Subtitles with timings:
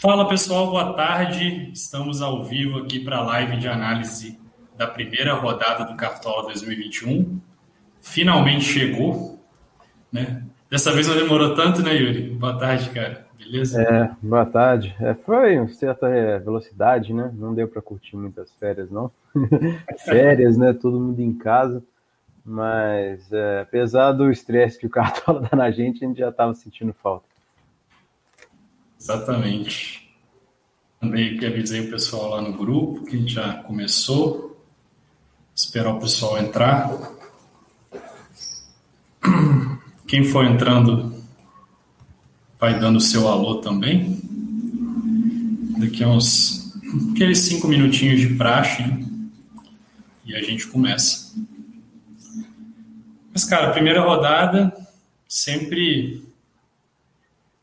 [0.00, 1.70] Fala pessoal, boa tarde.
[1.74, 4.40] Estamos ao vivo aqui para a live de análise
[4.74, 7.38] da primeira rodada do Cartola 2021.
[8.00, 9.38] Finalmente chegou,
[10.10, 10.42] né?
[10.70, 12.30] Dessa vez não demorou tanto, né, Yuri?
[12.30, 13.26] Boa tarde, cara.
[13.38, 13.82] Beleza?
[13.82, 14.96] É, boa tarde.
[14.98, 17.30] É, foi uma certa é, velocidade, né?
[17.34, 19.10] Não deu para curtir muitas férias, não.
[20.06, 20.72] férias, né?
[20.72, 21.84] Todo mundo em casa.
[22.42, 26.54] Mas, é, apesar do estresse que o Cartola dá na gente, a gente já estava
[26.54, 27.28] sentindo falta.
[29.00, 30.14] Exatamente.
[31.00, 34.62] Também que avisei o pessoal lá no grupo que a gente já começou.
[35.56, 36.90] Esperar o pessoal entrar.
[40.06, 41.24] Quem for entrando
[42.58, 44.20] vai dando o seu alô também.
[45.78, 46.60] Daqui a uns
[47.12, 49.06] aqueles cinco minutinhos de praxe né?
[50.26, 51.34] e a gente começa.
[53.32, 54.76] Mas, cara, primeira rodada
[55.26, 56.29] sempre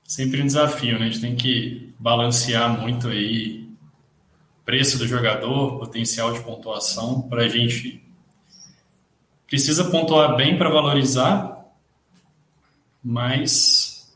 [0.07, 1.05] sempre um desafio, né?
[1.05, 3.67] A gente tem que balancear muito aí
[4.63, 8.03] preço do jogador, potencial de pontuação, para a gente
[9.45, 11.65] precisa pontuar bem para valorizar,
[13.03, 14.13] mas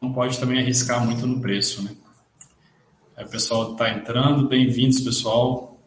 [0.00, 1.94] não pode também arriscar muito no preço, né?
[3.16, 5.78] Aí o pessoal está entrando, bem-vindos, pessoal.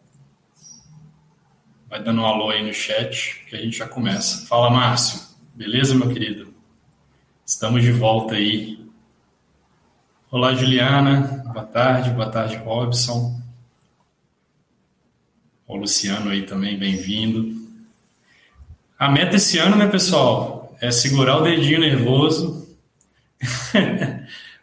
[1.89, 4.45] Vai dando um alô aí no chat que a gente já começa.
[4.47, 5.21] Fala, Márcio.
[5.53, 6.56] Beleza, meu querido?
[7.47, 8.77] Estamos de volta aí.
[10.29, 11.45] Olá, Juliana.
[11.53, 12.09] Boa tarde.
[12.09, 13.39] Boa tarde, Robson.
[15.65, 17.55] O Luciano aí também, bem-vindo.
[18.99, 22.67] A meta esse ano, né, pessoal, é segurar o dedinho nervoso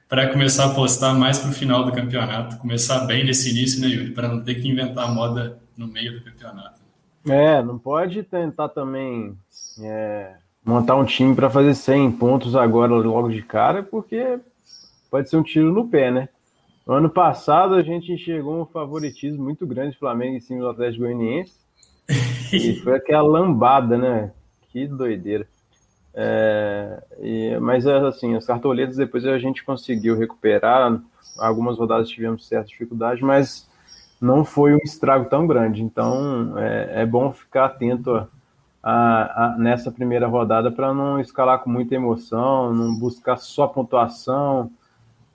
[0.07, 2.59] para começar a postar mais para o final do campeonato.
[2.59, 4.11] Começar bem nesse início, né, Yuri?
[4.11, 6.81] Para não ter que inventar moda no meio do campeonato.
[7.27, 9.35] É, não pode tentar também
[9.81, 14.39] é, montar um time para fazer 100 pontos agora logo de cara, porque
[15.11, 16.29] pode ser um tiro no pé, né?
[16.87, 20.69] No ano passado a gente enxergou um favoritismo muito grande do Flamengo em cima do
[20.69, 21.55] Atlético Goianiense.
[22.53, 24.33] e foi aquela lambada, né?
[24.71, 25.47] Que doideira.
[26.17, 31.01] É, e, mas assim, as cartoletas depois a gente conseguiu recuperar.
[31.39, 33.69] Algumas rodadas tivemos certa dificuldade, mas
[34.21, 35.83] não foi um estrago tão grande.
[35.83, 38.29] Então é, é bom ficar atento a,
[38.87, 44.71] a, a, nessa primeira rodada para não escalar com muita emoção, não buscar só pontuação.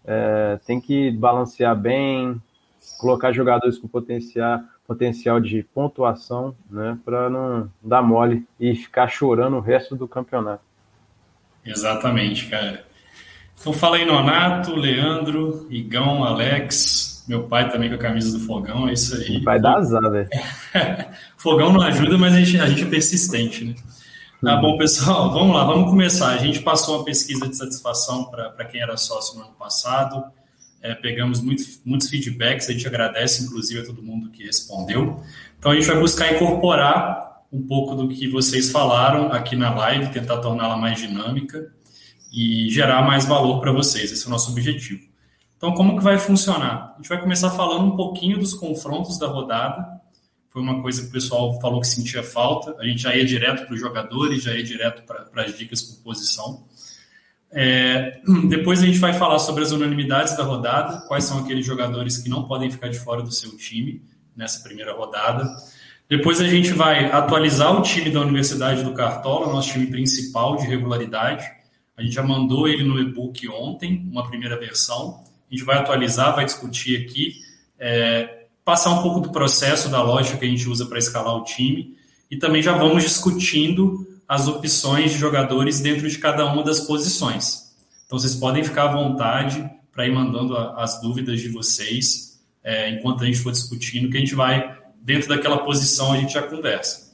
[0.06, 2.40] É, tem que balancear bem,
[3.00, 9.58] colocar jogadores com potencial, potencial de pontuação, né, para não dar mole e ficar chorando
[9.58, 10.64] o resto do campeonato.
[11.66, 12.86] Exatamente, cara.
[13.60, 18.90] Então fala aí Nonato, Leandro, Igão, Alex, meu pai também com a camisa do Fogão,
[18.90, 19.40] é isso aí.
[19.44, 20.28] Vai dar azar, velho.
[21.38, 23.76] Fogão não ajuda, mas a gente, a gente é persistente, né?
[24.44, 26.30] Tá bom, pessoal, vamos lá, vamos começar.
[26.30, 30.24] A gente passou uma pesquisa de satisfação para quem era sócio no ano passado,
[30.82, 35.22] é, pegamos muito, muitos feedbacks, a gente agradece, inclusive, a todo mundo que respondeu.
[35.60, 40.12] Então, a gente vai buscar incorporar um pouco do que vocês falaram aqui na live,
[40.12, 41.72] tentar torná-la mais dinâmica
[42.34, 44.12] e gerar mais valor para vocês.
[44.12, 45.09] Esse é o nosso objetivo.
[45.60, 46.94] Então, como que vai funcionar?
[46.94, 49.86] A gente vai começar falando um pouquinho dos confrontos da rodada.
[50.48, 52.74] Foi uma coisa que o pessoal falou que sentia falta.
[52.80, 56.02] A gente já ia direto para os jogadores, já ia direto para as dicas por
[56.02, 56.64] posição.
[57.52, 62.18] É, depois a gente vai falar sobre as unanimidades da rodada, quais são aqueles jogadores
[62.20, 64.02] que não podem ficar de fora do seu time
[64.38, 65.46] nessa primeira rodada.
[66.08, 70.66] Depois a gente vai atualizar o time da Universidade do Cartola, nosso time principal de
[70.66, 71.46] regularidade.
[71.98, 76.36] A gente já mandou ele no e-book ontem, uma primeira versão a gente vai atualizar,
[76.36, 77.36] vai discutir aqui,
[77.80, 81.44] é, passar um pouco do processo, da lógica que a gente usa para escalar o
[81.44, 81.96] time,
[82.30, 87.76] e também já vamos discutindo as opções de jogadores dentro de cada uma das posições.
[88.06, 92.30] Então, vocês podem ficar à vontade para ir mandando as dúvidas de vocês
[92.64, 96.34] é, enquanto a gente for discutindo, que a gente vai, dentro daquela posição, a gente
[96.34, 97.10] já conversa.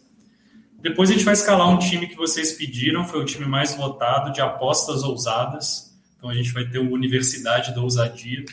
[0.81, 4.31] Depois a gente vai escalar um time que vocês pediram, foi o time mais votado
[4.31, 5.84] de apostas ousadas.
[6.25, 8.44] Então a gente vai ter o Universidade da Ousadia.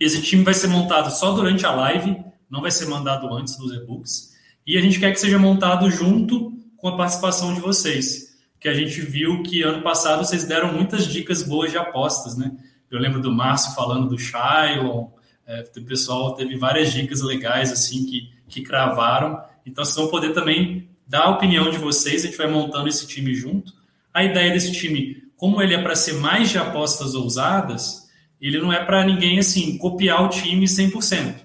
[0.00, 2.16] Esse time vai ser montado só durante a live,
[2.50, 4.34] não vai ser mandado antes dos e-books.
[4.66, 8.38] E a gente quer que seja montado junto com a participação de vocês.
[8.58, 12.52] Que a gente viu que ano passado vocês deram muitas dicas boas de apostas, né?
[12.90, 15.08] Eu lembro do Márcio falando do Shylon,
[15.46, 19.38] é, o pessoal teve várias dicas legais assim que, que cravaram.
[19.66, 23.06] Então vocês vão poder também dar a opinião de vocês, a gente vai montando esse
[23.06, 23.74] time junto.
[24.14, 28.08] A ideia desse time como ele é para ser mais de apostas ousadas,
[28.40, 31.36] ele não é para ninguém assim copiar o time 100%,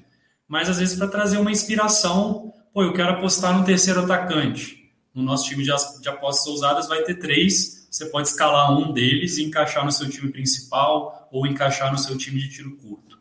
[0.48, 2.51] mas às vezes para trazer uma inspiração.
[2.74, 4.92] Pô, eu quero apostar no terceiro atacante.
[5.13, 9.44] No nosso time de, apostas ousadas vai ter três, você pode escalar um deles e
[9.44, 13.19] encaixar no seu time principal ou encaixar no seu time de tiro curto.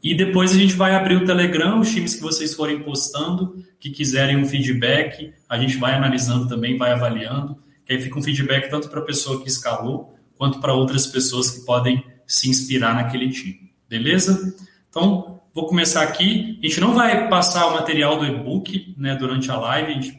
[0.00, 3.90] E depois a gente vai abrir o Telegram, os times que vocês forem postando, que
[3.90, 8.70] quiserem um feedback, a gente vai analisando também, vai avaliando, que aí fica um feedback
[8.70, 13.30] tanto para a pessoa que escalou, quanto para outras pessoas que podem se inspirar naquele
[13.30, 13.72] time.
[13.88, 14.54] Beleza?
[14.88, 16.58] Então, vou começar aqui.
[16.62, 20.18] A gente não vai passar o material do e-book né, durante a live, a gente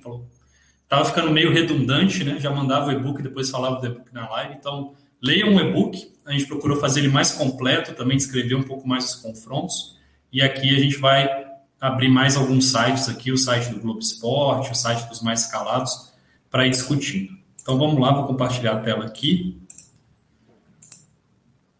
[0.83, 2.39] estava ficando meio redundante, né?
[2.39, 4.56] Já mandava o e-book, depois falava do e-book na live.
[4.57, 6.13] Então, leiam um e-book.
[6.25, 9.97] A gente procurou fazer ele mais completo, também descrever um pouco mais os confrontos.
[10.31, 11.27] E aqui a gente vai
[11.79, 16.13] abrir mais alguns sites aqui, o site do Globo Esporte, o site dos mais escalados,
[16.50, 17.44] para ir discutindo.
[17.65, 19.59] Então vamos lá, vou compartilhar a tela aqui.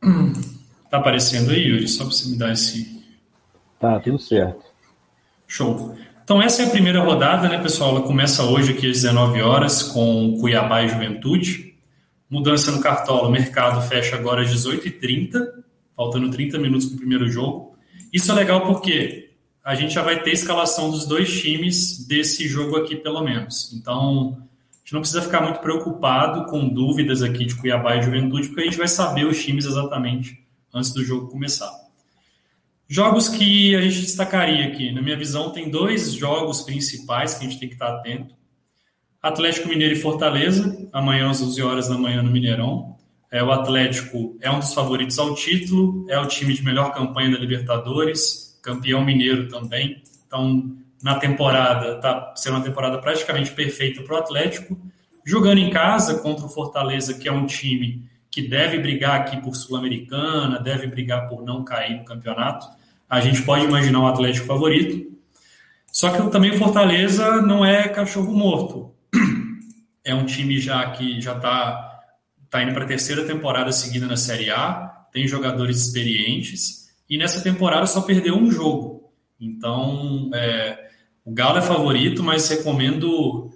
[0.90, 1.88] Tá aparecendo aí, Yuri?
[1.88, 3.04] Só para você me dar esse.
[3.80, 4.64] Tá, tudo certo.
[5.46, 5.98] Show.
[6.24, 7.90] Então, essa é a primeira rodada, né, pessoal?
[7.90, 11.76] Ela começa hoje aqui às 19 horas com Cuiabá e Juventude.
[12.30, 15.40] Mudança no Cartola, o mercado fecha agora às 18h30,
[15.96, 17.76] faltando 30 minutos para o primeiro jogo.
[18.14, 19.32] Isso é legal porque
[19.66, 23.74] a gente já vai ter escalação dos dois times desse jogo aqui, pelo menos.
[23.74, 24.45] Então,
[24.86, 28.66] gente não precisa ficar muito preocupado com dúvidas aqui de Cuiabá e Juventude, porque a
[28.66, 31.72] gente vai saber os times exatamente antes do jogo começar.
[32.88, 37.50] Jogos que a gente destacaria aqui, na minha visão, tem dois jogos principais que a
[37.50, 38.36] gente tem que estar atento.
[39.20, 42.96] Atlético Mineiro e Fortaleza, amanhã às 11 horas da manhã no Mineirão.
[43.32, 47.32] É, o Atlético é um dos favoritos ao título, é o time de melhor campanha
[47.32, 50.04] da Libertadores, campeão mineiro também.
[50.28, 54.78] Então, na temporada, está sendo uma temporada praticamente perfeita para o Atlético.
[55.26, 59.56] Jogando em casa contra o Fortaleza, que é um time que deve brigar aqui por
[59.56, 62.68] Sul-Americana, deve brigar por não cair no campeonato.
[63.10, 65.16] A gente pode imaginar o Atlético favorito.
[65.92, 68.94] Só que também o Fortaleza não é cachorro morto.
[70.04, 72.02] É um time já que já está
[72.50, 77.42] tá indo para a terceira temporada seguida na Série A, tem jogadores experientes e nessa
[77.42, 79.12] temporada só perdeu um jogo.
[79.40, 80.85] Então, é,
[81.26, 83.50] o Galo é favorito, mas recomendo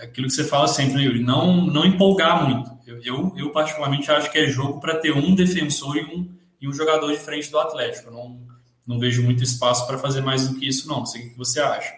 [0.00, 1.22] aquilo que você fala sempre, né, Yuri?
[1.22, 2.70] Não, não empolgar muito.
[2.86, 6.28] Eu, eu, eu, particularmente acho que é jogo para ter um defensor e um,
[6.60, 8.10] e um jogador diferente do Atlético.
[8.10, 8.38] Não,
[8.86, 11.00] não vejo muito espaço para fazer mais do que isso, não.
[11.00, 11.94] Não sei o que você acha.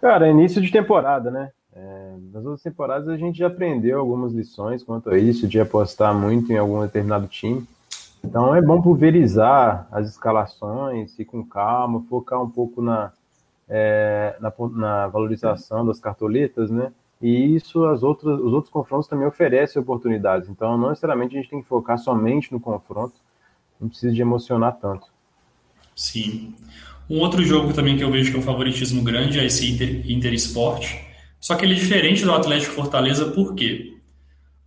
[0.00, 1.50] Cara, é início de temporada, né?
[1.72, 6.14] É, nas outras temporadas a gente já aprendeu algumas lições quanto a isso, de apostar
[6.14, 7.66] muito em algum determinado time.
[8.24, 13.12] Então é bom pulverizar as escalações, ir com calma, focar um pouco na,
[13.68, 16.92] é, na, na, valorização das cartoletas, né?
[17.20, 20.48] E isso as outras, os outros confrontos também oferecem oportunidades.
[20.48, 23.14] Então, não necessariamente a gente tem que focar somente no confronto,
[23.80, 25.06] não precisa de emocionar tanto.
[25.94, 26.54] Sim.
[27.08, 30.10] Um outro jogo também que eu vejo que é um favoritismo grande é esse Inter,
[30.10, 30.94] Inter Sport.
[31.40, 33.96] Só que ele é diferente do Atlético Fortaleza, por quê?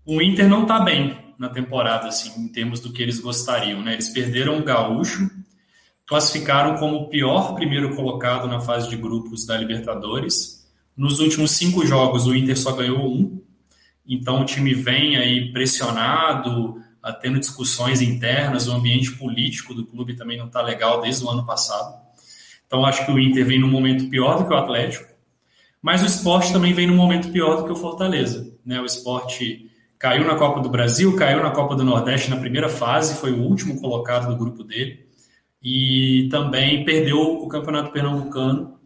[0.06, 3.94] O Inter não está bem na temporada, assim, em termos do que eles gostariam, né?
[3.94, 5.30] Eles perderam o Gaúcho,
[6.10, 10.68] classificaram como o pior primeiro colocado na fase de grupos da Libertadores.
[10.98, 13.40] Nos últimos cinco jogos, o Inter só ganhou um.
[14.08, 16.82] Então, o time vem aí pressionado,
[17.22, 21.46] tendo discussões internas, o ambiente político do clube também não está legal desde o ano
[21.46, 21.96] passado.
[22.66, 25.14] Então, acho que o Inter vem num momento pior do que o Atlético,
[25.80, 28.52] mas o esporte também vem num momento pior do que o Fortaleza.
[28.66, 28.82] Né?
[28.82, 29.70] O esporte
[30.00, 33.44] caiu na Copa do Brasil, caiu na Copa do Nordeste na primeira fase, foi o
[33.44, 35.08] último colocado do grupo dele
[35.61, 38.80] e também perdeu o Campeonato Pernambucano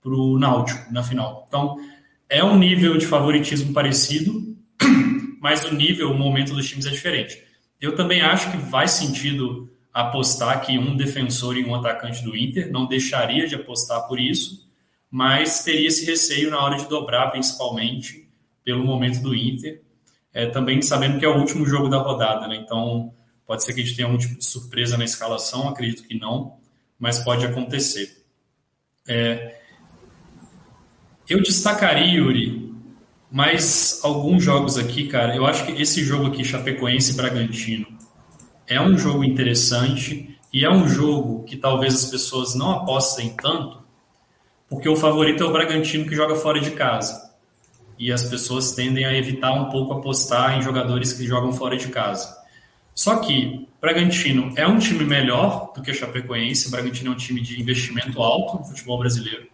[0.00, 1.44] para o Náutico na final.
[1.48, 1.76] Então,
[2.28, 4.56] é um nível de favoritismo parecido,
[5.40, 7.42] mas o nível, o momento dos times é diferente.
[7.80, 12.70] Eu também acho que faz sentido apostar que um defensor e um atacante do Inter,
[12.70, 14.70] não deixaria de apostar por isso,
[15.10, 18.28] mas teria esse receio na hora de dobrar, principalmente
[18.62, 19.82] pelo momento do Inter,
[20.32, 22.56] é, também sabendo que é o último jogo da rodada, né?
[22.56, 23.12] Então,
[23.50, 26.58] Pode ser que a gente tenha algum tipo de surpresa na escalação, acredito que não,
[26.96, 28.22] mas pode acontecer.
[29.08, 29.56] É,
[31.28, 32.72] eu destacaria, Yuri,
[33.28, 35.34] mais alguns jogos aqui, cara.
[35.34, 37.88] Eu acho que esse jogo aqui, Chapecoense e Bragantino,
[38.68, 43.82] é um jogo interessante e é um jogo que talvez as pessoas não apostem tanto,
[44.68, 47.32] porque o favorito é o Bragantino que joga fora de casa.
[47.98, 51.88] E as pessoas tendem a evitar um pouco apostar em jogadores que jogam fora de
[51.88, 52.39] casa.
[53.00, 56.68] Só que Bragantino é um time melhor do que o Chapecoense.
[56.68, 59.46] O Bragantino é um time de investimento alto no futebol brasileiro.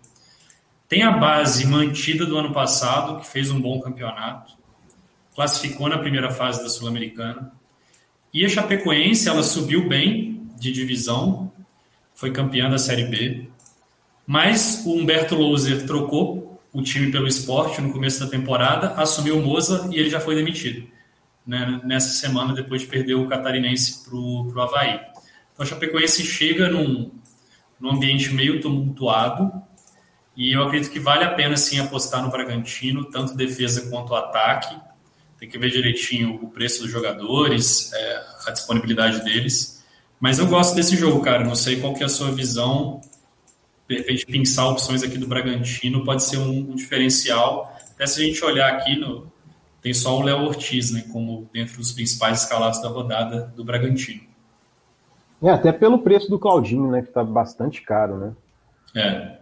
[0.88, 4.52] Tem a base mantida do ano passado, que fez um bom campeonato.
[5.32, 7.52] Classificou na primeira fase da Sul-Americana.
[8.34, 11.52] E a Chapecoense, ela subiu bem de divisão,
[12.16, 13.48] foi campeã da Série B.
[14.26, 19.40] Mas o Humberto Louser trocou o time pelo esporte no começo da temporada, assumiu o
[19.40, 20.95] Moza e ele já foi demitido.
[21.46, 25.00] Né, nessa semana, depois de perder o Catarinense para o Havaí.
[25.52, 27.12] Então, a Chapecoense chega num,
[27.80, 29.52] num ambiente meio tumultuado,
[30.36, 34.76] e eu acredito que vale a pena, sim, apostar no Bragantino, tanto defesa quanto ataque.
[35.38, 39.82] Tem que ver direitinho o preço dos jogadores, é, a disponibilidade deles.
[40.20, 41.42] Mas eu gosto desse jogo, cara.
[41.42, 43.00] Não sei qual que é a sua visão.
[43.88, 47.74] De repente, pensar opções aqui do Bragantino pode ser um, um diferencial.
[47.94, 49.32] Até se a gente olhar aqui, no,
[49.86, 54.20] tem só o Léo Ortiz, né, como dentro dos principais escalados da rodada do Bragantino.
[55.40, 58.32] É, até pelo preço do Claudinho, né, que tá bastante caro, né?
[58.96, 59.38] É.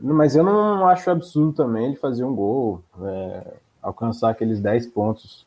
[0.00, 3.52] Mas eu não acho absurdo também ele fazer um gol, é,
[3.82, 5.46] alcançar aqueles 10 pontos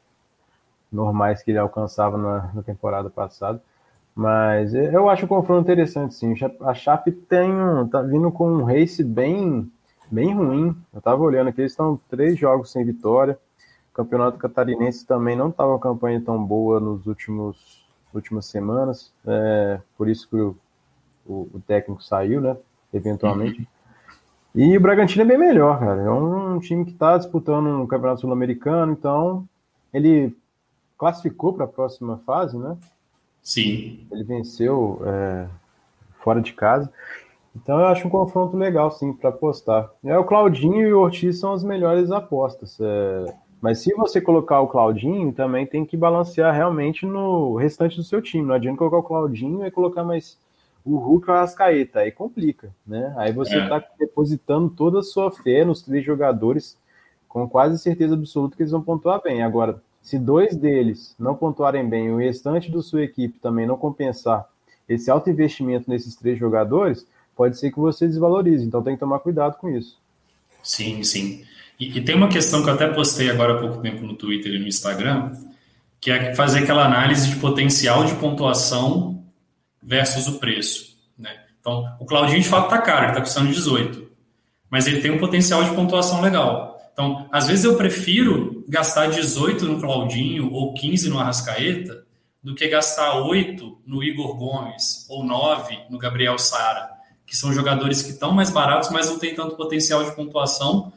[0.92, 3.60] normais que ele alcançava na, na, temporada passada.
[4.14, 6.36] Mas eu acho o confronto interessante, sim.
[6.62, 9.72] A Chape tem um, tá vindo com um race bem,
[10.12, 10.78] bem ruim.
[10.94, 13.36] Eu tava olhando aqui, eles estão três jogos sem vitória.
[13.92, 19.14] O campeonato catarinense também não estava uma campanha tão boa nos últimos últimas semanas.
[19.26, 20.56] É, por isso que o,
[21.26, 22.58] o, o técnico saiu, né?
[22.94, 23.60] Eventualmente.
[23.62, 23.68] Uhum.
[24.56, 26.02] E o Bragantino é bem melhor, cara.
[26.02, 29.48] É um time que está disputando um campeonato sul-americano, então
[29.94, 30.36] ele
[30.98, 32.76] classificou para a próxima fase, né?
[33.42, 34.08] Sim.
[34.12, 35.48] Ele venceu é,
[36.24, 36.92] fora de casa.
[37.56, 39.90] Então eu acho um confronto legal, sim, para apostar.
[40.04, 42.78] É, o Claudinho e o Ortiz são as melhores apostas.
[42.80, 48.04] É, mas se você colocar o Claudinho, também tem que balancear realmente no restante do
[48.04, 48.46] seu time.
[48.46, 50.38] Não adianta colocar o Claudinho e colocar mais
[50.86, 53.14] o Hulk ou a Rascaeta, aí complica, né?
[53.18, 53.80] Aí você está é.
[53.82, 56.78] Tá depositando toda a sua fé nos três jogadores
[57.28, 59.44] com quase certeza absoluta que eles vão pontuar bem.
[59.44, 63.78] Agora, se dois deles não pontuarem bem e o restante da sua equipe também não
[63.78, 64.50] compensar
[64.88, 68.66] esse alto investimento nesses três jogadores, pode ser que você desvalorize.
[68.66, 70.00] Então tem que tomar cuidado com isso.
[70.64, 71.44] Sim, sim.
[71.80, 74.54] E, e tem uma questão que eu até postei agora há pouco tempo no Twitter
[74.54, 75.32] e no Instagram,
[76.02, 79.24] que é fazer aquela análise de potencial de pontuação
[79.82, 80.98] versus o preço.
[81.18, 81.36] Né?
[81.60, 84.10] Então, o Claudinho de fato está caro, ele está custando 18,
[84.70, 86.78] mas ele tem um potencial de pontuação legal.
[86.94, 92.04] Então, às vezes eu prefiro gastar 18 no Claudinho ou 15 no Arrascaeta
[92.44, 96.90] do que gastar 8 no Igor Gomes ou 9 no Gabriel Sara,
[97.26, 100.92] que são jogadores que estão mais baratos, mas não têm tanto potencial de pontuação,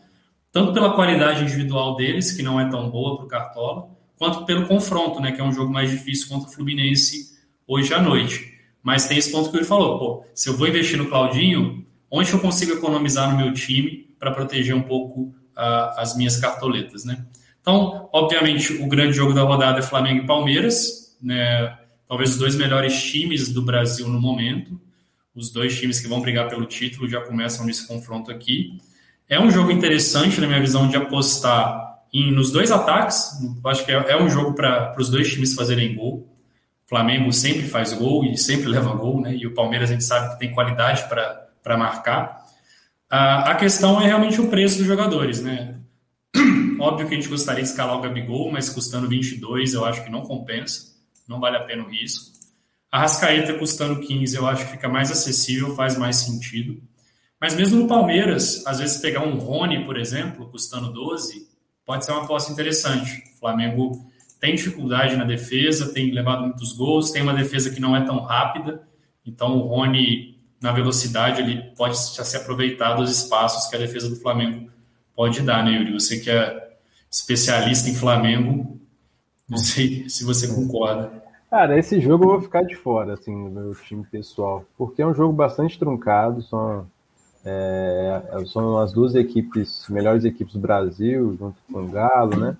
[0.53, 4.67] tanto pela qualidade individual deles, que não é tão boa para o Cartola, quanto pelo
[4.69, 7.33] confronto, né, que é um jogo mais difícil contra o Fluminense
[7.67, 8.53] hoje à noite.
[8.83, 12.31] Mas tem esse ponto que ele falou, pô, se eu vou investir no Claudinho, onde
[12.31, 15.23] eu consigo economizar no meu time para proteger um pouco
[15.57, 17.25] uh, as minhas cartoletas, né?
[17.61, 21.79] Então, obviamente, o grande jogo da rodada é Flamengo e Palmeiras, né?
[22.09, 24.79] Talvez os dois melhores times do Brasil no momento.
[25.35, 28.77] Os dois times que vão brigar pelo título já começam nesse confronto aqui.
[29.33, 33.31] É um jogo interessante, na minha visão, de apostar em, nos dois ataques.
[33.65, 36.29] Acho que é, é um jogo para os dois times fazerem gol.
[36.87, 39.35] Flamengo sempre faz gol e sempre leva gol, né?
[39.35, 42.45] E o Palmeiras a gente sabe que tem qualidade para marcar.
[43.09, 45.81] a questão é realmente o preço dos jogadores, né?
[46.79, 50.11] Óbvio que a gente gostaria de escalar o Gabigol, mas custando 22 eu acho que
[50.11, 50.93] não compensa,
[51.27, 52.33] não vale a pena o risco.
[52.91, 56.83] A Rascaeta custando 15 eu acho que fica mais acessível, faz mais sentido.
[57.43, 61.49] Mas mesmo no Palmeiras, às vezes pegar um Rony, por exemplo, custando 12,
[61.85, 63.21] pode ser uma aposta interessante.
[63.35, 64.07] O Flamengo
[64.41, 68.21] tem dificuldade na defesa, tem levado muitos gols, tem uma defesa que não é tão
[68.21, 68.87] rápida,
[69.27, 74.21] então o Rony, na velocidade, ele pode se aproveitar dos espaços que a defesa do
[74.21, 74.71] Flamengo
[75.13, 75.95] pode dar, né, Yuri?
[75.95, 76.77] Você que é
[77.11, 78.81] especialista em Flamengo,
[79.51, 81.11] não sei se você concorda.
[81.51, 85.07] Cara, esse jogo eu vou ficar de fora, assim, no meu time pessoal, porque é
[85.07, 86.87] um jogo bastante truncado, são,
[87.45, 92.57] é, são as duas equipes, melhores equipes do Brasil, junto com o Galo, né?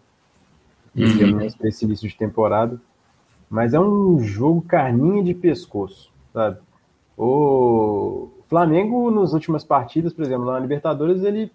[0.95, 2.81] digamos, para esse início de temporada.
[3.49, 6.59] Mas é um jogo carninha de pescoço, sabe?
[7.17, 11.51] O Flamengo, nas últimas partidas, por exemplo, na Libertadores, ele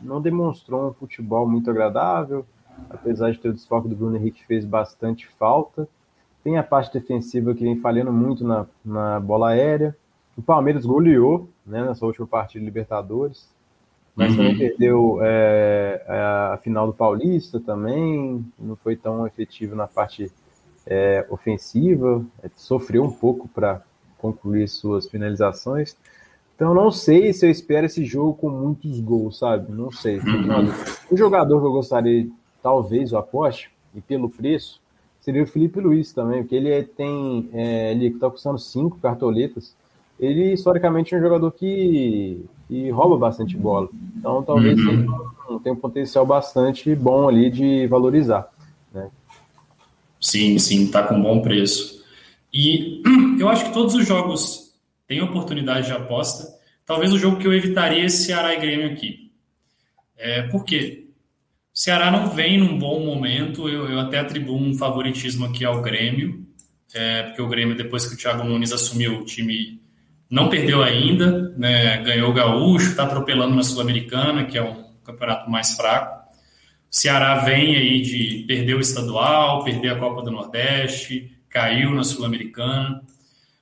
[0.00, 2.44] não demonstrou um futebol muito agradável,
[2.90, 5.88] apesar de ter o desfoque do Bruno Henrique, fez bastante falta.
[6.42, 9.96] Tem a parte defensiva que vem falhando muito na, na bola aérea.
[10.36, 13.48] O Palmeiras goleou né, nessa última partida de Libertadores
[14.16, 14.36] mas uhum.
[14.38, 20.32] também perdeu é, a final do Paulista também, não foi tão efetivo na parte
[20.86, 23.82] é, ofensiva, é, sofreu um pouco para
[24.16, 25.94] concluir suas finalizações.
[26.54, 29.70] Então não sei se eu espero esse jogo com muitos gols, sabe?
[29.70, 30.18] Não sei.
[30.18, 30.72] Uhum.
[31.12, 32.26] Um jogador que eu gostaria,
[32.62, 34.80] talvez, o aposte, e pelo preço,
[35.20, 37.50] seria o Felipe Luiz também, porque ele é, tem.
[37.52, 39.76] É, ele está custando cinco cartoletas.
[40.18, 43.88] Ele, historicamente, é um jogador que e rouba bastante bola.
[44.16, 45.60] Então talvez uhum.
[45.62, 48.48] tenha um potencial bastante bom ali de valorizar.
[48.92, 49.08] Né?
[50.20, 52.04] Sim, sim, está com bom preço.
[52.52, 53.02] E
[53.38, 54.74] eu acho que todos os jogos
[55.06, 56.54] têm oportunidade de aposta.
[56.84, 59.30] Talvez o jogo que eu evitaria é Ceará e Grêmio aqui.
[60.16, 61.06] É, por quê?
[61.74, 65.82] O Ceará não vem num bom momento, eu, eu até atribuo um favoritismo aqui ao
[65.82, 66.46] Grêmio,
[66.94, 69.78] é, porque o Grêmio, depois que o Thiago Nunes assumiu o time,
[70.28, 75.48] não perdeu ainda, né, ganhou o Gaúcho, está atropelando na Sul-Americana, que é um campeonato
[75.50, 76.26] mais fraco.
[76.90, 82.02] O Ceará vem aí de perder o estadual, perder a Copa do Nordeste, caiu na
[82.02, 83.02] Sul-Americana.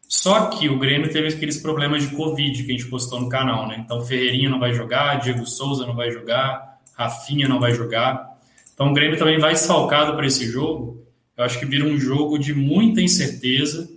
[0.09, 3.67] Só que o Grêmio teve aqueles problemas de Covid que a gente postou no canal,
[3.67, 3.77] né?
[3.79, 8.39] Então, Ferreirinha não vai jogar, Diego Souza não vai jogar, Rafinha não vai jogar.
[8.73, 11.05] Então, o Grêmio também vai desfalcado para esse jogo.
[11.37, 13.94] Eu acho que vira um jogo de muita incerteza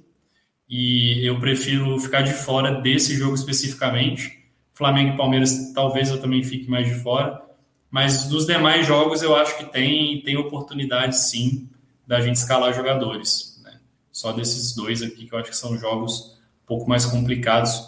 [0.70, 4.46] e eu prefiro ficar de fora desse jogo especificamente.
[4.74, 7.42] Flamengo e Palmeiras talvez eu também fique mais de fora,
[7.90, 11.70] mas dos demais jogos eu acho que tem, tem oportunidade sim
[12.06, 13.62] da gente escalar jogadores.
[13.64, 13.80] Né?
[14.12, 17.82] Só desses dois aqui que eu acho que são jogos um pouco mais complicados,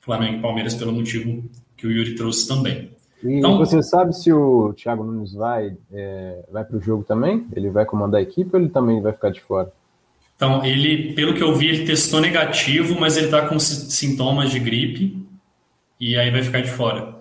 [0.00, 1.44] Flamengo e Palmeiras, pelo motivo
[1.76, 2.90] que o Yuri trouxe também.
[3.22, 7.46] E então, você sabe se o Thiago Nunes vai, é, vai para o jogo também?
[7.52, 9.72] Ele vai comandar a equipe ou ele também vai ficar de fora?
[10.38, 14.60] Então, ele, pelo que eu vi, ele testou negativo, mas ele está com sintomas de
[14.60, 15.26] gripe
[15.98, 17.12] e aí vai ficar de fora.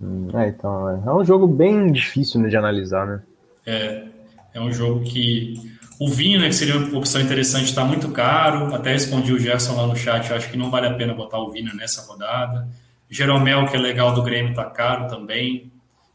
[0.00, 3.22] Hum, é, então, é, é um jogo bem difícil né, de analisar, né?
[3.64, 4.06] É,
[4.52, 5.54] é um jogo que
[6.00, 8.74] o vinho, né, que seria uma opção interessante, está muito caro.
[8.74, 11.52] Até respondi o Gerson lá no chat, acho que não vale a pena botar o
[11.52, 12.66] vinho nessa rodada.
[13.08, 15.70] Jeromel, que é legal do Grêmio, está caro também.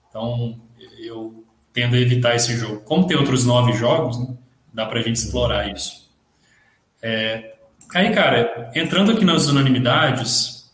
[0.10, 0.60] Então,
[1.00, 2.82] eu tendo a evitar esse jogo.
[2.82, 4.36] Como tem outros nove jogos, né,
[4.74, 6.01] dá para a gente explorar isso.
[7.02, 7.56] É,
[7.94, 10.72] aí, cara, entrando aqui nas unanimidades,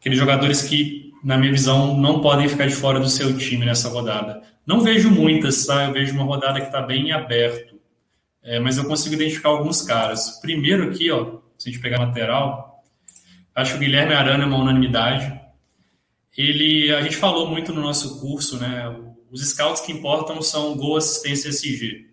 [0.00, 3.88] aqueles jogadores que, na minha visão, não podem ficar de fora do seu time nessa
[3.88, 4.42] rodada.
[4.66, 5.84] Não vejo muitas, tá?
[5.84, 7.78] Eu vejo uma rodada que está bem aberto.
[8.42, 10.40] É, mas eu consigo identificar alguns caras.
[10.40, 12.82] Primeiro aqui, ó, se a gente pegar lateral,
[13.54, 15.38] acho que o Guilherme Arana é uma unanimidade.
[16.36, 18.94] Ele, a gente falou muito no nosso curso, né?
[19.30, 22.07] Os scouts que importam são gol, assistência e SG.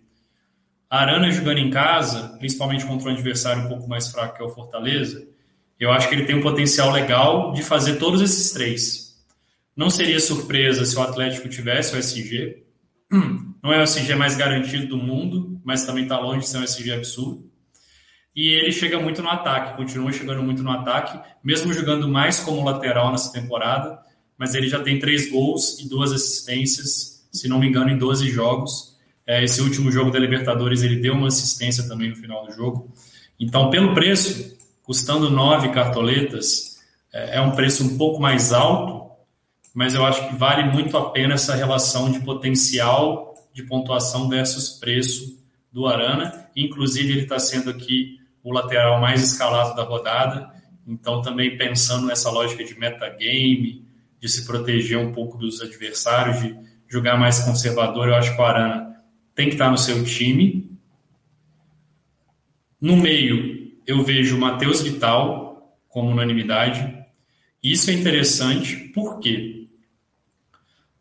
[0.88, 4.46] A Arana jogando em casa, principalmente contra um adversário um pouco mais fraco que é
[4.46, 5.26] o Fortaleza,
[5.78, 9.16] eu acho que ele tem um potencial legal de fazer todos esses três.
[9.76, 12.64] Não seria surpresa se o Atlético tivesse o SG.
[13.62, 16.64] Não é o SG mais garantido do mundo, mas também está longe de ser um
[16.64, 17.50] SG absurdo.
[18.34, 22.64] E ele chega muito no ataque, continua chegando muito no ataque, mesmo jogando mais como
[22.64, 23.98] lateral nessa temporada,
[24.38, 28.28] mas ele já tem três gols e duas assistências, se não me engano, em 12
[28.28, 28.95] jogos.
[29.26, 32.92] É, esse último jogo da Libertadores ele deu uma assistência também no final do jogo.
[33.38, 36.78] Então, pelo preço, custando nove cartoletas,
[37.12, 39.10] é, é um preço um pouco mais alto,
[39.74, 44.68] mas eu acho que vale muito a pena essa relação de potencial de pontuação versus
[44.78, 46.46] preço do Arana.
[46.54, 50.50] Inclusive, ele está sendo aqui o lateral mais escalado da rodada.
[50.86, 53.82] Então, também pensando nessa lógica de metagame,
[54.20, 56.54] de se proteger um pouco dos adversários, de
[56.86, 58.95] jogar mais conservador, eu acho que o Arana
[59.36, 60.76] tem que estar no seu time.
[62.80, 67.04] No meio, eu vejo o Matheus Vital como unanimidade.
[67.62, 69.68] Isso é interessante porque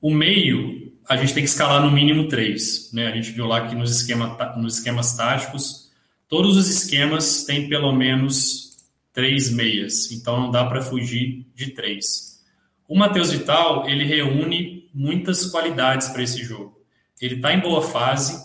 [0.01, 2.91] o meio a gente tem que escalar no mínimo três.
[2.91, 3.07] Né?
[3.07, 5.91] A gente viu lá que nos, esquema, nos esquemas táticos,
[6.27, 8.75] todos os esquemas têm pelo menos
[9.13, 12.43] três meias, então não dá para fugir de três.
[12.85, 16.74] O Matheus Vital ele reúne muitas qualidades para esse jogo.
[17.21, 18.43] Ele está em boa fase,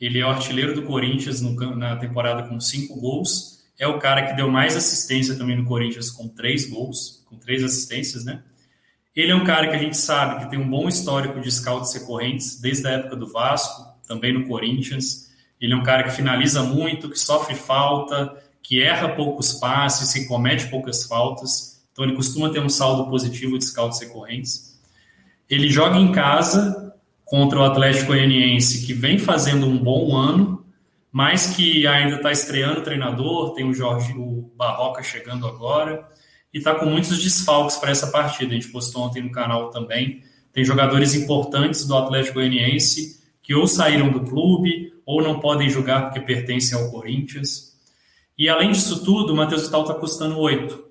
[0.00, 4.26] ele é o artilheiro do Corinthians no, na temporada com cinco gols, é o cara
[4.26, 8.42] que deu mais assistência também no Corinthians com três gols, com três assistências, né?
[9.14, 11.92] Ele é um cara que a gente sabe que tem um bom histórico de scouts
[11.92, 15.30] recorrentes, desde a época do Vasco, também no Corinthians.
[15.60, 20.26] Ele é um cara que finaliza muito, que sofre falta, que erra poucos passes, que
[20.26, 21.82] comete poucas faltas.
[21.92, 24.80] Então ele costuma ter um saldo positivo de scouts recorrentes.
[25.48, 26.91] Ele joga em casa,
[27.32, 30.66] contra o Atlético Goianiense, que vem fazendo um bom ano,
[31.10, 36.06] mas que ainda está estreando o treinador, tem o Jorge o Barroca chegando agora,
[36.52, 38.50] e está com muitos desfalques para essa partida.
[38.50, 40.20] A gente postou ontem no canal também.
[40.52, 46.02] Tem jogadores importantes do Atlético Goianiense que ou saíram do clube ou não podem jogar
[46.02, 47.78] porque pertencem ao Corinthians.
[48.36, 50.84] E além disso tudo, o Matheus Vital está custando oito.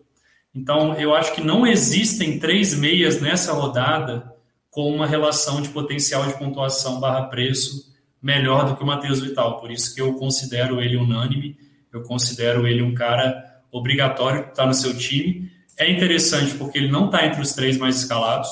[0.56, 4.30] Então, eu acho que não existem três meias nessa rodada
[4.71, 9.60] com uma relação de potencial de pontuação barra preço melhor do que o Matheus Vital.
[9.60, 11.57] Por isso que eu considero ele unânime,
[11.93, 15.51] eu considero ele um cara obrigatório que está no seu time.
[15.77, 18.49] É interessante porque ele não está entre os três mais escalados.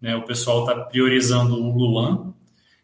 [0.00, 0.16] Né?
[0.16, 2.34] O pessoal está priorizando o Luan,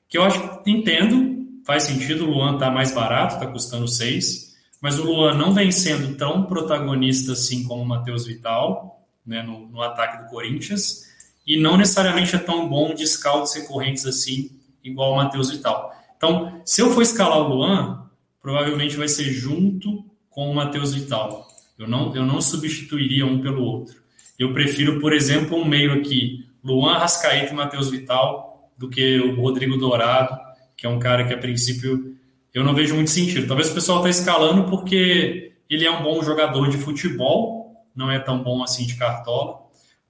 [0.08, 4.52] que eu acho que entendo, faz sentido, o Luan tá mais barato, tá custando 6,
[4.80, 9.68] mas o Luan não vem sendo tão protagonista assim como o Matheus Vital, né, no,
[9.68, 11.11] no, ataque do Corinthians,
[11.46, 14.50] e não necessariamente é tão bom de scouts recorrentes assim,
[14.82, 15.92] igual o Matheus Vital.
[16.16, 18.08] Então, se eu for escalar o Luan,
[18.40, 21.48] provavelmente vai ser junto com o Matheus Vital.
[21.78, 24.00] Eu não, eu não substituiria um pelo outro.
[24.38, 29.40] Eu prefiro, por exemplo, um meio aqui, Luan Rascaeta e Matheus Vital, do que o
[29.40, 30.36] Rodrigo Dourado,
[30.76, 32.16] que é um cara que a princípio
[32.54, 33.46] eu não vejo muito sentido.
[33.46, 38.18] Talvez o pessoal está escalando porque ele é um bom jogador de futebol, não é
[38.18, 39.60] tão bom assim de cartola,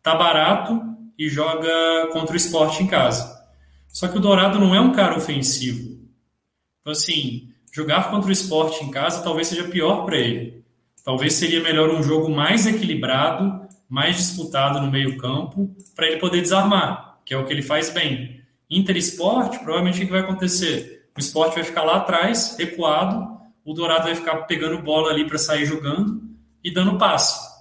[0.02, 0.80] tá barato
[1.18, 3.40] e joga contra o esporte em casa.
[3.88, 6.00] Só que o Dourado não é um cara ofensivo.
[6.80, 10.64] Então, assim, jogar contra o esporte em casa talvez seja pior para ele.
[11.04, 17.18] Talvez seria melhor um jogo mais equilibrado, mais disputado no meio-campo, para ele poder desarmar,
[17.24, 18.40] que é o que ele faz bem.
[18.70, 21.08] Inter Esporte, provavelmente o que vai acontecer?
[21.14, 23.32] O esporte vai ficar lá atrás, recuado,
[23.64, 26.22] o Dourado vai ficar pegando bola ali para sair jogando
[26.64, 27.51] e dando passe.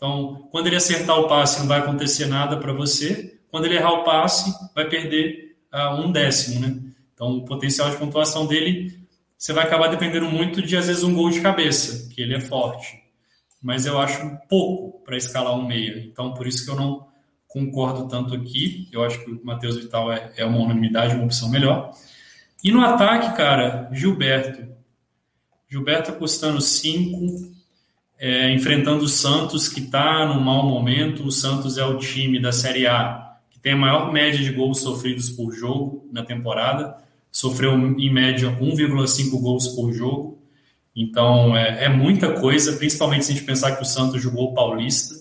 [0.00, 3.38] Então, quando ele acertar o passe, não vai acontecer nada para você.
[3.50, 6.80] Quando ele errar o passe, vai perder uh, um décimo, né?
[7.12, 8.98] Então, o potencial de pontuação dele
[9.36, 12.40] você vai acabar dependendo muito de, às vezes, um gol de cabeça, que ele é
[12.40, 13.02] forte.
[13.62, 15.98] Mas eu acho pouco para escalar um meia.
[15.98, 17.08] Então, por isso que eu não
[17.46, 18.88] concordo tanto aqui.
[18.90, 21.90] Eu acho que o Matheus Vital é, é uma unanimidade, uma opção melhor.
[22.62, 24.74] E no ataque, cara, Gilberto.
[25.70, 27.59] Gilberto custando 5,
[28.20, 31.26] é, enfrentando o Santos, que está no mau momento.
[31.26, 34.80] O Santos é o time da Série A que tem a maior média de gols
[34.80, 40.38] sofridos por jogo na temporada sofreu em média 1,5 gols por jogo.
[40.94, 45.14] Então é, é, muita coisa, principalmente se a gente pensar que o Santos jogou Paulista.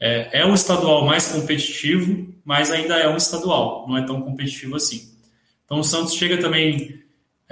[0.00, 4.74] É, é o estadual mais competitivo, mas ainda é um estadual, não é tão competitivo
[4.74, 5.12] assim.
[5.64, 7.01] Então o Santos chega também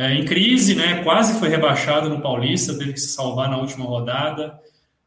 [0.01, 1.03] é, em crise, né?
[1.05, 4.59] Quase foi rebaixado no Paulista, teve que se salvar na última rodada.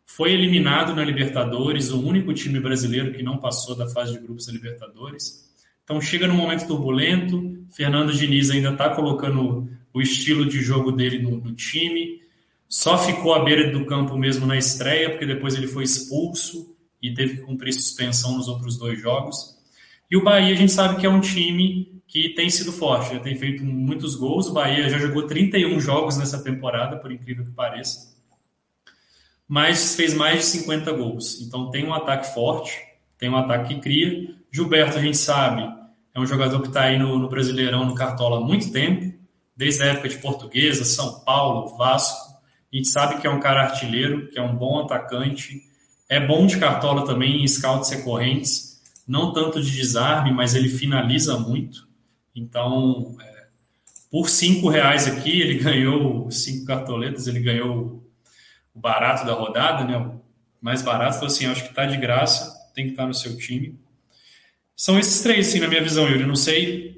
[0.06, 4.46] Foi eliminado na Libertadores, o único time brasileiro que não passou da fase de grupos
[4.46, 5.52] da Libertadores.
[5.84, 11.18] Então chega num momento turbulento, Fernando Diniz ainda está colocando o estilo de jogo dele
[11.18, 12.22] no, no, time,
[12.70, 17.12] só ficou à beira do campo mesmo na estreia, porque depois ele foi expulso e
[17.12, 19.58] teve que cumprir suspensão nos outros dois jogos.
[20.12, 23.20] E o Bahia a gente sabe que é um time que tem sido forte, já
[23.20, 27.50] tem feito muitos gols, o Bahia já jogou 31 jogos nessa temporada, por incrível que
[27.50, 28.16] pareça,
[29.48, 32.80] mas fez mais de 50 gols, então tem um ataque forte,
[33.18, 35.64] tem um ataque que cria, Gilberto, a gente sabe,
[36.14, 39.12] é um jogador que está aí no, no, Brasileirão, no Cartola, há muito tempo,
[39.58, 42.32] desde a época de Portuguesa, São Paulo, Vasco.
[42.72, 45.64] A gente sabe que é um cara artilheiro, que é um bom atacante,
[46.08, 51.40] é bom de Cartola também em scouts recorrentes, não tanto de desarme, mas ele finaliza
[51.40, 51.92] muito.
[52.36, 53.46] Então, é,
[54.10, 58.04] por cinco reais aqui, ele ganhou cinco cartoletas, ele ganhou
[58.74, 59.98] o barato da rodada, né?
[59.98, 60.22] O
[60.62, 63.38] mais barato, então assim, acho que está de graça, tem que estar tá no seu
[63.38, 63.78] time.
[64.76, 66.26] São esses três, sim, na minha visão, Yuri.
[66.26, 66.94] Não sei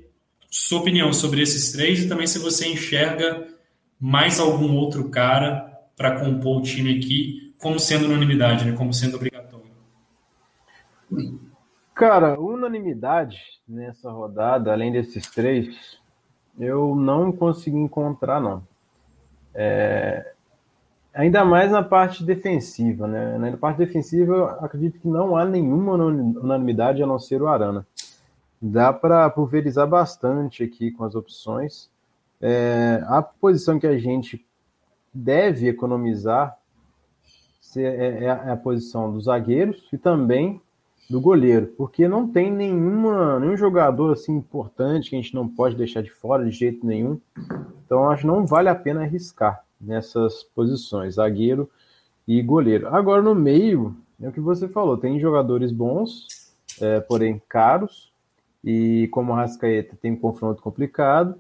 [0.50, 3.46] sua opinião sobre esses três e também se você enxerga
[4.00, 8.72] mais algum outro cara para compor o time aqui, como sendo unanimidade, né?
[8.72, 9.72] como sendo obrigatório.
[11.96, 16.00] Cara, unanimidade nessa rodada, além desses três,
[16.60, 18.62] eu não consegui encontrar, não.
[19.54, 20.36] É,
[21.16, 23.38] Ainda mais na parte defensiva, né?
[23.38, 27.88] Na parte defensiva, acredito que não há nenhuma unanimidade a não ser o Arana.
[28.62, 31.90] Dá para pulverizar bastante aqui com as opções.
[32.42, 34.46] É, a posição que a gente
[35.14, 36.58] deve economizar
[37.78, 40.62] é, é, é a posição dos zagueiros e também
[41.10, 45.76] do goleiro, porque não tem nenhuma, nenhum jogador assim importante que a gente não pode
[45.76, 47.20] deixar de fora de jeito nenhum.
[47.86, 51.70] Então acho que não vale a pena arriscar nessas posições, zagueiro
[52.28, 52.88] e goleiro.
[52.88, 56.28] Agora no meio, é o que você falou, tem jogadores bons,
[56.82, 58.12] é, porém caros,
[58.64, 61.38] e como o Rascaeta tem um confronto complicado,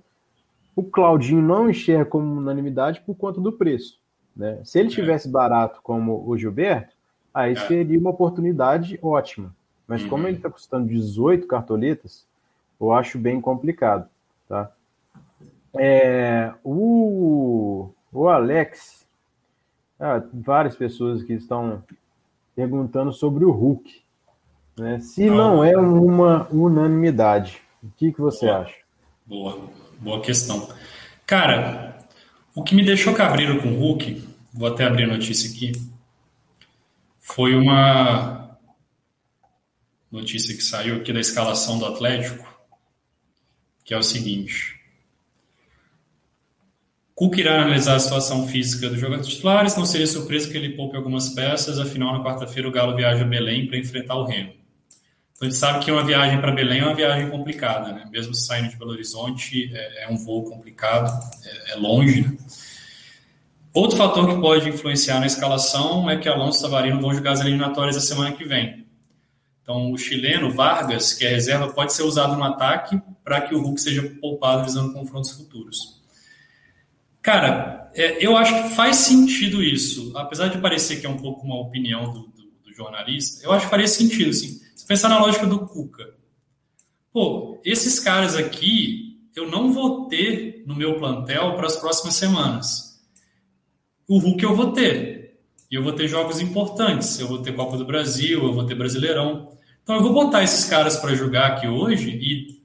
[0.76, 4.00] o Claudinho não enxerga como unanimidade por conta do preço.
[4.36, 4.60] Né?
[4.64, 4.92] Se ele é.
[4.92, 6.95] tivesse barato como o Gilberto,
[7.36, 7.68] aí é.
[7.68, 9.54] seria uma oportunidade ótima.
[9.86, 10.10] Mas uhum.
[10.10, 12.26] como ele está custando 18 cartoletas,
[12.80, 14.08] eu acho bem complicado.
[14.48, 14.72] Tá?
[15.78, 19.06] É, o o Alex,
[20.00, 21.84] ah, várias pessoas que estão
[22.56, 24.02] perguntando sobre o Hulk.
[24.78, 25.00] Né?
[25.00, 28.76] Se não é uma unanimidade, o que, que você boa, acha?
[29.26, 29.70] Boa,
[30.00, 30.70] boa questão.
[31.26, 32.00] Cara,
[32.56, 35.74] o que me deixou cabreiro com o Hulk, vou até abrir a notícia aqui,
[37.26, 38.56] foi uma
[40.12, 42.48] notícia que saiu aqui da escalação do Atlético,
[43.84, 44.80] que é o seguinte.
[47.16, 50.96] Cook irá analisar a situação física dos jogadores titulares, não seria surpresa que ele poupe
[50.96, 54.54] algumas peças, afinal, na quarta-feira o Galo viaja a Belém para enfrentar o Remo.
[55.34, 58.08] Então, a gente sabe que uma viagem para Belém é uma viagem complicada, né?
[58.12, 61.12] Mesmo saindo de Belo Horizonte, é, é um voo complicado,
[61.44, 62.38] é, é longe, né?
[63.76, 67.42] Outro fator que pode influenciar na escalação é que Alonso e Savarino vão jogar as
[67.42, 68.88] eliminatórias a semana que vem.
[69.62, 73.62] Então, o chileno Vargas, que é reserva, pode ser usado no ataque para que o
[73.62, 76.02] Hulk seja poupado visando confrontos futuros.
[77.22, 81.46] Cara, é, eu acho que faz sentido isso, apesar de parecer que é um pouco
[81.46, 84.62] uma opinião do, do, do jornalista, eu acho que faria sentido, sim.
[84.74, 86.14] Se pensar na lógica do Cuca,
[87.12, 92.95] pô, esses caras aqui eu não vou ter no meu plantel para as próximas semanas
[94.08, 95.38] o Hulk eu vou ter.
[95.70, 97.20] E eu vou ter jogos importantes.
[97.20, 99.52] Eu vou ter Copa do Brasil, eu vou ter Brasileirão.
[99.84, 102.56] Então eu vou botar esses caras para jogar aqui hoje e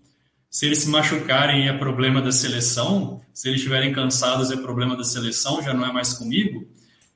[0.50, 5.04] se eles se machucarem é problema da seleção, se eles estiverem cansados é problema da
[5.04, 6.66] seleção, já não é mais comigo.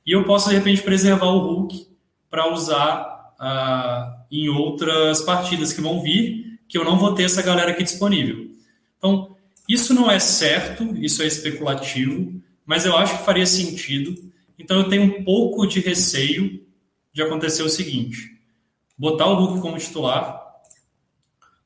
[0.06, 1.86] E eu posso de repente preservar o Hulk
[2.30, 7.42] para usar ah, em outras partidas que vão vir, que eu não vou ter essa
[7.42, 8.50] galera aqui disponível.
[8.98, 9.34] Então,
[9.68, 14.14] isso não é certo, isso é especulativo mas eu acho que faria sentido.
[14.58, 16.64] Então eu tenho um pouco de receio
[17.12, 18.38] de acontecer o seguinte:
[18.96, 20.42] botar o Hulk como titular,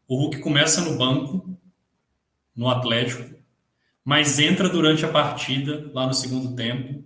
[0.06, 1.58] o Hulk começa no banco,
[2.54, 3.36] no Atlético,
[4.04, 7.04] mas entra durante a partida, lá no segundo tempo,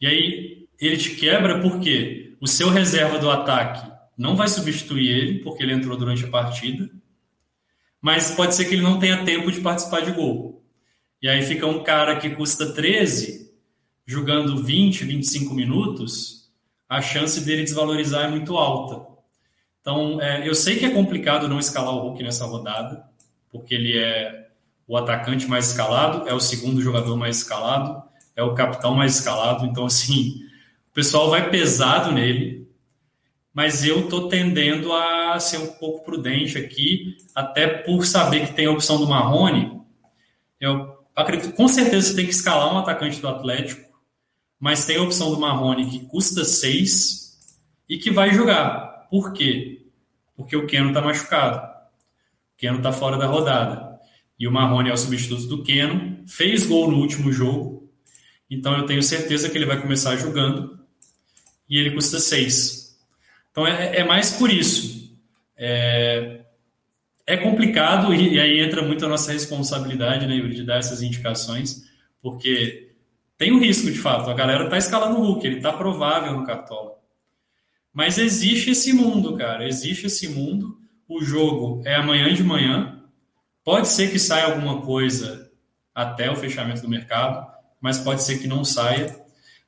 [0.00, 5.38] e aí ele te quebra porque o seu reserva do ataque não vai substituir ele,
[5.38, 6.90] porque ele entrou durante a partida,
[8.00, 10.61] mas pode ser que ele não tenha tempo de participar de gol.
[11.22, 13.48] E aí fica um cara que custa 13,
[14.04, 16.50] jogando 20, 25 minutos,
[16.88, 19.06] a chance dele desvalorizar é muito alta.
[19.80, 23.04] Então, é, eu sei que é complicado não escalar o Hulk nessa rodada,
[23.52, 24.48] porque ele é
[24.86, 28.02] o atacante mais escalado, é o segundo jogador mais escalado,
[28.34, 29.64] é o capitão mais escalado.
[29.64, 30.40] Então, assim,
[30.90, 32.68] o pessoal vai pesado nele,
[33.54, 38.66] mas eu tô tendendo a ser um pouco prudente aqui, até por saber que tem
[38.66, 39.80] a opção do Marrone.
[40.60, 43.90] Eu acredito com certeza você tem que escalar um atacante do Atlético,
[44.58, 47.38] mas tem a opção do Marrone que custa 6
[47.88, 49.08] e que vai jogar.
[49.10, 49.86] Por quê?
[50.36, 51.58] Porque o Keno está machucado.
[51.58, 53.98] O Keno está fora da rodada.
[54.38, 57.82] E o Marrone é o substituto do Keno, fez gol no último jogo,
[58.50, 60.78] então eu tenho certeza que ele vai começar jogando
[61.68, 62.98] e ele custa 6.
[63.50, 65.16] Então é, é mais por isso.
[65.56, 66.41] É,
[67.26, 71.84] é complicado e, aí entra muito a nossa responsabilidade, né, de dar essas indicações,
[72.20, 72.92] porque
[73.38, 74.30] tem um risco, de fato.
[74.30, 76.92] A galera tá escalando o Hulk, ele tá provável no Cartola.
[77.92, 79.66] Mas existe esse mundo, cara.
[79.66, 80.78] Existe esse mundo.
[81.08, 83.02] O jogo é amanhã de manhã.
[83.64, 85.50] Pode ser que saia alguma coisa
[85.94, 87.46] até o fechamento do mercado,
[87.80, 89.14] mas pode ser que não saia.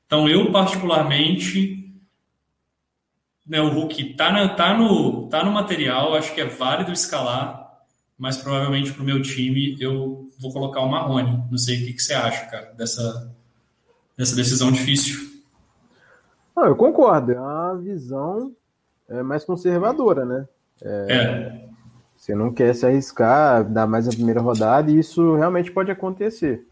[0.05, 1.84] Então, eu, particularmente,
[3.45, 7.79] né, o Hulk tá, tá, no, tá no material, acho que é válido escalar,
[8.17, 11.43] mas provavelmente para o meu time eu vou colocar o Marrone.
[11.51, 13.31] Não sei o que, que você acha, cara, dessa,
[14.17, 15.35] dessa decisão difícil.
[16.55, 18.53] Não, eu concordo, é uma visão
[19.09, 20.47] é, mais conservadora, né?
[20.81, 21.65] É, é.
[22.17, 26.65] Você não quer se arriscar, dar mais a primeira rodada, e isso realmente pode acontecer.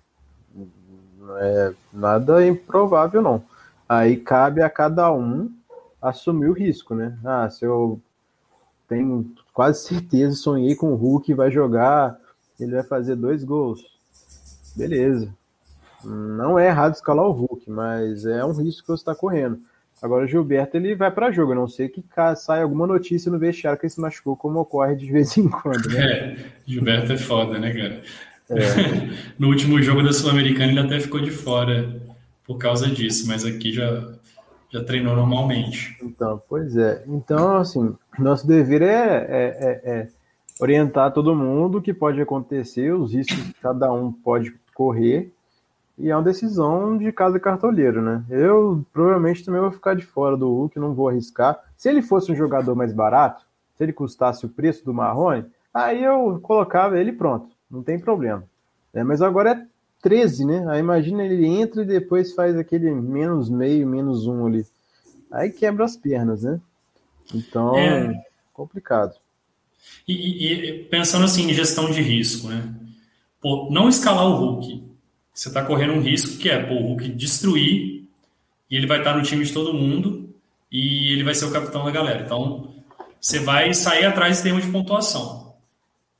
[1.19, 3.43] Não é nada improvável, não.
[3.88, 5.51] Aí cabe a cada um
[6.04, 7.18] assumir o risco, né?
[7.24, 8.00] Ah, se eu
[8.88, 12.20] tenho quase certeza, sonhei com o Hulk, vai jogar,
[12.60, 13.82] ele vai fazer dois gols.
[14.76, 15.34] Beleza.
[16.04, 19.60] Não é errado escalar o Hulk, mas é um risco que você está correndo.
[20.02, 22.04] Agora o Gilberto ele vai para jogo, a não sei que
[22.36, 25.88] sai alguma notícia no vestiário que ele se machucou, como ocorre de vez em quando.
[25.89, 26.04] Né?
[26.04, 28.04] É, Gilberto é foda, né, cara?
[28.50, 28.60] É.
[29.39, 32.02] no último jogo da Sul-Americana ele até ficou de fora
[32.44, 34.13] por causa disso, mas aqui já
[34.73, 35.95] já treinou normalmente.
[36.01, 37.03] Então, pois é.
[37.07, 40.07] Então, assim, nosso dever é, é, é, é
[40.59, 45.31] orientar todo mundo o que pode acontecer, os riscos que cada um pode correr,
[45.95, 48.23] e é uma decisão de cada cartoleiro, né?
[48.27, 51.59] Eu provavelmente também vou ficar de fora do Hulk, não vou arriscar.
[51.77, 53.45] Se ele fosse um jogador mais barato,
[53.77, 58.43] se ele custasse o preço do Marrone, aí eu colocava ele pronto, não tem problema.
[58.91, 59.67] É, mas agora é
[60.04, 60.66] 13, né?
[60.68, 64.66] Aí imagina ele entra e depois faz aquele menos meio, menos um ali.
[65.32, 66.60] Aí quebra as pernas, né?
[67.34, 68.22] Então, é...
[68.54, 69.16] complicado.
[70.08, 72.76] E, e, pensando assim em gestão de risco, né?
[73.42, 74.84] Pô, não escalar o Hulk.
[75.34, 78.04] Você está correndo um risco que é pô, o Hulk destruir
[78.70, 80.30] e ele vai estar no time de todo mundo
[80.70, 82.24] e ele vai ser o capitão da galera.
[82.24, 82.74] Então,
[83.22, 85.56] você vai sair atrás em termos de pontuação.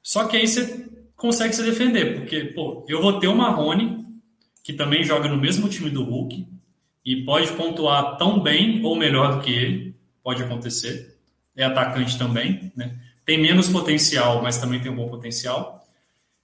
[0.02, 0.86] Só que aí você
[1.24, 4.06] consegue se defender, porque, pô, eu vou ter o Marrone,
[4.62, 6.46] que também joga no mesmo time do Hulk
[7.06, 11.18] e pode pontuar tão bem ou melhor do que ele, pode acontecer.
[11.56, 13.00] É atacante também, né?
[13.24, 15.88] Tem menos potencial, mas também tem um bom potencial.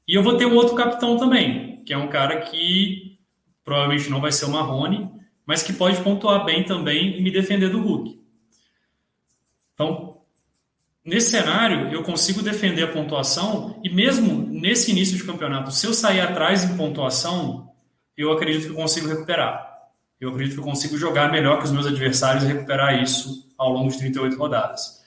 [0.08, 3.20] E eu vou ter um outro capitão também, que é um cara que
[3.66, 5.12] provavelmente não vai ser o Marrone,
[5.46, 8.18] mas que pode pontuar bem também e me defender do Hulk.
[9.74, 10.09] Então,
[11.10, 15.94] nesse cenário, eu consigo defender a pontuação e mesmo nesse início de campeonato, se eu
[15.94, 17.72] sair atrás em pontuação,
[18.16, 19.68] eu acredito que eu consigo recuperar.
[20.22, 23.72] Eu acredito que eu consigo jogar melhor que os meus adversários e recuperar isso ao
[23.72, 25.00] longo de 38 rodadas.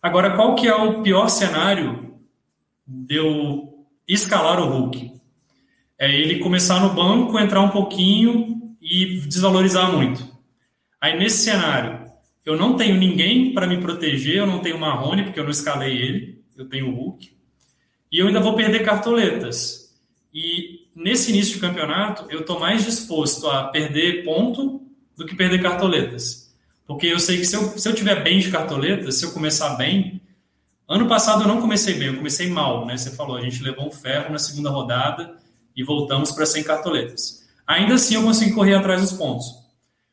[0.00, 2.14] Agora, qual que é o pior cenário
[2.86, 5.12] de eu escalar o Hulk?
[5.98, 10.26] É ele começar no banco, entrar um pouquinho e desvalorizar muito.
[11.00, 12.09] Aí, nesse cenário,
[12.44, 15.96] eu não tenho ninguém para me proteger, eu não tenho Marrone, porque eu não escalei
[15.96, 17.32] ele, eu tenho o Hulk.
[18.10, 19.94] E eu ainda vou perder cartoletas.
[20.32, 24.82] E nesse início de campeonato, eu estou mais disposto a perder ponto
[25.16, 26.52] do que perder cartoletas.
[26.86, 29.76] Porque eu sei que se eu, se eu tiver bem de cartoletas, se eu começar
[29.76, 30.20] bem.
[30.88, 32.96] Ano passado eu não comecei bem, eu comecei mal, né?
[32.96, 35.36] Você falou, a gente levou um ferro na segunda rodada
[35.76, 37.48] e voltamos para 100 cartoletas.
[37.64, 39.59] Ainda assim eu consigo correr atrás dos pontos.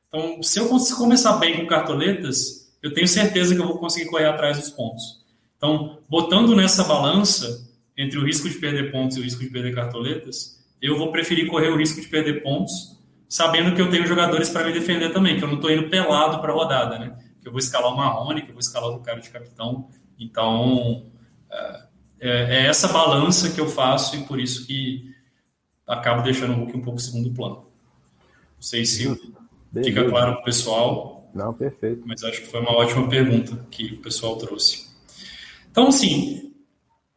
[0.08, 4.26] Então, se eu começar bem com cartoletas, eu tenho certeza que eu vou conseguir correr
[4.26, 5.26] atrás dos pontos.
[5.58, 7.68] Então, botando nessa balança
[7.98, 11.48] entre o risco de perder pontos e o risco de perder cartoletas, eu vou preferir
[11.48, 12.96] correr o risco de perder pontos,
[13.28, 16.40] sabendo que eu tenho jogadores para me defender também, que eu não estou indo pelado
[16.40, 17.18] para a rodada, né?
[17.42, 19.90] Que eu vou escalar o Marrone, que eu vou escalar o cara de capitão.
[20.20, 21.06] Então,
[21.52, 21.84] é,
[22.20, 25.12] é, é essa balança que eu faço e por isso que
[25.88, 27.56] acabo deixando o Hulk um pouco segundo plano.
[27.56, 29.08] Não sei se
[29.72, 29.90] Beleza.
[29.90, 31.30] Fica claro para o pessoal.
[31.34, 32.04] Não, perfeito.
[32.06, 34.88] Mas acho que foi uma ótima pergunta que o pessoal trouxe.
[35.70, 36.54] Então, assim,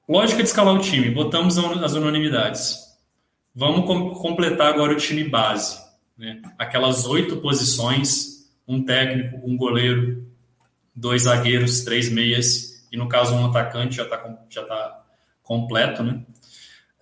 [0.09, 1.11] lógica de escalar o time.
[1.11, 2.77] Botamos as unanimidades.
[3.55, 5.79] Vamos com completar agora o time base.
[6.17, 6.41] Né?
[6.59, 10.27] Aquelas oito posições, um técnico, um goleiro,
[10.95, 15.03] dois zagueiros, três meias, e no caso um atacante já está já tá
[15.43, 16.23] completo, né?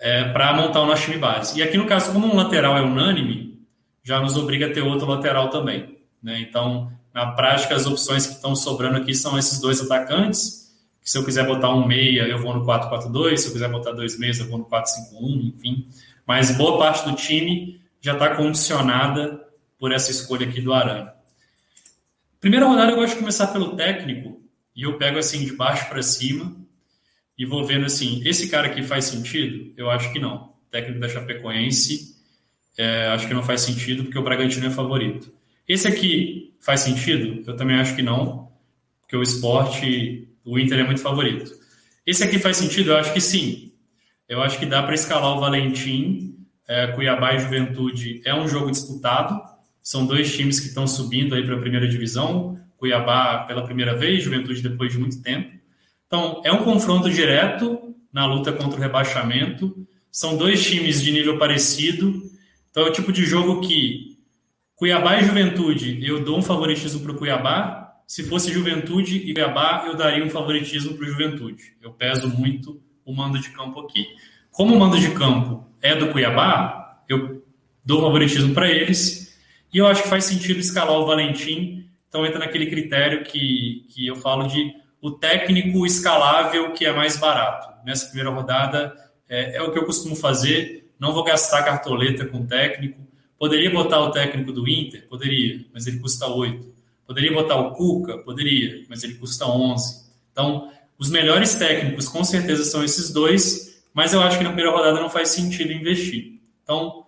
[0.01, 1.59] É, para montar o nosso time base.
[1.59, 3.58] E aqui no caso, como um lateral é unânime,
[4.09, 5.99] já nos obriga a ter outro lateral também.
[6.23, 6.41] Né?
[6.41, 11.25] Então, na prática, as opções que estão sobrando aqui são esses dois atacantes, se eu
[11.27, 14.49] quiser botar um meia, eu vou no 4-4-2, se eu quiser botar dois meias, eu
[14.49, 15.87] vou no 4-5-1, enfim.
[16.27, 19.47] Mas boa parte do time já está condicionada
[19.79, 21.13] por essa escolha aqui do Arana.
[22.41, 24.41] Primeira rodada eu gosto de começar pelo técnico,
[24.75, 26.57] e eu pego assim de baixo para cima,
[27.37, 29.71] e vou vendo assim, esse cara aqui faz sentido?
[29.77, 30.55] Eu acho que não.
[30.67, 32.18] O técnico da Chapecoense
[32.79, 35.35] é, acho que não faz sentido, porque o Bragantino é favorito.
[35.67, 37.43] Esse aqui faz sentido?
[37.45, 38.53] Eu também acho que não,
[39.01, 41.51] porque o esporte, o Inter é muito favorito.
[42.07, 42.93] Esse aqui faz sentido?
[42.93, 43.73] Eu acho que sim.
[44.29, 46.37] Eu acho que dá para escalar o Valentim,
[46.69, 48.23] é, Cuiabá e Juventude.
[48.25, 49.43] É um jogo disputado,
[49.83, 52.61] são dois times que estão subindo aí para a primeira divisão.
[52.77, 55.51] Cuiabá pela primeira vez, Juventude depois de muito tempo.
[56.07, 59.87] Então, é um confronto direto na luta contra o rebaixamento.
[60.13, 62.23] São dois times de nível parecido
[62.71, 64.19] então é o tipo de jogo que
[64.79, 67.97] Cuiabá e Juventude, eu dou um favoritismo para o Cuiabá.
[68.07, 71.75] Se fosse Juventude e Cuiabá, eu daria um favoritismo para o Juventude.
[71.83, 74.07] Eu peso muito o mando de campo aqui.
[74.53, 77.45] Como o mando de campo é do Cuiabá, eu
[77.85, 79.37] dou favoritismo para eles.
[79.73, 81.91] E eu acho que faz sentido escalar o Valentim.
[82.09, 87.17] Então entra naquele critério que, que eu falo de o técnico escalável que é mais
[87.17, 87.85] barato.
[87.85, 88.95] Nessa primeira rodada
[89.29, 93.01] é, é o que eu costumo fazer não vou gastar cartoleta com técnico.
[93.39, 95.07] Poderia botar o técnico do Inter?
[95.09, 96.75] Poderia, mas ele custa 8.
[97.07, 98.19] Poderia botar o Cuca?
[98.19, 100.09] Poderia, mas ele custa 11.
[100.33, 104.77] Então, os melhores técnicos com certeza são esses dois, mas eu acho que na primeira
[104.77, 106.41] rodada não faz sentido investir.
[106.63, 107.07] Então,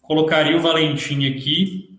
[0.00, 1.96] colocaria o Valentim aqui.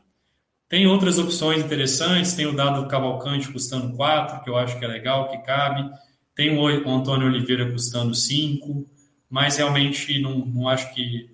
[0.69, 4.85] Tem outras opções interessantes, tem o dado do Cavalcante custando 4, que eu acho que
[4.85, 5.89] é legal, que cabe.
[6.33, 8.87] Tem o Antônio Oliveira custando 5
[9.29, 11.29] mas realmente não, não acho que,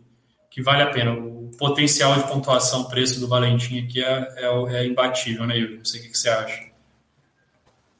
[0.49, 1.13] que vale a pena.
[1.13, 5.77] O potencial de pontuação, preço do Valentim aqui é, é, é imbatível, né, Yuri?
[5.77, 6.65] Não sei o que, que você acha.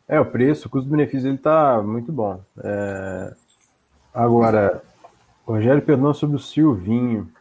[0.08, 2.44] É, o preço, o custo-benefício ele tá muito bom.
[2.64, 3.34] É...
[4.14, 4.84] Agora,
[5.46, 7.32] o Rogério perguntou sobre o Silvinho.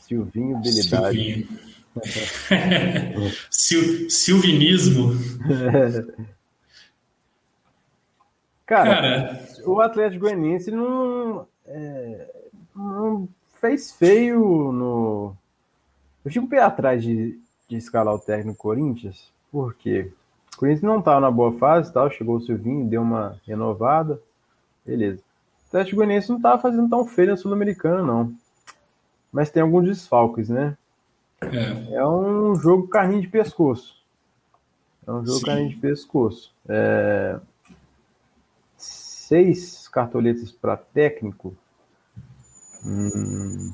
[0.00, 1.16] Silvinho habilidade.
[1.16, 1.68] Silvinho.
[3.50, 5.12] Sil, silvinismo.
[8.64, 12.34] Cara, Cara, o Atlético Goianiense não, é,
[12.74, 13.28] não
[13.60, 15.34] fez feio no.
[16.24, 17.38] Eu fico um pé atrás de,
[17.68, 20.12] de escalar o técnico Corinthians, porque
[20.54, 24.20] o Corinthians não estava na boa fase, tal, chegou o Silvinho, deu uma renovada,
[24.84, 25.20] beleza.
[25.64, 28.34] O Atlético Goianiense não estava fazendo tão feio na Sul-Americana, não.
[29.30, 30.76] Mas tem alguns desfalques, né?
[31.42, 31.94] É.
[31.94, 34.02] é um jogo carrinho de pescoço.
[35.06, 35.46] É um jogo Sim.
[35.46, 36.54] carrinho de pescoço.
[36.68, 37.38] É...
[38.76, 41.56] Seis cartoletas para técnico.
[42.84, 43.72] Hum...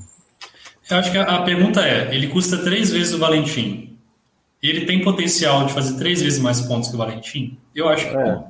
[0.89, 3.97] Eu acho que a, a, pergunta é: ele custa três vezes o Valentim.
[4.61, 7.57] Ele tem potencial de fazer três vezes mais pontos que o Valentim?
[7.73, 8.43] Eu acho que é.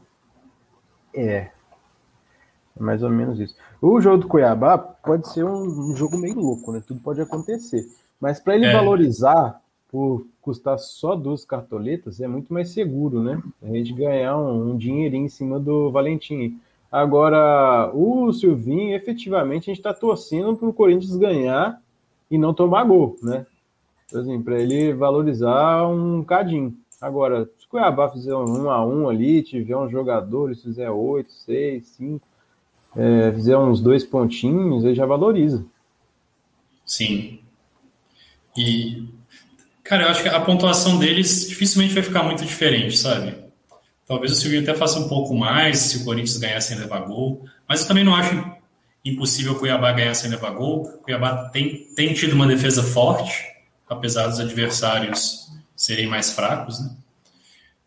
[1.13, 1.35] É.
[1.35, 1.51] é
[2.79, 3.55] mais ou menos isso.
[3.81, 6.81] O jogo do Cuiabá pode ser um, um jogo meio louco, né?
[6.85, 7.85] Tudo pode acontecer.
[8.19, 8.73] Mas para ele é.
[8.73, 13.41] valorizar por custar só duas cartoletas, é muito mais seguro, né?
[13.63, 16.59] A gente ganhar um, um dinheirinho em cima do Valentim.
[16.95, 21.81] Agora, o Silvinho, efetivamente, a gente está torcendo para o Corinthians ganhar
[22.31, 23.45] e não tomar gol, né?
[24.05, 26.73] Então, assim, para ele valorizar um cadinho.
[27.01, 31.33] Agora, se o Cuiabá fizer um a um ali, tiver um jogador, se fizer oito,
[31.33, 32.25] seis, cinco,
[32.95, 35.65] é, fizer uns dois pontinhos, ele já valoriza.
[36.85, 37.39] Sim.
[38.55, 39.03] E,
[39.83, 43.44] cara, eu acho que a pontuação deles dificilmente vai ficar muito diferente, sabe?
[44.05, 47.43] Talvez o Silvinho até faça um pouco mais se o Corinthians ganhar sem levar gol,
[47.67, 48.35] mas eu também não acho
[49.03, 50.83] impossível o Cuiabá ganhar sem levar gol.
[50.83, 53.43] O Cuiabá tem, tem tido uma defesa forte,
[53.89, 56.95] apesar dos adversários serem mais fracos, né?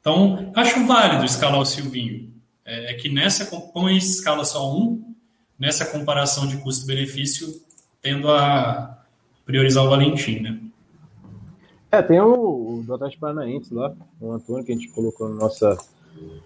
[0.01, 2.33] Então, acho válido escalar o Silvinho.
[2.64, 5.14] É, é que nessa, gente escala só um,
[5.59, 7.62] nessa comparação de custo-benefício,
[8.01, 9.05] tendo a
[9.45, 10.59] priorizar o Valentim, né?
[11.91, 15.37] É, tem o, o do Atlético Paranaense lá, o Antônio, que a gente colocou no,
[15.37, 15.77] nossa,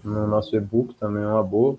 [0.05, 1.77] no nosso e-book, também é uma boa.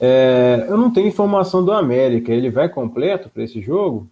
[0.00, 4.08] É, eu não tenho informação do América, ele vai completo para esse jogo?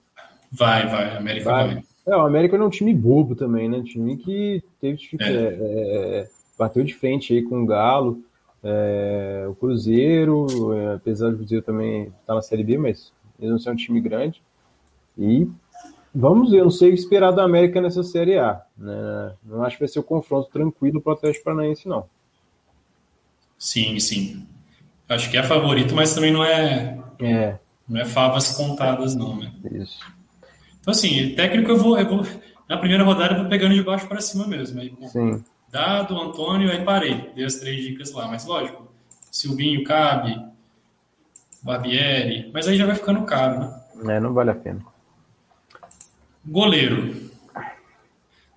[0.51, 1.75] Vai, vai, América vai.
[1.75, 1.85] vai.
[2.07, 3.79] É, o América é um time bobo também, né?
[3.79, 5.25] Um time que teve é.
[5.25, 5.59] É,
[6.21, 6.29] é.
[6.59, 8.21] bateu de frente aí com o Galo,
[8.63, 10.47] é, o Cruzeiro,
[10.95, 14.01] apesar do Cruzeiro também estar tá na Série B, mas eles não são um time
[14.01, 14.43] grande.
[15.17, 15.49] E
[16.15, 18.61] Vamos ver, eu não sei o esperar do América nessa Série A.
[18.77, 19.35] Né?
[19.45, 22.05] Não acho que vai ser o um confronto tranquilo para o Atlético Paranaense, não.
[23.63, 24.45] Sim, sim.
[25.09, 27.59] Acho que é favorito, mas também não é, é.
[27.89, 29.53] não é favas contadas, não, né?
[29.71, 30.01] Isso.
[30.81, 32.27] Então, assim, técnico eu vou, eu vou
[32.69, 34.81] na primeira rodada eu vou pegando de baixo para cima mesmo.
[34.81, 35.45] Aí, bom, sim.
[35.71, 37.31] Dado, Antônio, aí parei.
[37.37, 38.93] Dei as três dicas lá, mas lógico,
[39.31, 40.45] Silvinho cabe,
[41.63, 44.17] Barbieri, mas aí já vai ficando caro, né?
[44.17, 44.85] É, não vale a pena.
[46.45, 47.31] Goleiro.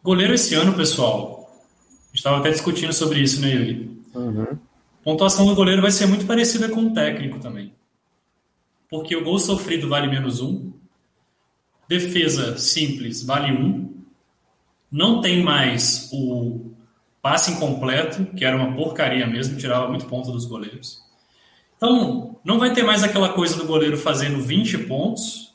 [0.02, 1.64] Goleiro esse ano, pessoal,
[2.12, 4.02] estava até discutindo sobre isso, né, Yuri?
[4.16, 4.58] Uhum.
[5.06, 7.74] Pontuação do goleiro vai ser muito parecida com o técnico também.
[8.90, 10.74] Porque o gol sofrido vale menos um,
[11.88, 13.94] defesa simples vale um,
[14.92, 16.72] não tem mais o
[17.22, 21.02] passe incompleto, que era uma porcaria mesmo, tirava muito ponto dos goleiros.
[21.78, 25.46] Então, não vai ter mais aquela coisa do goleiro fazendo 20 pontos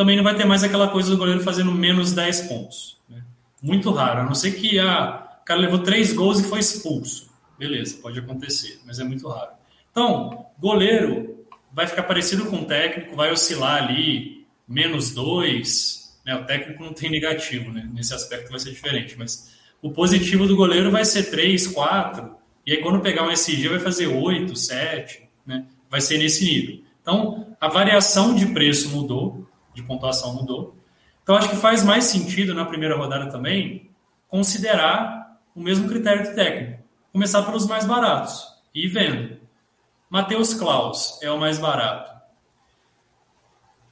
[0.00, 2.96] também não vai ter mais aquela coisa do goleiro fazendo menos 10 pontos.
[3.08, 3.22] Né?
[3.62, 7.29] Muito raro, a não ser que ah, o cara levou três gols e foi expulso.
[7.60, 9.50] Beleza, pode acontecer, mas é muito raro.
[9.90, 16.18] Então, goleiro vai ficar parecido com o técnico, vai oscilar ali, menos dois.
[16.24, 16.34] Né?
[16.36, 17.86] O técnico não tem negativo, né?
[17.92, 22.34] nesse aspecto vai ser diferente, mas o positivo do goleiro vai ser 3, 4,
[22.64, 25.66] e aí quando pegar um SG vai fazer 8, 7, né?
[25.90, 26.82] vai ser nesse nível.
[27.02, 30.78] Então, a variação de preço mudou, de pontuação mudou.
[31.22, 33.90] Então, acho que faz mais sentido na primeira rodada também
[34.28, 36.79] considerar o mesmo critério do técnico.
[37.12, 39.36] Começar pelos mais baratos e vendo.
[40.08, 42.10] Matheus Klaus é o mais barato.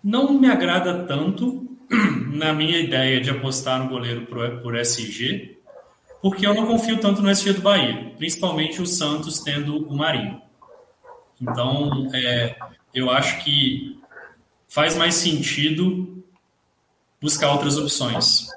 [0.02, 1.68] Não me agrada tanto
[2.32, 5.58] na minha ideia de apostar no goleiro por, por SG,
[6.22, 10.40] porque eu não confio tanto no SG do Bahia, principalmente o Santos tendo o Marinho.
[11.40, 12.56] Então, é,
[12.94, 14.00] eu acho que
[14.68, 16.22] faz mais sentido
[17.20, 18.48] buscar outras opções.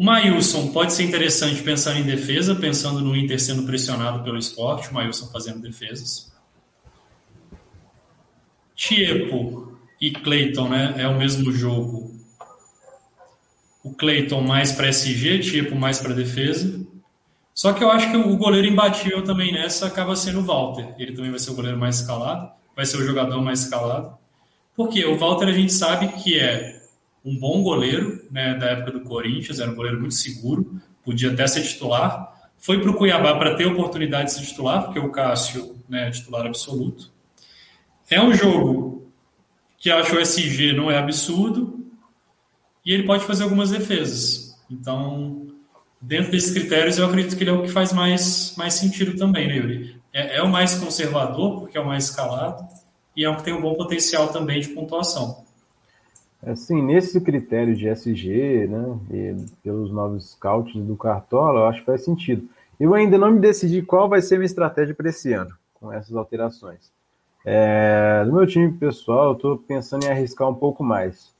[0.00, 4.88] O Mailson pode ser interessante pensando em defesa, pensando no Inter sendo pressionado pelo esporte,
[4.88, 6.32] o Mailson fazendo defesas.
[8.74, 10.94] Tiepo e Cleiton, né?
[10.96, 12.18] É o mesmo jogo.
[13.84, 16.80] O Cleiton mais para SG, Tiepo mais para defesa.
[17.54, 20.94] Só que eu acho que o goleiro imbatível também nessa acaba sendo o Walter.
[20.98, 24.16] Ele também vai ser o goleiro mais escalado, vai ser o jogador mais escalado.
[24.74, 26.79] Porque o Walter a gente sabe que é
[27.24, 31.46] um bom goleiro, né, da época do Corinthians, era um goleiro muito seguro, podia até
[31.46, 32.50] ser titular.
[32.58, 36.10] Foi para o Cuiabá para ter oportunidade de ser titular, porque o Cássio né, é
[36.10, 37.10] titular absoluto.
[38.08, 39.12] É um jogo
[39.76, 41.86] que acho o SG não é absurdo
[42.84, 44.58] e ele pode fazer algumas defesas.
[44.70, 45.48] Então,
[46.00, 49.48] dentro desses critérios, eu acredito que ele é o que faz mais, mais sentido também,
[49.48, 50.00] né, Yuri?
[50.12, 52.66] É, é o mais conservador, porque é o mais escalado,
[53.16, 55.44] e é um que tem um bom potencial também de pontuação.
[56.42, 62.02] Assim, nesse critério de SG, né, pelos novos scouts do Cartola, eu acho que faz
[62.02, 62.48] sentido.
[62.78, 66.16] Eu ainda não me decidi qual vai ser minha estratégia para esse ano, com essas
[66.16, 66.90] alterações.
[67.44, 71.30] É, do meu time pessoal, eu estou pensando em arriscar um pouco mais.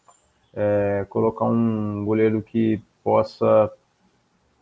[0.52, 3.70] É, colocar um goleiro que possa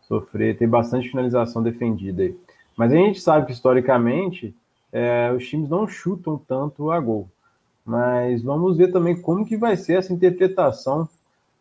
[0.01, 2.37] sofrer, ter bastante finalização defendida aí.
[2.77, 4.55] Mas a gente sabe que historicamente
[4.91, 7.29] é, os times não chutam tanto a gol.
[7.85, 11.07] Mas vamos ver também como que vai ser essa interpretação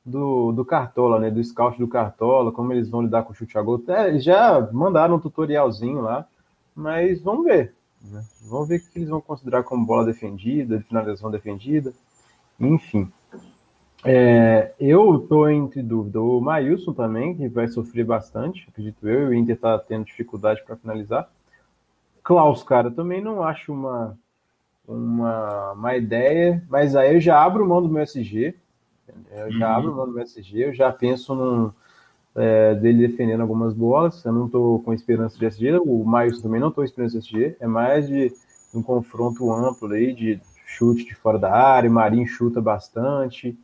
[0.04, 1.30] do, do Cartola, né?
[1.30, 3.82] Do scout do Cartola, como eles vão lidar com o chute a gol.
[3.88, 6.26] É, já mandaram um tutorialzinho lá,
[6.74, 7.74] mas vamos ver.
[8.02, 8.24] Né?
[8.48, 11.92] Vamos ver o que eles vão considerar como bola defendida, finalização defendida,
[12.58, 13.10] enfim.
[14.04, 16.20] É, eu estou entre dúvida.
[16.20, 20.62] O Mailson também, que vai sofrer bastante, acredito eu, e o Inter está tendo dificuldade
[20.64, 21.28] para finalizar.
[22.22, 24.16] Klaus, cara, também não acho uma,
[24.88, 28.54] uma, uma ideia, mas aí eu já abro mão do meu SG.
[29.30, 29.76] Eu já uhum.
[29.76, 31.70] abro mão do meu SG, eu já penso num,
[32.34, 34.24] é, dele defendendo algumas bolas.
[34.24, 37.26] Eu não estou com esperança de SG, o Mailson também não estou com esperança de
[37.26, 37.56] SG.
[37.60, 38.32] É mais de
[38.74, 41.90] um confronto amplo aí, de chute de fora da área.
[41.90, 43.58] O Marinho chuta bastante.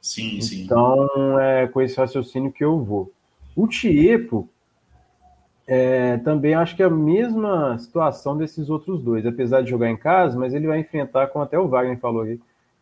[0.00, 0.62] Sim, sim.
[0.62, 3.12] Então, é com esse raciocínio que eu vou.
[3.56, 4.48] O Tiepo,
[5.70, 9.98] é, também acho que é a mesma situação desses outros dois, apesar de jogar em
[9.98, 12.40] casa, mas ele vai enfrentar, como até o Wagner falou aqui,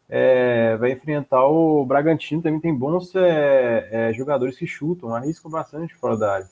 [0.09, 5.97] é, vai enfrentar o Bragantino, também tem bons é, é, jogadores que chutam, arriscam bastante
[5.97, 6.49] fora da área.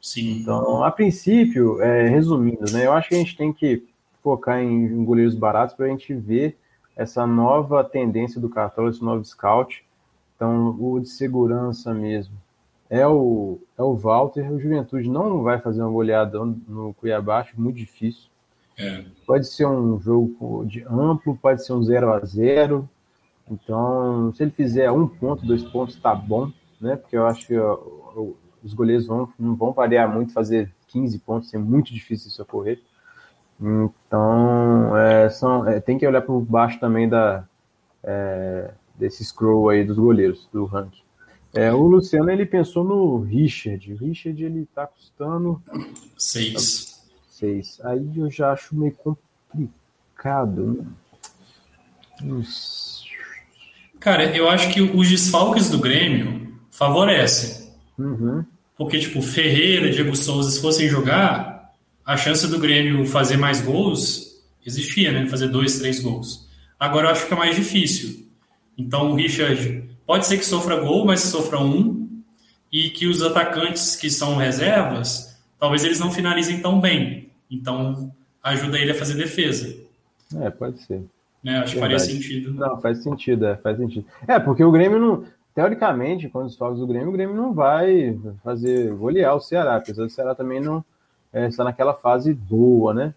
[0.00, 0.40] Sim.
[0.40, 3.86] Então, a princípio, é, resumindo, né, eu acho que a gente tem que
[4.22, 6.56] focar em, em goleiros baratos para a gente ver
[6.96, 9.84] essa nova tendência do Cartola, esse novo scout.
[10.34, 12.34] Então, o de segurança mesmo
[12.94, 14.50] é o, é o Walter.
[14.52, 18.28] O Juventude não vai fazer uma goleada no Cuiabá, acho muito difícil.
[18.78, 19.04] É.
[19.26, 22.88] Pode ser um jogo de amplo, pode ser um 0 a 0
[23.50, 26.96] então, se ele fizer um ponto, dois pontos, tá bom, né?
[26.96, 27.78] Porque eu acho que ó,
[28.62, 32.80] os goleiros vão, não vão variar muito, fazer 15 pontos, é muito difícil isso ocorrer.
[33.60, 37.44] Então, é, são, é, tem que olhar por baixo também da,
[38.02, 41.03] é, desse scroll aí dos goleiros, do ranking.
[41.54, 43.92] É, o Luciano, ele pensou no Richard.
[43.92, 45.62] O Richard, ele tá custando...
[46.18, 47.04] Seis.
[47.30, 47.80] Seis.
[47.84, 50.86] Aí eu já acho meio complicado.
[52.20, 52.42] Né?
[54.00, 57.70] Cara, eu acho que os desfalques do Grêmio favorecem.
[57.96, 58.44] Uhum.
[58.76, 61.72] Porque, tipo, Ferreira, Diego Souza, se fossem jogar,
[62.04, 65.26] a chance do Grêmio fazer mais gols existia, né?
[65.28, 66.48] Fazer dois, três gols.
[66.78, 68.28] Agora eu acho que é mais difícil.
[68.76, 72.04] Então o Richard pode ser que sofra gol, mas sofra um.
[72.72, 77.30] E que os atacantes que são reservas, talvez eles não finalizem tão bem.
[77.48, 79.74] Então ajuda ele a fazer defesa.
[80.40, 81.02] É, pode ser.
[81.42, 81.58] Né?
[81.58, 82.52] Acho que faria sentido.
[82.52, 84.06] Não, faz sentido, é, faz sentido.
[84.26, 85.24] É, porque o Grêmio não.
[85.54, 90.02] Teoricamente, quando os fogos do Grêmio, o Grêmio não vai fazer golear o Ceará, apesar
[90.02, 90.84] do Ceará também não
[91.32, 93.14] é, está naquela fase boa, né?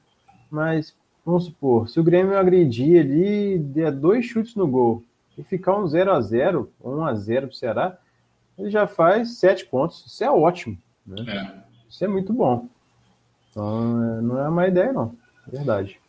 [0.52, 0.94] Mas,
[1.26, 5.04] vamos supor, se o Grêmio agredir ali, der dois chutes no gol
[5.38, 7.98] e ficar um 0 a 0 1 a 0 para o Ceará,
[8.58, 10.04] ele já faz sete pontos.
[10.06, 10.78] Isso é ótimo.
[11.06, 11.24] Né?
[11.28, 11.68] É.
[11.90, 12.68] Isso é muito bom.
[13.52, 15.16] Então, é, não é uma ideia, não.
[15.48, 16.00] Verdade.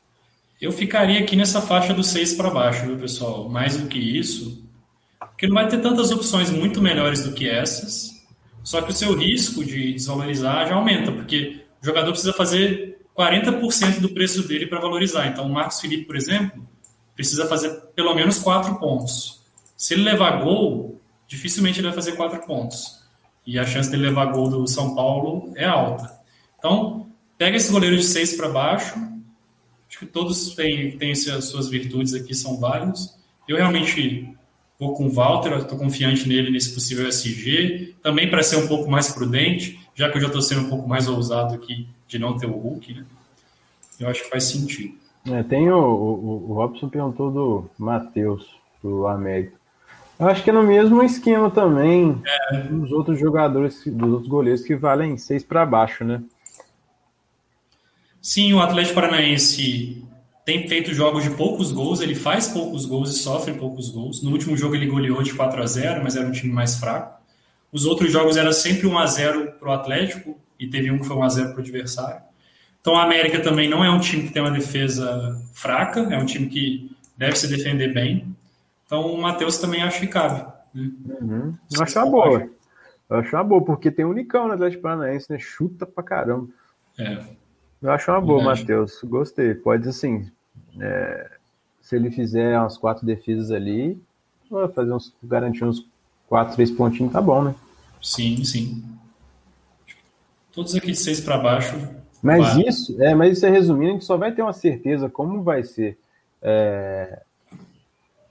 [0.61, 3.49] Eu ficaria aqui nessa faixa do 6 para baixo, viu, pessoal?
[3.49, 4.67] Mais do que isso,
[5.19, 8.27] porque não vai ter tantas opções muito melhores do que essas.
[8.65, 14.01] Só que o seu risco de desvalorizar já aumenta, porque o jogador precisa fazer 40%
[14.01, 15.29] do preço dele para valorizar.
[15.29, 16.67] Então, o Marcos Felipe, por exemplo,
[17.19, 19.43] precisa fazer pelo menos 4 pontos.
[19.77, 23.03] Se ele levar gol, dificilmente ele vai fazer 4 pontos.
[23.45, 26.17] E a chance dele levar gol do São Paulo é alta.
[26.57, 28.95] Então, pega esse goleiro de 6 para baixo,
[29.89, 33.17] Acho que todos têm, têm as suas virtudes aqui, são válidos.
[33.49, 34.37] Eu realmente
[34.79, 38.89] vou com o Walter, estou confiante nele nesse possível SG, também para ser um pouco
[38.91, 42.37] mais prudente, já que eu já estou sendo um pouco mais ousado aqui de não
[42.37, 43.05] ter o Hulk, né?
[43.99, 44.95] Eu acho que faz sentido.
[45.33, 48.47] É, tem o, o, o Robson perguntou do Matheus,
[48.83, 49.59] do América.
[50.19, 52.21] Eu acho que é no mesmo esquema também
[52.51, 52.63] é.
[52.63, 56.23] dos outros jogadores, dos outros goleiros que valem seis para baixo, né?
[58.21, 60.05] Sim, o Atlético Paranaense
[60.45, 64.23] tem feito jogos de poucos gols, ele faz poucos gols e sofre poucos gols.
[64.23, 67.23] No último jogo ele goleou de 4 a 0 mas era um time mais fraco.
[67.71, 71.07] Os outros jogos era sempre 1 a 0 para o Atlético e teve um que
[71.07, 72.28] foi 1 a 0 para o adversário.
[72.81, 76.27] Então a América também não é um time que tem uma defesa fraca, é um
[76.27, 78.35] time que deve se defender bem.
[78.87, 80.47] Então o Matheus também acho que cabe.
[80.75, 80.91] Né?
[81.21, 81.55] Uhum.
[81.75, 82.51] Eu acho uma boa.
[83.11, 85.39] Eu acho uma boa, porque tem um Unicão no Atlético Paranaense, né?
[85.39, 86.49] Chuta pra caramba.
[86.99, 87.23] É.
[87.81, 89.01] Eu acho uma boa, Matheus.
[89.05, 89.55] Gostei.
[89.55, 90.31] Pode, assim,
[90.81, 91.31] é,
[91.81, 94.01] se ele fizer umas quatro defesas ali,
[94.75, 95.87] fazer uns, garantir uns
[96.29, 97.55] 4, 3 pontinhos, tá bom, né?
[98.03, 98.85] Sim, sim.
[100.53, 101.77] Todos aqui de 6 para baixo.
[102.23, 105.43] Mas isso, é, mas isso é resumindo, a gente só vai ter uma certeza como
[105.43, 105.99] vai ser.
[106.43, 107.23] É,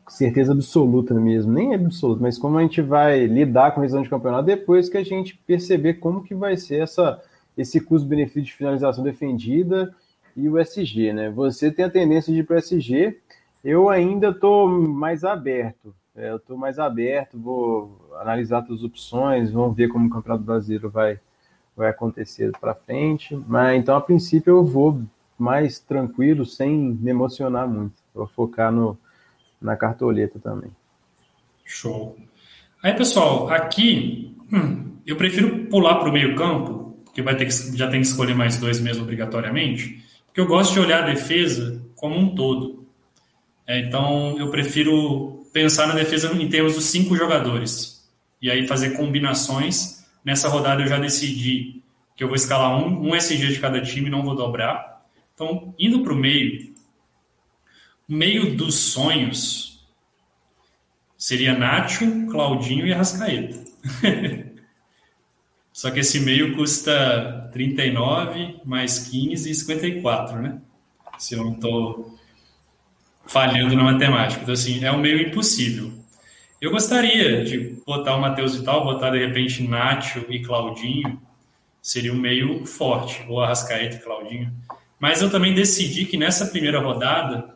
[0.09, 4.09] certeza absoluta mesmo, nem absoluta, mas como a gente vai lidar com a revisão de
[4.09, 7.21] campeonato depois que a gente perceber como que vai ser essa,
[7.57, 9.93] esse custo-benefício de finalização defendida
[10.35, 11.29] e o SG, né?
[11.31, 13.17] Você tem a tendência de ir para o SG,
[13.63, 15.93] eu ainda estou mais aberto.
[16.15, 20.43] É, eu estou mais aberto, vou analisar todas as opções, vamos ver como o Campeonato
[20.43, 21.19] Brasileiro vai,
[21.77, 23.39] vai acontecer para frente.
[23.47, 25.01] Mas então, a princípio, eu vou
[25.37, 27.93] mais tranquilo, sem me emocionar muito.
[28.13, 28.97] Vou focar no,
[29.61, 30.71] na cartoleta também.
[31.63, 32.17] Show.
[32.83, 37.89] Aí, pessoal, aqui hum, eu prefiro pular para o meio-campo, porque vai ter que, já
[37.89, 42.17] tem que escolher mais dois mesmo obrigatoriamente, porque eu gosto de olhar a defesa como
[42.17, 42.87] um todo.
[43.67, 48.07] É, então, eu prefiro pensar na defesa em termos dos cinco jogadores
[48.41, 49.96] e aí fazer combinações.
[50.27, 51.81] Nessa rodada eu já decidi
[52.13, 55.07] que eu vou escalar um, um SG de cada time, não vou dobrar.
[55.33, 56.73] Então, indo para o meio,
[58.05, 59.87] meio dos sonhos
[61.17, 63.63] seria Nacho, Claudinho e Arrascaeta.
[65.71, 70.59] Só que esse meio custa 39 mais 15 e 54, né?
[71.17, 72.19] Se eu não estou
[73.25, 74.41] falhando na matemática.
[74.41, 75.93] Então, assim, é um meio impossível.
[76.59, 81.21] Eu gostaria de botar o Matheus e tal, botar de repente Nacho e Claudinho,
[81.81, 84.51] seria um meio forte, ou Arrascaeta e Claudinho.
[84.99, 87.55] Mas eu também decidi que nessa primeira rodada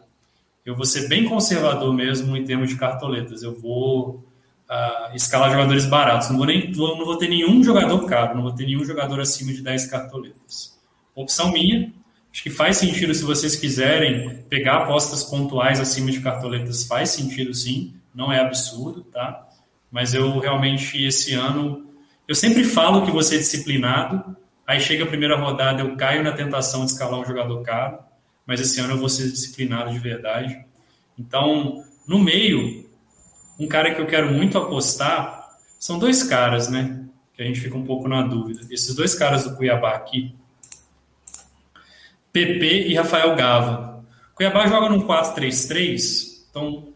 [0.63, 3.41] eu vou ser bem conservador mesmo em termos de cartoletas.
[3.41, 4.23] Eu vou
[4.69, 6.29] uh, escalar jogadores baratos.
[6.29, 9.51] Não vou, nem, não vou ter nenhum jogador caro, não vou ter nenhum jogador acima
[9.51, 10.79] de 10 cartoletas.
[11.15, 11.91] Opção minha,
[12.31, 17.51] acho que faz sentido se vocês quiserem pegar apostas pontuais acima de cartoletas, faz sentido
[17.53, 19.47] sim, não é absurdo, tá?
[19.89, 21.89] Mas eu realmente, esse ano,
[22.27, 24.35] eu sempre falo que você é disciplinado,
[24.65, 27.99] aí chega a primeira rodada, eu caio na tentação de escalar um jogador caro,
[28.45, 30.65] mas esse ano eu vou ser disciplinado de verdade.
[31.17, 32.89] Então, no meio,
[33.59, 37.05] um cara que eu quero muito apostar são dois caras, né?
[37.33, 38.61] Que a gente fica um pouco na dúvida.
[38.69, 40.33] Esses dois caras do Cuiabá aqui,
[42.31, 44.05] PP e Rafael Gava.
[44.35, 46.90] Cuiabá joga num 4-3-3, então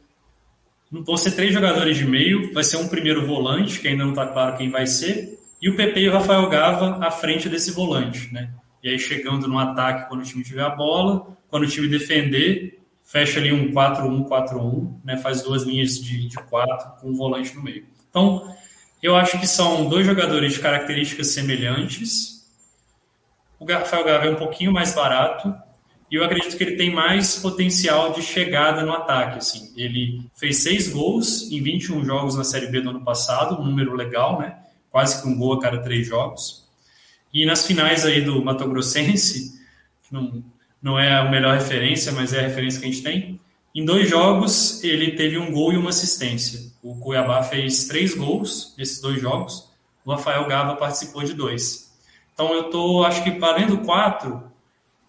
[0.92, 4.28] vão ser três jogadores de meio, vai ser um primeiro volante, que ainda não está
[4.28, 8.32] claro quem vai ser, e o PP e o Rafael Gava à frente desse volante,
[8.34, 8.52] né?
[8.84, 12.80] E aí chegando no ataque quando o time tiver a bola, quando o time defender,
[13.04, 15.18] fecha ali um 4-1-4-1, né?
[15.18, 17.86] faz duas linhas de, de quatro com um volante no meio.
[18.10, 18.54] Então,
[19.02, 22.48] eu acho que são dois jogadores de características semelhantes.
[23.60, 25.56] O Rafael Gava é um pouquinho mais barato
[26.10, 29.40] e eu acredito que ele tem mais potencial de chegada no ataque.
[29.40, 29.74] Assim.
[29.76, 33.96] Ele fez seis gols em 21 jogos na Série B do ano passado, um número
[33.96, 34.58] legal, né?
[34.96, 36.64] quase que um gol a cada três jogos.
[37.34, 39.60] E nas finais aí do Mato Grossense,
[40.10, 40.42] não,
[40.82, 43.38] não é a melhor referência, mas é a referência que a gente tem.
[43.76, 46.72] Em dois jogos, ele teve um gol e uma assistência.
[46.82, 49.70] O Cuiabá fez três gols nesses dois jogos.
[50.06, 51.94] O Rafael Gava participou de dois.
[52.34, 54.50] Então, eu estou, acho que valendo quatro,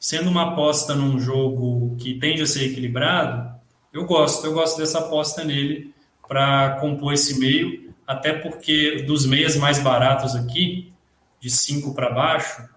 [0.07, 3.53] sendo uma aposta num jogo que tende a ser equilibrado,
[3.93, 4.47] eu gosto.
[4.47, 5.93] Eu gosto dessa aposta nele
[6.29, 10.93] para compor esse meio, até porque dos meias mais baratos aqui,
[11.41, 12.69] de cinco para baixo,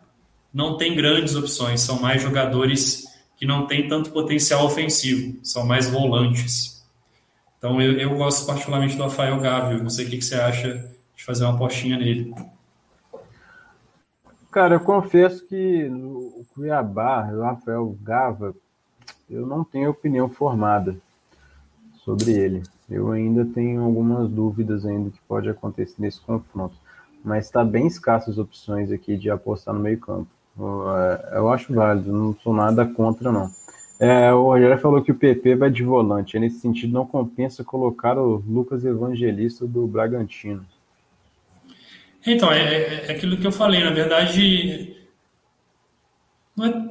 [0.51, 3.03] não tem grandes opções, são mais jogadores
[3.38, 6.84] que não têm tanto potencial ofensivo, são mais volantes.
[7.59, 10.84] Então eu, eu gosto particularmente do Rafael Gávio, não sei o que, que você acha
[11.15, 12.34] de fazer uma apostinha nele.
[14.52, 18.56] Cara, eu confesso que o Cuiabá, o Rafael Gava,
[19.30, 20.95] eu não tenho opinião formada
[22.04, 22.64] sobre ele.
[22.89, 26.76] Eu ainda tenho algumas dúvidas ainda que pode acontecer nesse confronto.
[27.24, 30.28] Mas está bem escassas as opções aqui de apostar no meio campo.
[30.58, 33.52] É, eu acho válido, não sou nada contra, não.
[34.00, 36.39] É, o Rogério falou que o PP vai de volante.
[36.39, 40.66] Nesse sentido, não compensa colocar o Lucas Evangelista do Bragantino.
[42.26, 43.84] Então, é, é, é aquilo que eu falei.
[43.84, 44.95] Na verdade,
[46.55, 46.86] não é,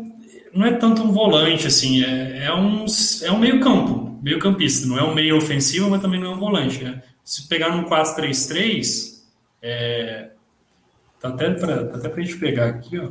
[0.54, 2.04] não é tanto um volante, assim.
[2.04, 2.84] É, é, um,
[3.22, 4.86] é um meio campo, meio campista.
[4.86, 6.82] Não é um meio ofensivo, mas também não é um volante.
[6.82, 7.02] Né?
[7.24, 9.22] Se pegar num 4-3-3,
[9.62, 10.30] é,
[11.20, 13.10] tá até para tá até a gente pegar aqui, ó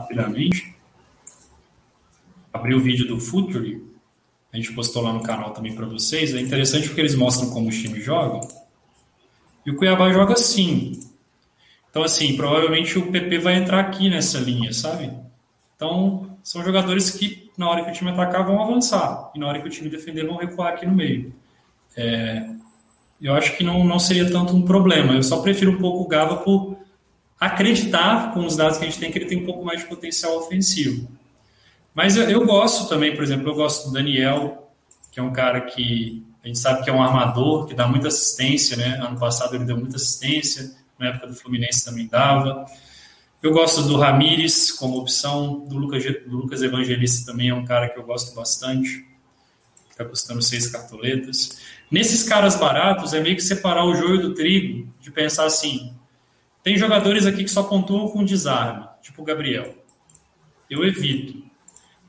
[0.00, 0.74] rapidamente.
[2.52, 3.84] Abri o vídeo do Futuri,
[4.52, 6.34] a gente postou lá no canal também para vocês.
[6.34, 8.40] É interessante porque eles mostram como os times jogam.
[9.64, 11.00] E o Cuiabá joga assim.
[11.90, 15.10] Então, assim, provavelmente o PP vai entrar aqui nessa linha, sabe?
[15.74, 19.30] Então, são jogadores que, na hora que o time atacar, vão avançar.
[19.34, 21.34] E na hora que o time defender, vão recuar aqui no meio.
[21.96, 22.48] é,
[23.20, 25.12] eu acho que não, não seria tanto um problema.
[25.12, 26.78] Eu só prefiro um pouco o Gava por
[27.38, 29.86] acreditar, com os dados que a gente tem, que ele tem um pouco mais de
[29.86, 31.06] potencial ofensivo.
[31.94, 34.70] Mas eu, eu gosto também, por exemplo, eu gosto do Daniel,
[35.12, 38.08] que é um cara que a gente sabe que é um armador, que dá muita
[38.08, 38.96] assistência, né?
[38.96, 42.64] Ano passado ele deu muita assistência, na época do Fluminense também dava.
[43.42, 47.88] Eu gosto do Ramires como opção, do Lucas, do Lucas Evangelista também é um cara
[47.88, 49.06] que eu gosto bastante,
[49.90, 51.58] está custando seis cartoletas.
[51.90, 55.94] Nesses caras baratos, é meio que separar o joio do trigo, de pensar assim:
[56.62, 59.74] tem jogadores aqui que só pontuam com desarme, tipo o Gabriel.
[60.68, 61.42] Eu evito.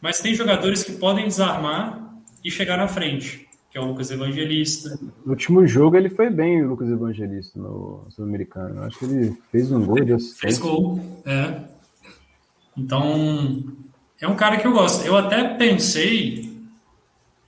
[0.02, 2.14] Mas tem jogadores que podem desarmar
[2.44, 5.00] e chegar na frente, que é o Lucas Evangelista.
[5.26, 8.84] No último jogo ele foi bem, o Lucas Evangelista, no Sul-Americano.
[8.84, 10.42] Acho que ele fez um gol de assistência.
[10.42, 11.62] Fez gol, é.
[12.78, 13.64] Então,
[14.20, 15.06] é um cara que eu gosto.
[15.06, 16.54] Eu até pensei,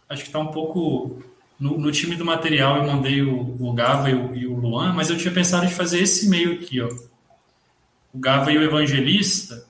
[0.08, 1.22] acho que está um pouco
[1.60, 4.94] no, no, time do material eu mandei o, o Gava e o, e o, Luan,
[4.94, 6.90] mas eu tinha pensado em fazer esse meio aqui, ó.
[8.14, 9.66] O Gava e o Evangelista.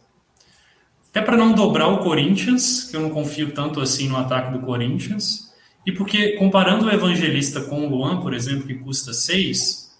[1.09, 4.59] Até para não dobrar o Corinthians, que eu não confio tanto assim no ataque do
[4.59, 5.52] Corinthians.
[5.85, 9.93] E porque, comparando o Evangelista com o Luan, por exemplo, que custa 6,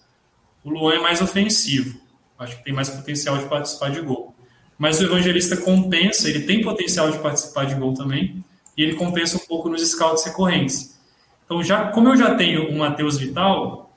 [0.64, 2.00] o Luan é mais ofensivo.
[2.38, 4.34] Acho que tem mais potencial de participar de gol.
[4.78, 8.42] Mas o Evangelista compensa, ele tem potencial de participar de gol também,
[8.76, 10.98] e ele compensa um pouco nos scouts recorrentes.
[11.44, 13.94] Então, já, como eu já tenho o Matheus Vital,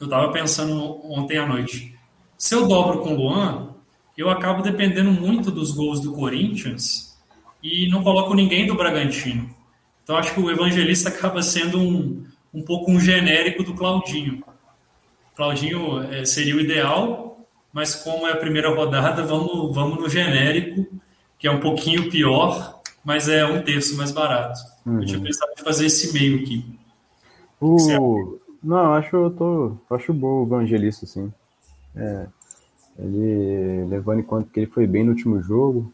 [0.00, 1.94] eu estava pensando ontem à noite.
[2.36, 3.74] Se eu dobro com o Luan,
[4.16, 7.16] eu acabo dependendo muito dos gols do Corinthians
[7.62, 9.54] e não coloco ninguém do Bragantino.
[10.06, 14.40] Então, acho que o Evangelista acaba sendo um, um pouco um genérico do Claudinho.
[15.34, 20.86] Claudinho é, seria o ideal, mas como é a primeira rodada, vamos, vamos no genérico,
[21.36, 24.60] que é um pouquinho pior, mas é um terço mais barato.
[24.86, 25.00] Uhum.
[25.00, 26.64] Eu tinha pensado em fazer esse meio aqui.
[28.62, 29.76] Não, acho eu tô.
[29.90, 31.32] Acho bom o Evangelista, sim.
[31.96, 32.28] É,
[32.96, 35.92] ele levando em conta que ele foi bem no último jogo,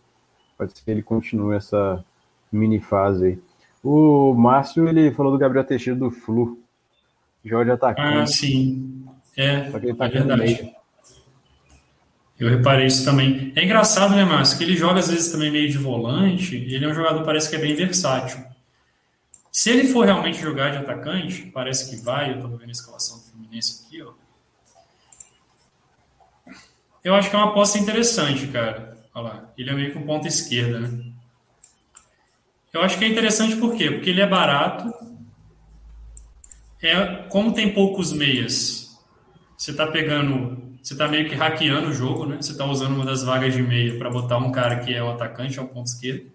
[0.59, 2.05] pode ser que ele continue essa
[2.53, 3.52] mini fase aí.
[3.83, 6.63] O Márcio ele falou do Gabriel Teixeira do Flu.
[7.45, 8.19] Jorge atacante.
[8.19, 9.05] Ah, sim.
[9.37, 10.73] É, Só que ele tá é verdade.
[12.39, 13.53] Eu reparei isso também.
[13.55, 14.59] É engraçado, né, Márcio?
[14.59, 17.49] Que ele joga às vezes também meio de volante, e ele é um jogador parece
[17.49, 18.45] que é bem versátil.
[19.51, 23.19] Se ele for realmente jogar de atacante, parece que vai, eu estou vendo a escalação
[23.19, 24.13] do Fluminense aqui, ó.
[27.05, 28.97] Eu acho que é uma aposta interessante, cara.
[29.15, 31.12] Olha lá, ele é meio que um ponta esquerda, né?
[32.73, 33.91] Eu acho que é interessante por quê?
[33.91, 34.93] Porque ele é barato.
[36.83, 38.99] É, como tem poucos meias,
[39.57, 42.39] você está pegando, você está meio que hackeando o jogo, né?
[42.41, 45.11] Você está usando uma das vagas de meia para botar um cara que é o
[45.11, 46.33] atacante, é o ponto esquerdo.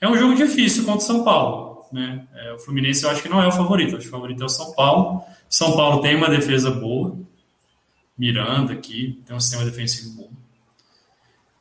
[0.00, 1.86] É um jogo difícil contra o São Paulo.
[1.92, 2.26] Né?
[2.34, 4.46] É, o Fluminense eu acho que não é o favorito, acho que o favorito é
[4.46, 5.22] o São Paulo.
[5.48, 7.16] São Paulo tem uma defesa boa,
[8.18, 10.30] Miranda aqui, tem um sistema defensivo bom.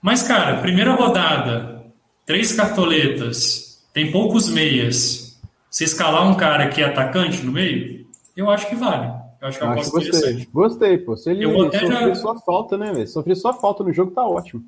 [0.01, 1.85] Mas, cara, primeira rodada,
[2.25, 5.39] três cartoletas, tem poucos meias.
[5.71, 9.07] Se escalar um cara que é atacante no meio, eu acho que vale.
[9.41, 10.47] Eu acho que eu acho gostei.
[10.51, 11.15] Gostei, pô.
[11.15, 12.15] Se ele sofrer já...
[12.15, 13.07] só falta, né, velho?
[13.07, 14.65] Sofrer só falta no jogo, tá ótimo.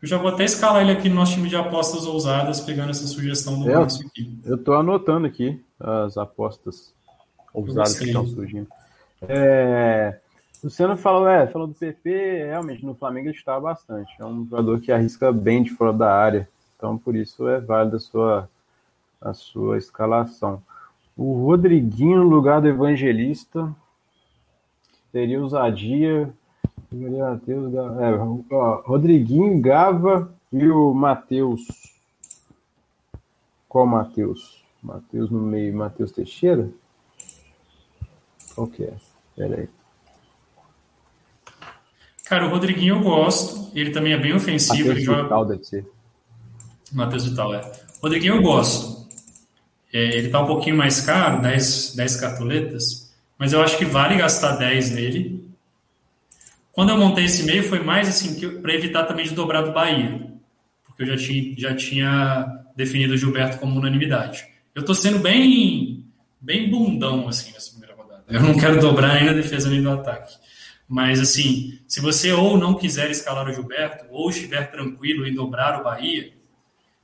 [0.00, 3.06] Eu já vou até escalar ele aqui no nosso time de apostas ousadas, pegando essa
[3.06, 4.38] sugestão do é, Márcio aqui.
[4.42, 6.94] Eu tô anotando aqui as apostas
[7.52, 8.68] ousadas que estão surgindo.
[9.28, 10.18] É,
[10.62, 14.10] o Luciano falou, é, falou do PP, realmente no Flamengo ele está bastante.
[14.18, 16.48] É um jogador que arrisca bem de fora da área.
[16.78, 18.48] Então, por isso é válida a sua,
[19.22, 20.62] a sua escalação.
[21.16, 23.74] O Rodriguinho no lugar do Evangelista
[25.12, 26.32] teria ousadia
[26.90, 31.66] Matheus, é, ó, Rodriguinho, Gava e o Matheus.
[33.68, 34.62] Qual Matheus?
[34.82, 36.68] Matheus no meio, Matheus Teixeira?
[38.54, 38.92] Qual que é?
[39.34, 39.68] Pera aí.
[42.26, 43.70] Cara, o Rodriguinho eu gosto.
[43.74, 44.88] Ele também é bem ofensivo.
[44.88, 45.86] Matheus ele Vital deve ser.
[46.92, 47.72] Matheus Vital, é.
[48.02, 48.91] Rodriguinho eu gosto.
[49.92, 54.16] É, ele tá um pouquinho mais caro, 10, 10 cartoletas, mas eu acho que vale
[54.16, 55.42] gastar 10 nele
[56.72, 60.26] quando eu montei esse e-mail foi mais assim para evitar também de dobrar do Bahia,
[60.82, 64.46] porque eu já tinha, já tinha definido o Gilberto como unanimidade.
[64.74, 66.06] Eu estou sendo bem
[66.40, 68.24] bem bundão assim nessa primeira rodada.
[68.26, 70.34] Eu não quero dobrar ainda a defesa nem do ataque.
[70.88, 75.78] Mas assim, se você ou não quiser escalar o Gilberto ou estiver tranquilo em dobrar
[75.78, 76.32] o Bahia,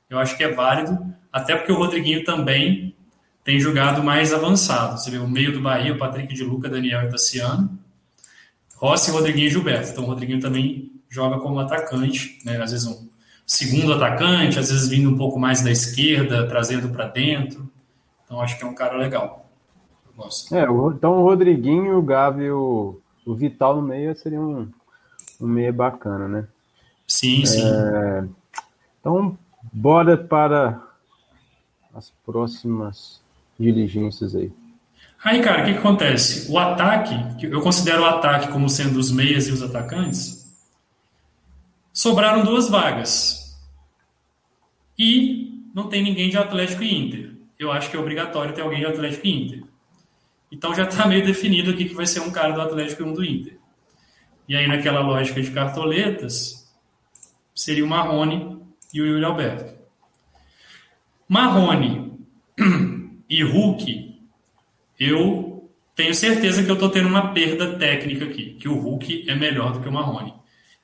[0.09, 0.97] eu acho que é válido,
[1.31, 2.95] até porque o Rodriguinho também
[3.43, 4.97] tem jogado mais avançado.
[4.97, 7.79] Você vê o meio do Bahia, o Patrick de Luca, Daniel e Tassiano
[8.79, 9.89] Rossi, Rodriguinho e Gilberto.
[9.89, 12.61] Então o Rodriguinho também joga como atacante, né?
[12.61, 13.09] às vezes um
[13.45, 17.69] segundo atacante, às vezes vindo um pouco mais da esquerda, trazendo para dentro.
[18.23, 19.49] Então acho que é um cara legal.
[20.15, 20.55] Gosto.
[20.55, 24.69] É, então o Rodriguinho, o Gavi o, o Vital no meio seria um,
[25.41, 26.47] um meio bacana, né?
[27.07, 27.63] Sim, sim.
[27.63, 28.23] É,
[28.99, 29.37] então,
[29.73, 30.81] bora para
[31.93, 33.21] as próximas
[33.59, 34.51] diligências aí.
[35.23, 36.49] Aí, cara, o que, que acontece?
[36.51, 40.49] O ataque, que eu considero o ataque como sendo os meias e os atacantes,
[41.91, 43.59] sobraram duas vagas.
[44.97, 47.35] E não tem ninguém de Atlético e Inter.
[47.57, 49.63] Eu acho que é obrigatório ter alguém de Atlético e Inter.
[50.51, 53.13] Então já está meio definido aqui que vai ser um cara do Atlético e um
[53.13, 53.59] do Inter.
[54.47, 56.73] E aí, naquela lógica de cartoletas,
[57.53, 58.59] seria o Marrone
[58.93, 59.78] e o Yuri Alberto.
[61.29, 62.17] Marrone
[63.29, 64.19] e Hulk,
[64.99, 69.35] eu tenho certeza que eu estou tendo uma perda técnica aqui, que o Hulk é
[69.35, 70.33] melhor do que o Marrone.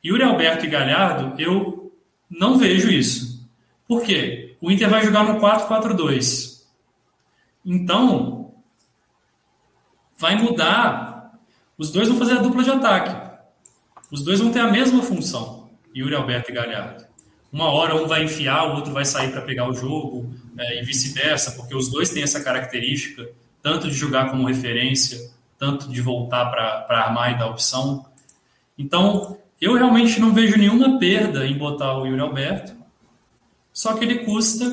[0.05, 1.91] Yuri Alberto e Galhardo, eu
[2.29, 3.49] não vejo isso.
[3.87, 4.55] Por quê?
[4.61, 6.63] O Inter vai jogar no 4-4-2.
[7.65, 8.53] Então,
[10.15, 11.39] vai mudar.
[11.75, 13.41] Os dois vão fazer a dupla de ataque.
[14.11, 17.14] Os dois vão ter a mesma função, Yuri Alberto e Galhardo.
[17.55, 20.83] Uma hora um vai enfiar, o outro vai sair para pegar o jogo, é, e
[20.83, 23.29] vice-versa, porque os dois têm essa característica,
[23.61, 28.07] tanto de jogar como referência, tanto de voltar para armar e dar opção.
[28.77, 32.75] Então, eu realmente não vejo nenhuma perda em botar o Yuri Alberto,
[33.71, 34.65] só que ele custa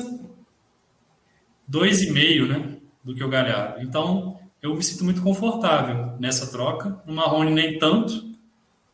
[1.71, 3.81] 2,5 né, do que o Galhardo.
[3.81, 7.01] Então, eu me sinto muito confortável nessa troca.
[7.05, 8.32] No Marrone, nem tanto,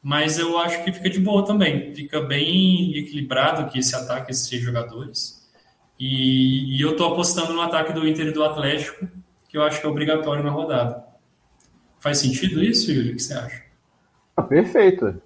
[0.01, 1.93] mas eu acho que fica de boa também.
[1.93, 5.39] Fica bem equilibrado aqui esse ataque, esses jogadores.
[5.99, 9.05] E, e eu estou apostando no ataque do Inter e do Atlético,
[9.49, 11.03] que eu acho que é obrigatório na rodada.
[11.99, 13.11] Faz sentido isso, Yuri?
[13.11, 13.63] O que você acha?
[14.35, 15.21] Ah, perfeito.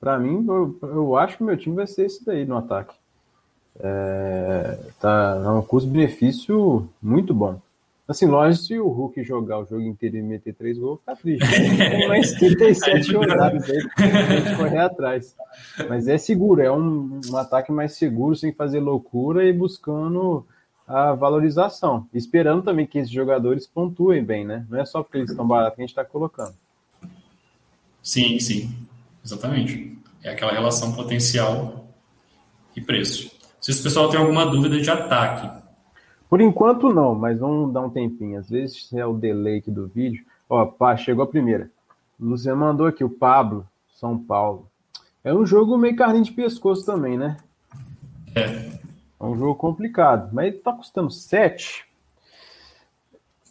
[0.00, 2.94] Para mim, eu, eu, acho que meu time vai ser esse daí no ataque.
[3.78, 7.60] É, tá é um custo-benefício muito bom.
[8.06, 11.46] Assim, lógico, se o Hulk jogar o jogo inteiro e meter três gols, fica triste.
[11.78, 15.34] Tem mais 37 jogadas aí pra gente correr atrás.
[15.88, 20.46] Mas é seguro, é um, um ataque mais seguro, sem fazer loucura e buscando
[20.86, 22.06] a valorização.
[22.12, 24.66] Esperando também que esses jogadores pontuem bem, né?
[24.68, 26.54] Não é só porque eles estão baratos que a gente está colocando.
[28.02, 28.70] Sim, sim.
[29.24, 29.96] Exatamente.
[30.22, 31.88] É aquela relação potencial
[32.76, 33.30] e preço.
[33.58, 35.63] Se o pessoal tem alguma dúvida de ataque.
[36.34, 38.40] Por enquanto não, mas vamos dar um tempinho.
[38.40, 40.24] Às vezes é o delay aqui do vídeo.
[40.50, 41.70] Ó, pá, chegou a primeira.
[42.18, 43.64] O Luciano mandou aqui, o Pablo,
[43.94, 44.66] São Paulo.
[45.22, 47.36] É um jogo meio carninho de pescoço também, né?
[48.34, 48.80] É.
[49.20, 51.86] É um jogo complicado, mas ele tá custando 7.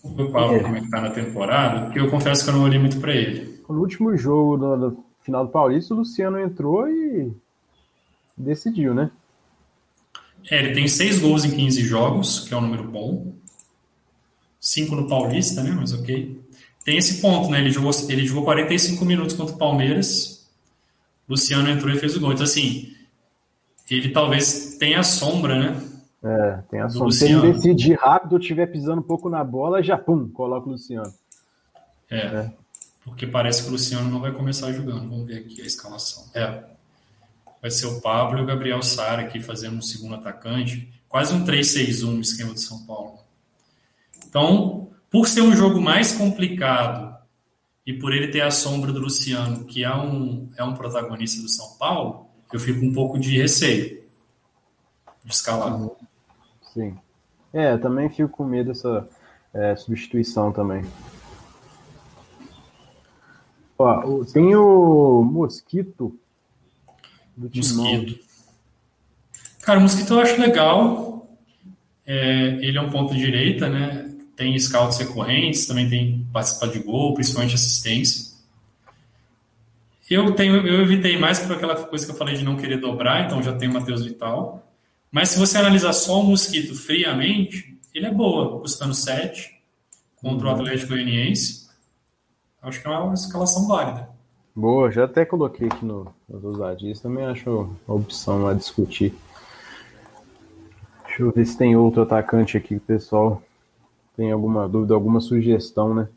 [0.04, 0.64] O Pablo, é.
[0.64, 3.16] como é que tá na temporada, porque eu confesso que eu não olhei muito para
[3.16, 3.64] ele.
[3.70, 7.32] No último jogo do, do final do Paulista, o Luciano entrou e
[8.38, 9.10] decidiu, né?
[10.50, 13.34] É, ele tem seis gols em 15 jogos, que é um número bom.
[14.60, 15.72] Cinco no Paulista, né?
[15.72, 16.42] Mas ok.
[16.84, 17.60] Tem esse ponto, né?
[17.60, 20.48] Ele jogou, ele jogou 45 minutos contra o Palmeiras.
[21.28, 22.34] Luciano entrou e fez o gol.
[22.34, 22.94] Então, assim,
[23.90, 25.82] ele talvez tenha a sombra, né?
[26.24, 27.12] É, tem a sombra.
[27.12, 31.14] Se ele decidir rápido, estiver pisando um pouco na bola, já pum, coloca o Luciano.
[32.10, 32.18] É.
[32.18, 32.54] é
[33.04, 35.10] porque parece que o Luciano não vai começar jogando.
[35.10, 36.24] Vamos ver aqui a escalação.
[36.34, 36.64] É.
[37.64, 40.92] Vai ser o Pablo e o Gabriel Sara aqui fazendo um segundo atacante.
[41.08, 43.20] Quase um 3-6-1 no esquema de São Paulo.
[44.28, 47.16] Então, por ser um jogo mais complicado
[47.88, 51.48] e por ele ter a sombra do Luciano, que é um, é um protagonista do
[51.48, 54.04] São Paulo, eu fico um pouco de receio
[55.24, 55.80] de escalar.
[56.74, 56.98] Sim.
[57.54, 59.08] É, também fico com medo dessa
[59.54, 60.84] é, substituição também.
[63.78, 66.20] Ó, tem o Mosquito
[67.36, 68.20] do Mosquito.
[69.62, 71.28] Cara, o Mosquito eu acho legal.
[72.06, 74.10] É, ele é um ponto de direita, né?
[74.36, 78.34] Tem scouts recorrentes, também tem participado de gol, principalmente assistência.
[80.10, 83.26] Eu tenho, eu evitei mais por aquela coisa que eu falei de não querer dobrar,
[83.26, 84.68] então já tem o Matheus Vital.
[85.12, 89.50] Mas se você analisar só o Mosquito friamente, ele é boa, custando 7
[90.16, 90.56] contra o uhum.
[90.56, 91.68] Atlético Goianiense.
[92.62, 94.10] Acho que é uma escalação válida.
[94.56, 97.50] Boa, já até coloquei aqui no, nos ousadias, também acho
[97.88, 99.14] uma opção a discutir.
[101.06, 103.42] Deixa eu ver se tem outro atacante aqui, pessoal
[104.16, 106.08] tem alguma dúvida, alguma sugestão, né?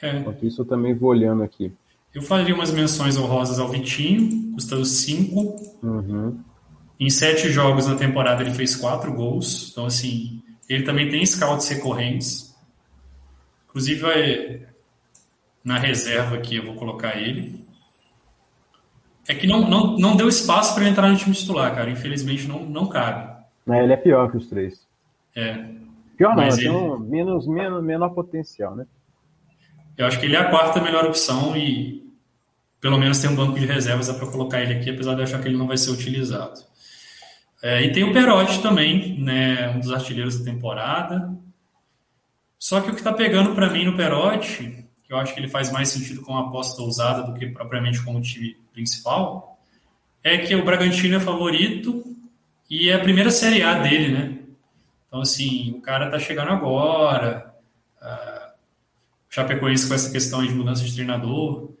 [0.00, 0.18] É.
[0.18, 1.72] Enquanto isso, eu também vou olhando aqui.
[2.14, 5.76] Eu faria umas menções honrosas ao Vitinho, custando 5.
[5.82, 6.38] Uhum.
[7.00, 9.70] Em sete jogos na temporada, ele fez quatro gols.
[9.72, 12.54] Então, assim, ele também tem scouts recorrentes.
[13.68, 14.66] Inclusive,
[15.64, 17.62] na reserva aqui eu vou colocar ele.
[19.28, 21.90] É que não, não, não deu espaço para entrar no time titular, cara.
[21.90, 23.30] Infelizmente não, não cabe.
[23.68, 24.86] É, ele é pior que os três.
[25.34, 25.64] É.
[26.16, 26.56] Pior não, ele...
[26.56, 28.86] tem um menos, menos, menor potencial, né?
[29.96, 32.02] Eu acho que ele é a quarta melhor opção e
[32.80, 35.40] pelo menos tem um banco de reservas para colocar ele aqui, apesar de eu achar
[35.40, 36.60] que ele não vai ser utilizado.
[37.62, 41.32] É, e tem o Perotti também, né, um dos artilheiros da temporada.
[42.58, 44.81] Só que o que está pegando para mim no Perotti,
[45.12, 48.02] que eu acho que ele faz mais sentido com uma aposta ousada do que propriamente
[48.02, 49.60] com o time principal,
[50.24, 52.02] é que o Bragantino é favorito
[52.70, 54.38] e é a primeira Série A dele, né?
[55.06, 57.54] Então, assim, o cara tá chegando agora,
[58.00, 58.52] uh,
[59.28, 61.72] Chapecoense com essa questão de mudança de treinador.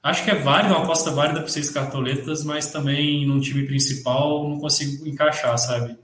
[0.00, 4.48] Acho que é válido, uma aposta válida para seis cartoletas, mas também no time principal
[4.48, 5.98] não consigo encaixar, sabe?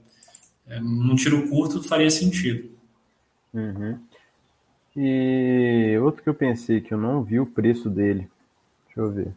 [0.67, 2.69] É, num tiro curto faria sentido.
[3.53, 3.99] Uhum.
[4.99, 8.27] E outro que eu pensei que eu não vi o preço dele.
[8.87, 9.31] Deixa eu ver.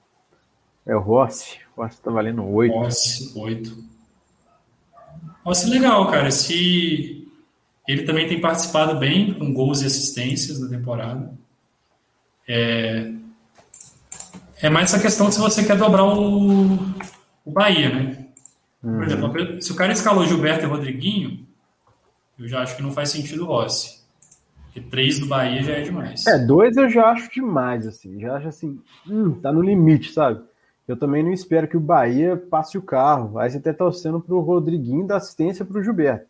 [0.87, 1.59] É o Rossi.
[1.77, 2.75] O Rossi tá valendo 8.
[2.75, 3.85] Rossi, 8.
[5.45, 6.31] Rossi legal, cara.
[6.31, 7.29] Se
[7.87, 11.31] ele também tem participado bem com gols e assistências na temporada.
[12.49, 13.13] É,
[14.63, 16.75] é mais essa questão de se você quer dobrar o,
[17.45, 18.27] o Bahia, né?
[18.81, 19.03] Por uhum.
[19.03, 21.47] exemplo, se o cara escalou Gilberto e Rodriguinho,
[22.39, 24.00] eu já acho que não faz sentido o Rossi.
[24.73, 26.25] Porque três do Bahia já é demais.
[26.27, 28.21] É, dois eu já acho demais, assim.
[28.21, 30.41] Já acho assim, hum, tá no limite, sabe?
[30.87, 33.37] Eu também não espero que o Bahia passe o carro.
[33.39, 36.27] Aí você até tá torcendo pro Rodriguinho dar assistência pro Gilberto.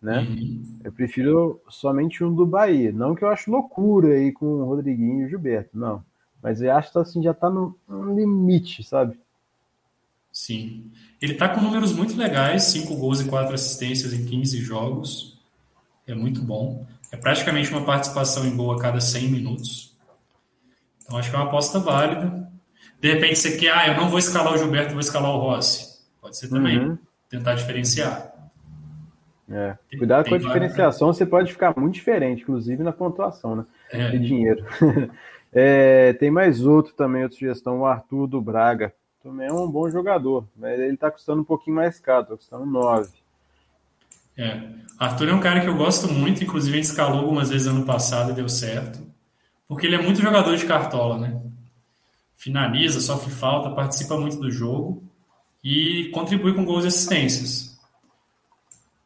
[0.00, 0.20] Né?
[0.20, 0.62] Uhum.
[0.84, 2.92] Eu prefiro somente um do Bahia.
[2.92, 6.04] Não que eu acho loucura aí com o Rodriguinho e o Gilberto, não.
[6.40, 9.18] Mas eu acho que assim, já tá no, no limite, sabe?
[10.32, 10.90] Sim.
[11.20, 15.38] Ele tá com números muito legais, 5 gols e 4 assistências em 15 jogos.
[16.06, 16.84] É muito bom.
[17.12, 19.94] É praticamente uma participação em gol a cada 100 minutos.
[21.04, 22.50] Então acho que é uma aposta válida.
[22.98, 26.00] De repente você quer, ah, eu não vou escalar o Gilberto, vou escalar o Rossi.
[26.20, 26.78] Pode ser também.
[26.78, 26.98] Uhum.
[27.28, 28.32] Tentar diferenciar.
[29.50, 29.76] É.
[29.98, 33.66] Cuidado com a diferenciação, você pode ficar muito diferente, inclusive na pontuação, né?
[33.90, 34.10] É.
[34.10, 34.64] De dinheiro.
[35.54, 38.94] É, tem mais outro também, outra sugestão, o Arthur do Braga.
[39.22, 42.64] Também é um bom jogador, mas ele está custando um pouquinho mais caro, está custando
[42.64, 43.10] 9.
[44.42, 44.72] É.
[44.98, 47.84] Arthur é um cara que eu gosto muito, inclusive a gente escalou algumas vezes ano
[47.84, 49.00] passado e deu certo.
[49.68, 51.40] Porque ele é muito jogador de cartola, né?
[52.36, 55.04] Finaliza, sofre falta, participa muito do jogo
[55.62, 57.78] e contribui com gols e assistências.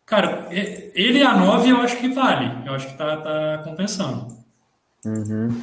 [0.07, 2.67] Cara, ele a 9 eu acho que vale.
[2.67, 4.37] Eu acho que tá, tá compensando.
[5.05, 5.63] Uhum.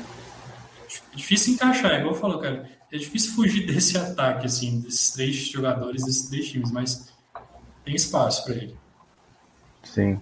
[1.15, 2.69] Difícil encaixar, é igual falou, cara.
[2.91, 7.11] É difícil fugir desse ataque, assim, desses três jogadores, desses três times, mas
[7.83, 8.82] tem espaço para ele.
[9.83, 10.19] Sim.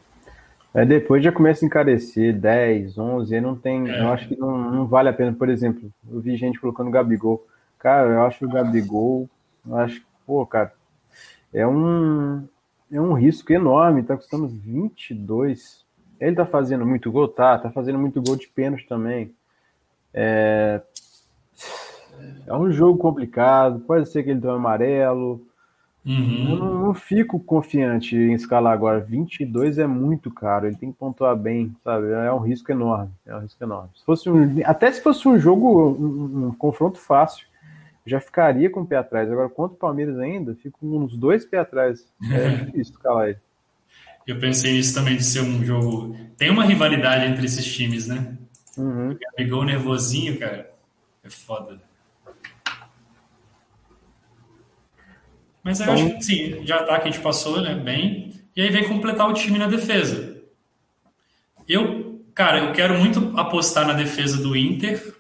[0.73, 3.89] É, depois já começa a encarecer 10, 11, aí não tem.
[3.89, 4.01] É.
[4.01, 5.33] Eu acho que não, não, vale a pena.
[5.33, 7.45] Por exemplo, eu vi gente colocando Gabigol.
[7.77, 9.29] Cara, eu acho que o Gabigol,
[9.67, 10.71] eu acho pô, cara,
[11.53, 12.47] é um,
[12.91, 14.03] é um risco enorme.
[14.03, 15.85] Tá custando 22.
[16.19, 17.27] Ele tá fazendo muito gol?
[17.27, 19.33] Tá, tá fazendo muito gol de pênalti também.
[20.13, 20.81] É,
[22.47, 25.45] é um jogo complicado, pode ser que ele tome amarelo.
[26.03, 26.49] Uhum.
[26.49, 28.99] Eu não, não, fico confiante em escalar agora.
[28.99, 32.11] 22 é muito caro, ele tem que pontuar bem, sabe?
[32.11, 33.11] É um risco enorme.
[33.25, 33.89] É um risco enorme.
[33.95, 37.45] Se fosse um, até se fosse um jogo, um, um confronto fácil,
[38.05, 39.31] já ficaria com o pé atrás.
[39.31, 42.07] Agora, contra o Palmeiras ainda, fico com uns dois pés atrás.
[42.31, 43.37] É difícil escalar ele.
[44.25, 46.15] Eu pensei nisso também de ser um jogo.
[46.37, 48.37] Tem uma rivalidade entre esses times, né?
[48.77, 49.17] Uhum.
[49.35, 50.71] Pegou nervosinho, cara.
[51.23, 51.79] É foda.
[55.63, 57.75] Mas eu acho que sim, já tá que a gente passou, né?
[57.75, 58.33] Bem.
[58.55, 60.41] E aí vem completar o time na defesa.
[61.67, 65.15] Eu, cara, eu quero muito apostar na defesa do Inter,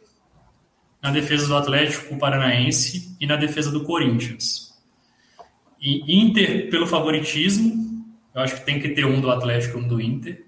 [1.01, 4.71] na defesa do Atlético Paranaense e na defesa do Corinthians.
[5.79, 9.87] E Inter pelo favoritismo, eu acho que tem que ter um do Atlético e um
[9.87, 10.45] do Inter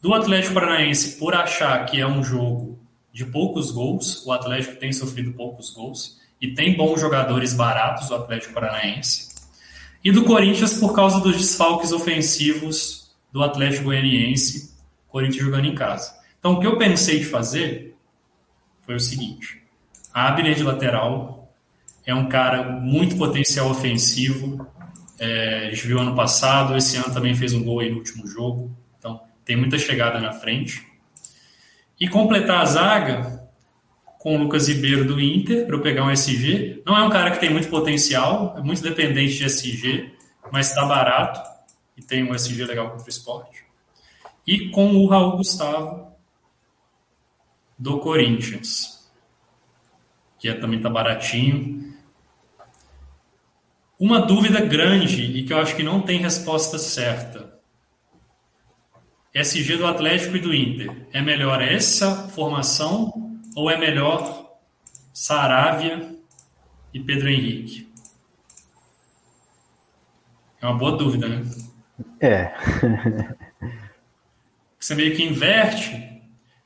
[0.00, 2.78] do Atlético Paranaense por achar que é um jogo
[3.12, 8.14] de poucos gols, o Atlético tem sofrido poucos gols e tem bons jogadores baratos, o
[8.14, 9.28] Atlético Paranaense,
[10.02, 14.74] e do Corinthians por causa dos desfalques ofensivos do Atlético Goianiense,
[15.08, 16.14] Corinthians jogando em casa.
[16.38, 17.94] Então, o que eu pensei de fazer
[18.82, 19.62] foi o seguinte:
[20.14, 21.52] Abner de lateral
[22.06, 24.66] é um cara muito potencial ofensivo.
[25.18, 28.26] É, a gente viu ano passado, esse ano também fez um gol aí no último
[28.26, 28.74] jogo
[29.50, 30.86] tem muita chegada na frente.
[31.98, 33.39] E completar a zaga
[34.20, 36.82] com o Lucas Ribeiro do Inter, para eu pegar um SG.
[36.84, 40.12] Não é um cara que tem muito potencial, é muito dependente de SG,
[40.52, 41.40] mas está barato
[41.96, 43.64] e tem um SG legal contra o esporte.
[44.46, 46.12] E com o Raul Gustavo
[47.78, 49.10] do Corinthians,
[50.38, 51.94] que é, também está baratinho.
[53.98, 57.58] Uma dúvida grande e que eu acho que não tem resposta certa
[59.32, 61.06] SG do Atlético e do Inter.
[61.10, 64.58] É melhor essa formação ou é melhor
[65.12, 66.14] Saravia
[66.92, 67.90] e Pedro Henrique?
[70.60, 71.42] É uma boa dúvida, né?
[72.20, 72.52] É.
[74.78, 76.22] Você meio que inverte.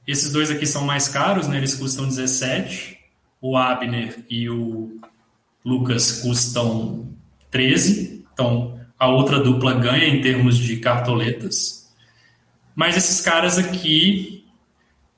[0.07, 1.57] Esses dois aqui são mais caros, né?
[1.57, 2.99] Eles custam 17.
[3.41, 5.01] O Abner e o
[5.65, 7.09] Lucas custam
[7.51, 8.25] 13.
[8.33, 11.93] Então, a outra dupla ganha em termos de cartoletas.
[12.75, 14.44] Mas esses caras aqui,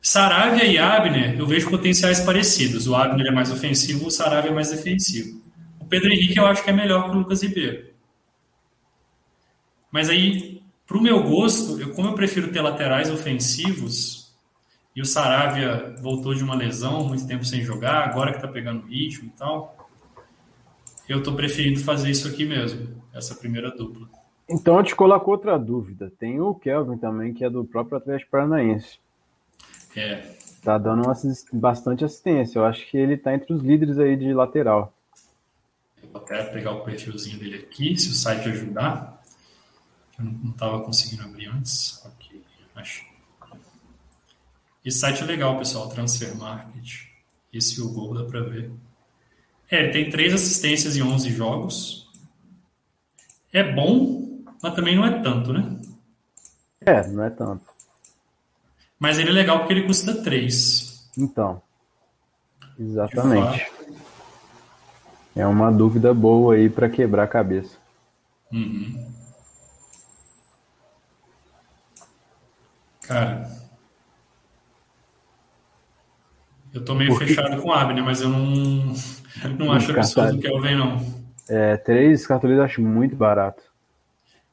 [0.06, 2.86] Saravia e Abner, eu vejo potenciais parecidos.
[2.86, 5.42] O Abner é mais ofensivo, o Saravia é mais defensivo.
[5.80, 7.88] O Pedro Henrique eu acho que é melhor que o Lucas Ribeiro.
[9.90, 14.32] Mas aí, para o meu gosto, eu, como eu prefiro ter laterais ofensivos,
[14.94, 18.86] e o Saravia voltou de uma lesão, muito tempo sem jogar, agora que está pegando
[18.86, 19.90] ritmo e tal,
[21.08, 24.08] eu estou preferindo fazer isso aqui mesmo, essa primeira dupla.
[24.48, 26.12] Então eu te coloco outra dúvida.
[26.16, 29.04] Tem o Kelvin também, que é do próprio Atlético Paranaense.
[29.96, 30.36] É.
[30.62, 31.14] Tá dando uma,
[31.52, 32.58] bastante assistência.
[32.58, 34.92] Eu acho que ele tá entre os líderes aí de lateral.
[36.12, 39.22] Vou até pegar o perfilzinho dele aqui, se o site ajudar.
[40.18, 42.04] Eu não estava conseguindo abrir antes.
[42.04, 42.26] Ok.
[44.86, 47.08] Esse site é legal, pessoal, Transfer Market.
[47.52, 48.70] Esse o Gol dá para ver.
[49.68, 52.08] É, ele tem três assistências em 11 jogos.
[53.52, 55.76] É bom, mas também não é tanto, né?
[56.82, 57.64] É, não é tanto.
[58.98, 61.10] Mas ele é legal porque ele custa 3.
[61.18, 61.62] Então.
[62.78, 63.70] Exatamente.
[65.34, 67.76] É uma dúvida boa aí para quebrar a cabeça.
[68.52, 69.12] Uhum.
[73.02, 73.48] Cara,
[76.76, 77.26] eu tô meio Porque...
[77.26, 78.94] fechado com o Abner, mas eu não,
[79.58, 81.26] não acho absurdo que Kelvin, não.
[81.48, 83.62] É, três cartolinas eu acho muito barato.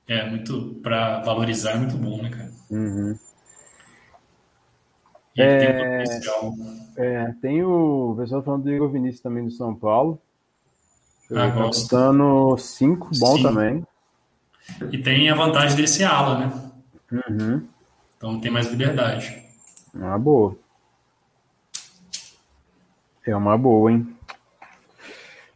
[0.07, 2.51] É, muito, para valorizar é muito bom, né, cara?
[2.69, 3.17] Uhum.
[5.35, 10.21] E é, tem, é, tem o pessoal falando do Igor Vinícius também do São Paulo.
[11.31, 13.43] Ah, tá custando 5, bom Sim.
[13.43, 13.87] também.
[14.91, 16.71] E tem a vantagem dele ser ala, né?
[17.11, 17.67] Uhum.
[18.17, 19.43] Então tem mais liberdade.
[19.93, 20.55] Uma boa.
[23.25, 24.07] É uma boa, hein?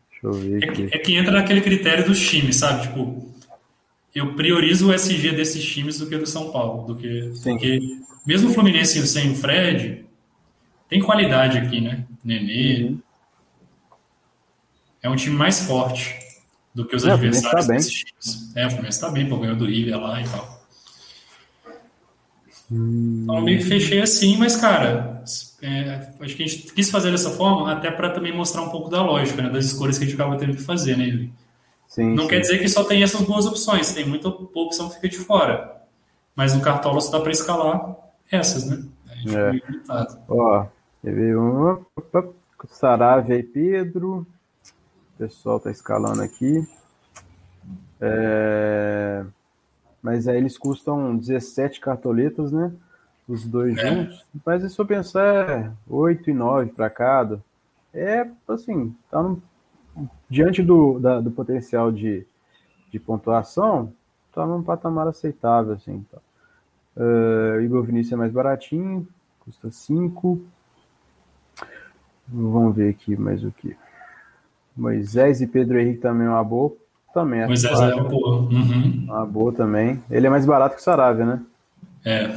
[0.09, 0.84] Deixa eu ver é aqui.
[0.84, 2.84] É que, é que entra naquele critério dos times, sabe?
[2.84, 3.26] Tipo,
[4.18, 6.88] eu priorizo o SG desses times do que do São Paulo.
[6.88, 7.51] Do que, Sim.
[7.51, 7.80] Porque
[8.26, 10.05] mesmo o Fluminense sem o Fred,
[10.89, 12.05] tem qualidade aqui, né?
[12.24, 12.84] Nenê.
[12.84, 12.99] Uhum.
[15.03, 16.15] É um time mais forte
[16.74, 18.55] do que os é, adversários tá desses times.
[18.55, 20.57] É, o Fluminense tá bem, pô, ganhou do River lá e tal.
[22.70, 25.24] Então, meio que fechei assim, mas, cara,
[25.61, 28.89] é, acho que a gente quis fazer dessa forma até para também mostrar um pouco
[28.89, 31.30] da lógica, né, das escolhas que a gente acaba tendo que fazer, né,
[31.97, 32.29] Sim, Não sim.
[32.29, 35.81] quer dizer que só tem essas boas opções, tem muita opção que fica de fora.
[36.35, 37.95] Mas no Cartola só dá para escalar
[38.31, 38.83] essas, né?
[39.25, 39.49] É.
[39.53, 40.19] limitado.
[40.29, 40.67] Ó,
[41.01, 41.83] teve um.
[42.69, 44.27] Saravia e Pedro.
[45.15, 46.67] O pessoal tá escalando aqui.
[47.99, 49.25] É...
[49.99, 52.71] Mas aí eles custam 17 cartoletas, né?
[53.27, 53.87] Os dois é.
[53.87, 54.23] juntos.
[54.45, 57.43] Mas se eu pensar, é 8 e 9 para cada.
[57.91, 59.41] É, assim, tá no,
[60.30, 62.25] diante do, da, do potencial de,
[62.91, 63.93] de pontuação,
[64.34, 66.05] tá num patamar aceitável, assim.
[66.11, 66.19] Tá.
[66.95, 69.08] Uh, Igor Vinícius é mais baratinho,
[69.39, 70.41] custa 5.
[72.28, 73.75] Vamos ver aqui mais o que.
[74.75, 76.75] Moisés e Pedro Henrique também é uma boa
[77.13, 77.45] também.
[77.47, 78.41] Moisés é uma boa.
[78.41, 79.05] Uhum.
[79.08, 80.04] Uma boa também.
[80.09, 81.41] Ele é mais barato que o Saravia, né?
[82.05, 82.36] É.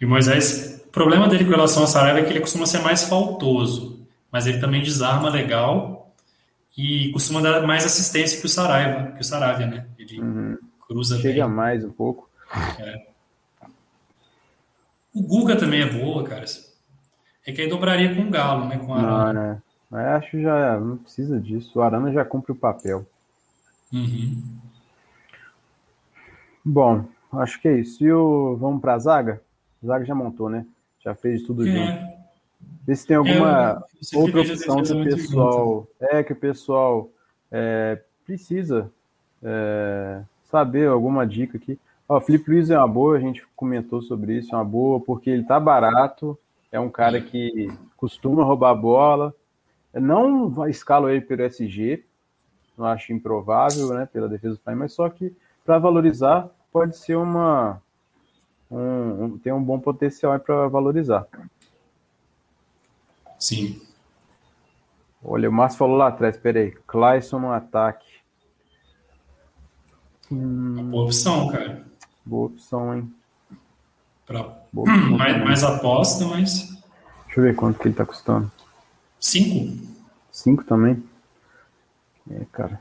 [0.00, 2.80] E o Moisés, o problema dele com relação ao Saravia é que ele costuma ser
[2.80, 4.00] mais faltoso,
[4.30, 6.01] mas ele também desarma legal
[6.76, 9.86] e costuma dar mais assistência que o Saraiva, que o Saravia, né?
[9.98, 10.58] Ele uhum.
[10.86, 11.54] cruza Chega bem.
[11.54, 12.30] mais um pouco.
[12.78, 13.06] É.
[15.14, 16.44] O Guga também é boa, cara.
[17.46, 18.78] É que aí dobraria com o Galo, né?
[18.78, 19.62] Com a Não, né?
[19.90, 21.78] Mas acho que já não precisa disso.
[21.78, 23.06] O Arana já cumpre o papel.
[23.92, 24.42] Uhum.
[26.64, 27.04] Bom,
[27.34, 28.02] acho que é isso.
[28.02, 28.56] E o...
[28.56, 29.42] vamos para a zaga?
[29.82, 30.64] A zaga já montou, né?
[31.04, 31.70] Já fez tudo é.
[31.70, 32.21] junto.
[32.86, 35.86] Vê se tem alguma é, outra opção que o pessoal.
[36.00, 37.10] É, que o pessoal
[37.50, 38.90] é, precisa
[39.42, 41.78] é, saber alguma dica aqui.
[42.08, 45.00] Ó, o Felipe Luiz é uma boa, a gente comentou sobre isso, é uma boa,
[45.00, 46.38] porque ele tá barato,
[46.70, 49.34] é um cara que costuma roubar bola.
[49.94, 52.04] Não escalo ele pelo SG,
[52.76, 55.34] não acho improvável, né, pela defesa do Flamengo, mas só que
[55.64, 57.80] para valorizar pode ser uma
[58.70, 61.26] um, um, tem um bom potencial para valorizar.
[63.42, 63.82] Sim.
[65.20, 68.06] Olha, o Márcio falou lá atrás, peraí, Clayson no ataque.
[70.30, 71.84] Hum, boa opção, cara.
[72.24, 73.12] Boa opção, hein?
[74.24, 74.44] Pra...
[74.72, 76.68] Boa opção mais, mais aposta, mas.
[77.26, 78.48] Deixa eu ver quanto que ele tá custando.
[79.18, 79.76] Cinco?
[80.30, 81.02] Cinco também?
[82.30, 82.80] É, cara.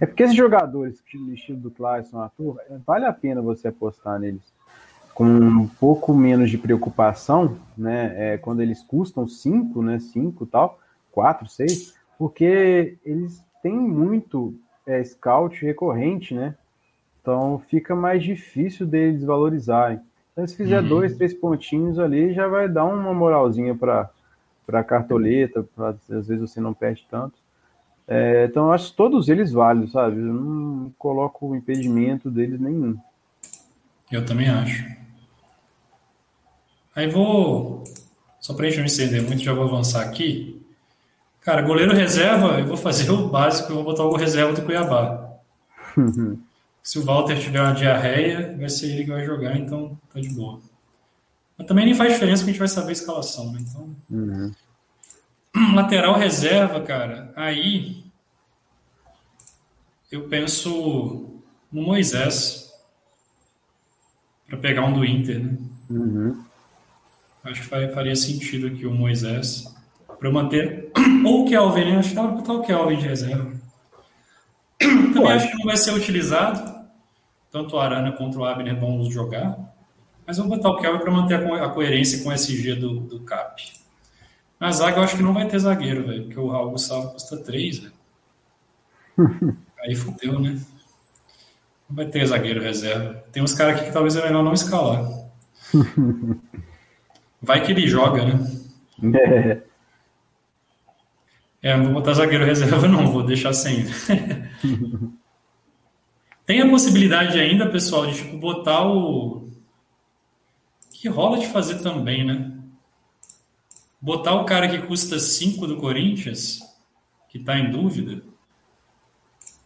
[0.00, 4.55] É porque esses jogadores, estilo, estilo do Clayson, Arthur, vale a pena você apostar neles
[5.16, 8.34] com um pouco menos de preocupação, né?
[8.34, 9.98] É, quando eles custam cinco, né?
[9.98, 10.78] Cinco tal,
[11.10, 14.54] quatro, seis, porque eles têm muito
[14.86, 16.54] é, scout recorrente, né?
[17.22, 20.00] Então fica mais difícil deles valorizarem.
[20.32, 20.88] Então, se fizer uhum.
[20.90, 24.10] dois, três pontinhos ali, já vai dar uma moralzinha para
[24.70, 27.38] a cartoleta, pra, às vezes você não perde tanto.
[28.06, 30.20] É, então, eu acho todos eles válidos, sabe?
[30.20, 32.98] Eu não coloco o impedimento deles nenhum.
[34.12, 35.05] Eu também acho.
[36.96, 37.84] Aí vou,
[38.40, 40.64] só para a gente não estender muito, já vou avançar aqui.
[41.42, 45.36] Cara, goleiro reserva, eu vou fazer o básico, eu vou botar o reserva do Cuiabá.
[46.82, 50.30] Se o Walter tiver uma diarreia, vai ser ele que vai jogar, então tá de
[50.30, 50.58] boa.
[51.58, 53.60] Mas também nem faz diferença que a gente vai saber a escalação, né?
[53.60, 53.96] Então.
[54.10, 54.54] Uhum.
[55.74, 58.04] Lateral reserva, cara, aí
[60.10, 62.72] eu penso no Moisés
[64.46, 65.58] para pegar um do Inter, né?
[65.90, 66.45] Uhum.
[67.46, 69.72] Acho que faria sentido aqui o Moisés
[70.18, 70.90] para manter
[71.24, 71.98] ou o Kelvin, né?
[71.98, 73.52] Acho que dá para botar o Kelvin de reserva.
[74.78, 75.32] Também Pode.
[75.32, 76.76] acho que não vai ser utilizado.
[77.50, 79.56] Tanto o Arana quanto o Abner vão jogar.
[80.26, 83.62] Mas vou botar o Kelvin para manter a, coerência com o SG do, do CAP.
[84.58, 87.36] Na zaga eu acho que não vai ter zagueiro, velho, porque o Raul Gustavo custa
[87.36, 87.92] 3, velho.
[89.80, 90.58] Aí fudeu, né?
[91.88, 93.22] Não vai ter zagueiro reserva.
[93.30, 95.06] Tem uns caras aqui que talvez é melhor não escalar.
[97.46, 98.34] Vai que ele joga, né?
[101.62, 101.70] É.
[101.70, 103.84] É, não vou botar zagueiro reserva, não, vou deixar sem.
[106.46, 109.50] Tem a possibilidade ainda, pessoal, de tipo, botar o.
[110.92, 112.52] Que rola de fazer também, né?
[114.00, 116.60] Botar o cara que custa 5 do Corinthians,
[117.28, 118.22] que está em dúvida.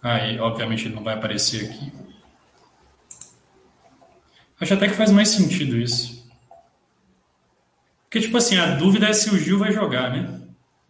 [0.02, 1.92] Aí, obviamente, ele não vai aparecer aqui.
[4.58, 6.19] Acho até que faz mais sentido isso.
[8.10, 10.40] Porque, tipo assim, a dúvida é se o Gil vai jogar, né?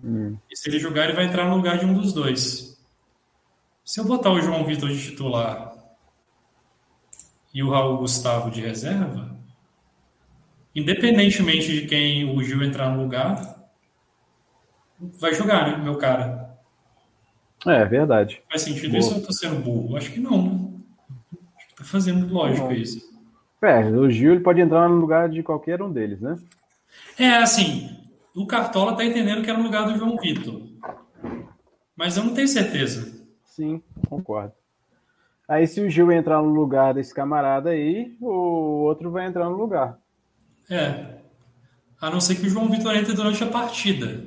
[0.02, 0.38] Hum.
[0.50, 2.80] E se ele jogar, ele vai entrar no lugar de um dos dois.
[3.84, 5.70] Se eu botar o João Vitor de titular
[7.52, 9.36] e o Raul Gustavo de reserva,
[10.74, 13.68] independentemente de quem o Gil entrar no lugar,
[14.98, 16.58] vai jogar, né, meu cara?
[17.66, 18.42] É, verdade.
[18.48, 19.00] Faz sentido Boa.
[19.00, 19.94] isso ou eu tô sendo burro?
[19.94, 20.70] Acho que não, né?
[21.58, 23.10] Acho que tá fazendo lógico isso.
[23.60, 26.38] É, o Gil ele pode entrar no lugar de qualquer um deles, né?
[27.18, 27.96] É, assim,
[28.34, 30.62] o Cartola tá entendendo que era no lugar do João Vitor.
[31.96, 33.12] Mas eu não tenho certeza.
[33.44, 34.52] Sim, concordo.
[35.46, 39.56] Aí se o Gil entrar no lugar desse camarada aí, o outro vai entrar no
[39.56, 39.98] lugar.
[40.70, 41.18] É.
[42.00, 44.24] A não ser que o João Vitor entre durante a partida.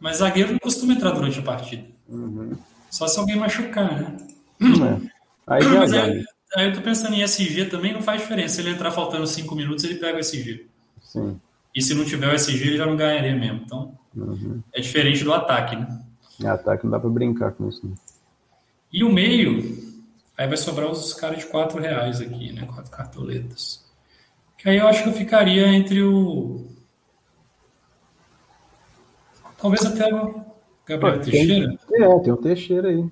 [0.00, 1.84] Mas zagueiro não costuma entrar durante a partida.
[2.08, 2.58] Uhum.
[2.90, 4.16] Só se alguém machucar, né?
[4.60, 5.10] É.
[5.46, 6.24] Aí já Mas aí,
[6.56, 8.56] aí, eu tô pensando em SG também, não faz diferença.
[8.56, 10.66] Se ele entrar faltando 5 minutos, ele pega o SG.
[11.00, 11.40] Sim.
[11.74, 13.62] E se não tiver o SG, ele já não ganharia mesmo.
[13.64, 14.62] Então, uhum.
[14.72, 16.00] é diferente do ataque, né?
[16.42, 17.86] É, ataque não dá para brincar com isso.
[17.86, 17.94] Né?
[18.92, 19.76] E o meio,
[20.38, 22.66] aí vai sobrar os caras de 4 reais aqui, né?
[22.66, 23.84] Quatro cartoletas.
[24.56, 26.66] Que aí eu acho que eu ficaria entre o.
[29.58, 30.44] Talvez até o
[30.86, 31.78] Gabriel Pô, Teixeira.
[31.88, 33.10] Tem, é, tem o Teixeira aí.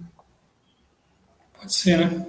[1.58, 2.26] Pode ser, né?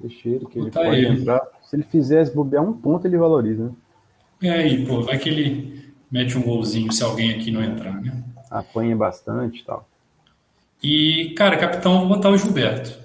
[0.00, 1.20] Teixeira, que ele pode ele.
[1.20, 1.40] entrar.
[1.62, 3.72] Se ele fizesse bobear um ponto, ele valoriza, né?
[4.42, 8.24] E aí, pô, vai que ele mete um golzinho se alguém aqui não entrar, né?
[8.50, 9.88] Apanha bastante e tal.
[10.82, 12.98] E, cara, capitão, vou botar o Gilberto.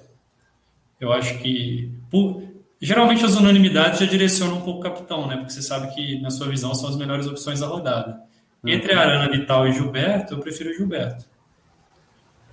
[1.00, 1.90] Eu acho que.
[2.10, 2.42] Por...
[2.80, 5.36] Geralmente as unanimidades já direcionam um pouco o capitão, né?
[5.36, 8.20] Porque você sabe que, na sua visão, são as melhores opções da rodada.
[8.62, 8.70] Uhum.
[8.70, 11.24] Entre Arana Vital e Gilberto, eu prefiro o Gilberto.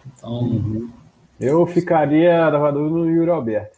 [0.05, 0.39] Então.
[0.41, 0.91] Uhum.
[1.39, 3.77] Eu ficaria no Yuri Alberto.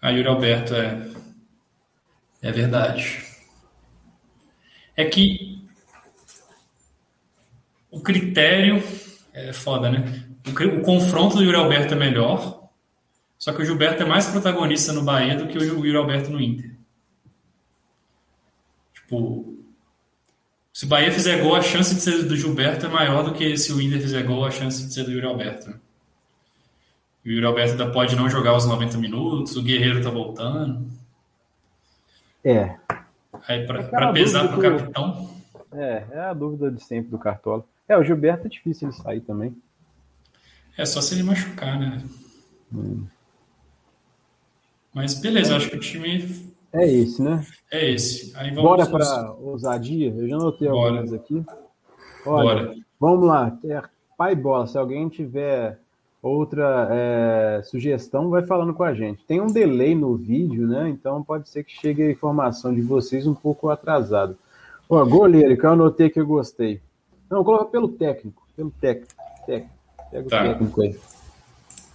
[0.00, 1.00] A Yuri Alberto é.
[2.42, 3.31] É verdade
[4.96, 5.62] é que
[7.90, 8.82] o critério
[9.32, 10.24] é foda, né?
[10.46, 12.68] O, o, confronto do Yuri Alberto é melhor,
[13.38, 16.40] só que o Gilberto é mais protagonista no Bahia do que o Yuri Alberto no
[16.40, 16.72] Inter.
[18.94, 19.56] Tipo,
[20.72, 23.56] se o Bahia fizer gol, a chance de ser do Gilberto é maior do que
[23.56, 25.70] se o Inter fizer gol, a chance de ser do Yuri Alberto.
[27.24, 30.90] O Yuri Alberto ainda pode não jogar os 90 minutos, o Guerreiro tá voltando.
[32.44, 32.76] É,
[33.48, 35.30] Aí para é pesar para o capitão.
[35.72, 37.64] É, é a dúvida de sempre do Cartola.
[37.88, 39.56] É, o Gilberto é difícil ele sair também.
[40.76, 42.02] É só se ele machucar, né?
[42.72, 43.04] Hum.
[44.94, 47.44] Mas beleza, acho que o time É esse, né?
[47.70, 48.32] É esse.
[48.36, 50.08] Aí vamos Bora para ousadia?
[50.08, 50.90] Eu já anotei Bora.
[50.98, 51.44] algumas aqui.
[52.26, 52.74] Olha, Bora.
[53.00, 53.58] vamos lá.
[53.64, 53.82] É,
[54.16, 55.81] pai bola, se alguém tiver
[56.22, 59.24] outra é, sugestão, vai falando com a gente.
[59.24, 60.88] Tem um delay no vídeo, né?
[60.88, 64.38] Então pode ser que chegue a informação de vocês um pouco atrasado.
[64.88, 66.80] Ó, goleiro, que eu anotei que eu gostei.
[67.28, 68.46] Não, coloca pelo técnico.
[68.54, 69.12] Pelo técnico.
[69.44, 69.74] técnico.
[70.10, 70.42] Pega o tá.
[70.42, 71.00] técnico aí.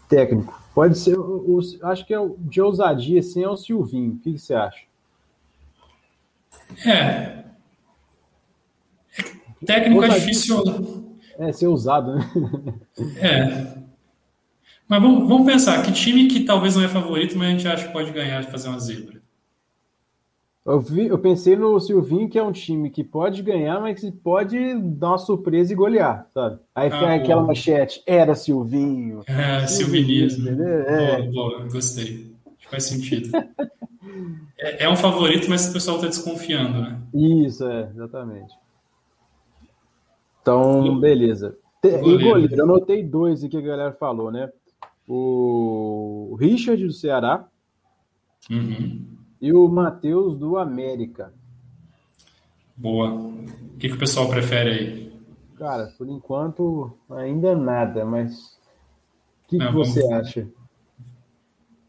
[0.10, 0.62] Técnico.
[0.74, 4.14] Pode ser, o, o, acho que é o, de ousadia, assim, é o Silvinho.
[4.14, 4.84] O que, que você acha?
[6.86, 7.44] É.
[9.66, 11.08] Técnico é difícil.
[11.40, 12.32] É, ser usado, né?
[13.22, 13.87] É.
[14.88, 17.88] Mas vamos, vamos pensar, que time que talvez não é favorito, mas a gente acha
[17.88, 19.22] que pode ganhar de fazer uma zebra?
[20.66, 24.12] Eu, vi, eu pensei no Silvinho, que é um time que pode ganhar, mas que
[24.12, 26.60] pode dar uma surpresa e golear, sabe?
[26.76, 29.24] Aí ah, aquela manchete, era Silvinho.
[29.28, 30.50] É, Silvinismo.
[30.50, 31.22] É.
[31.22, 32.36] Boa, boa, gostei.
[32.70, 33.30] Faz sentido.
[34.60, 37.00] é, é, um favorito, mas o pessoal está desconfiando, né?
[37.14, 38.54] Isso, é, exatamente.
[40.42, 41.58] Então, beleza.
[41.84, 44.50] E goleiro, eu anotei dois aqui que a galera falou, né?
[45.08, 47.48] O Richard do Ceará
[48.50, 49.06] uhum.
[49.42, 51.34] e o Matheus do América.
[52.76, 53.12] Boa.
[53.12, 55.08] O que, que o pessoal prefere aí?
[55.58, 58.60] Cara, por enquanto ainda nada, mas
[59.46, 60.48] o que, que você acha?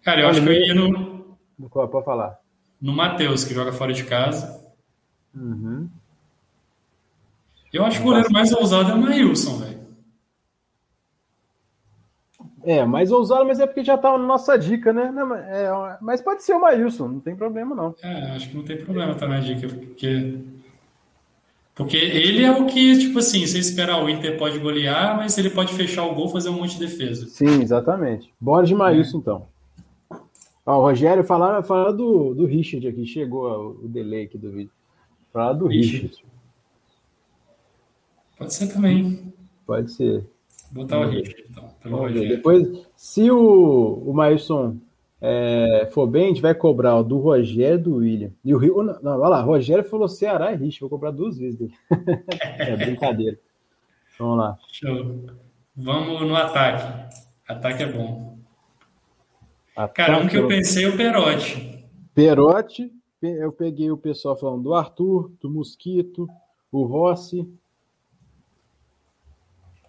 [0.02, 1.36] Cara, eu acho que eu ia no.
[1.68, 2.40] Pode falar.
[2.80, 4.58] No Matheus, que joga fora de casa.
[5.34, 5.88] Uhum.
[7.70, 9.67] Eu acho que o goleiro mais ousado é o Maílson, velho.
[12.68, 15.10] É, mais ousado, mas é porque já tá na nossa dica, né?
[15.10, 17.94] Não, é, mas pode ser o Maílson, não tem problema, não.
[18.02, 20.38] É, acho que não tem problema tá na dica, porque.
[21.74, 25.48] Porque ele é o que, tipo assim, você esperar o Inter pode golear, mas ele
[25.48, 27.26] pode fechar o gol fazer um monte de defesa.
[27.28, 28.30] Sim, exatamente.
[28.38, 29.20] Bora de Maílson, é.
[29.20, 29.46] então.
[30.66, 34.72] Ó, o Rogério, falar, falar do, do Richard aqui, chegou o delay aqui do vídeo.
[35.32, 36.08] Falar do Richard.
[36.08, 36.24] Richard.
[38.36, 39.32] Pode ser também.
[39.64, 40.26] Pode ser.
[40.70, 42.08] Botar o Richard, então.
[42.08, 42.28] Ver.
[42.28, 44.76] Depois, se o, o Mailson
[45.20, 48.32] é, for bem, a gente vai cobrar ó, do Rogério e do William.
[48.44, 48.82] E o Rio.
[48.82, 50.80] Não, não, olha lá, Rogério falou Ceará e Rich.
[50.80, 51.74] Vou cobrar duas vezes dele.
[52.58, 53.38] é brincadeira.
[54.18, 54.58] Vamos lá.
[54.72, 55.26] Show.
[55.74, 57.16] Vamos no ataque.
[57.48, 58.38] Ataque é bom.
[59.74, 61.84] Ataque Cara, um que eu é pensei é o Perotti.
[62.14, 62.92] Perotti,
[63.22, 66.28] eu peguei o pessoal falando do Arthur, do Mosquito,
[66.70, 67.48] o Rossi.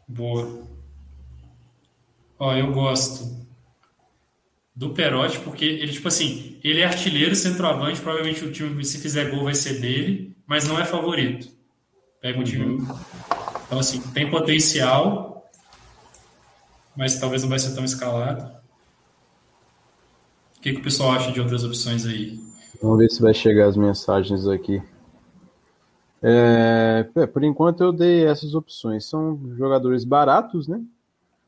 [0.10, 0.64] Boa.
[2.40, 3.38] Ó, eu gosto
[4.76, 9.30] do Perotti, porque ele, tipo assim, ele é artilheiro, centroavante, provavelmente o time, se fizer
[9.30, 11.48] gol, vai ser dele, mas não é favorito.
[12.20, 12.66] Pega um time.
[12.66, 13.00] Uhum.
[13.68, 15.48] Então, assim, tem potencial,
[16.96, 18.52] mas talvez não vai ser tão escalado.
[20.58, 22.40] O que, que o pessoal acha de outras opções aí?
[22.82, 24.82] Vamos ver se vai chegar as mensagens aqui.
[26.22, 29.06] É, por enquanto eu dei essas opções.
[29.06, 30.82] São jogadores baratos, né?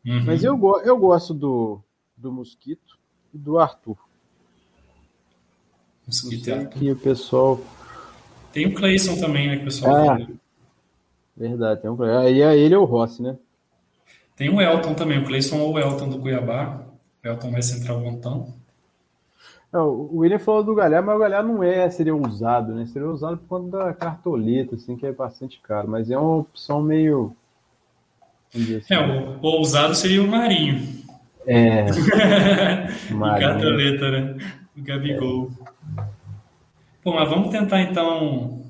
[0.06, 0.24] Uhum.
[0.26, 1.80] Mas eu, eu gosto do,
[2.16, 2.98] do Mosquito
[3.34, 3.98] e do Arthur.
[6.08, 6.80] Mosquito e Arthur.
[6.80, 7.60] Que o pessoal.
[8.52, 9.56] Tem o Clayson também, né?
[9.58, 10.28] Que o pessoal ah,
[11.36, 13.38] Verdade, tem um Aí é ele é o Rossi, né?
[14.36, 16.86] Tem o Elton também, o Clayson ou o Elton do Cuiabá.
[17.24, 18.54] O Elton vai centrar o montão.
[19.74, 22.86] O William falou do Galhar, mas o Galhar não é, seria usado, né?
[22.88, 26.82] Seria usado por conta da cartoleta, assim, que é bastante caro, mas é uma opção
[26.82, 27.34] meio.
[28.54, 31.02] Assim, é, o, o ousado seria o Marinho.
[31.48, 31.86] É.
[33.12, 33.50] Marinho.
[33.50, 34.38] cartoleta, né?
[34.78, 35.52] O Gabigol.
[35.98, 36.04] É.
[37.02, 38.62] Pô, mas vamos tentar então.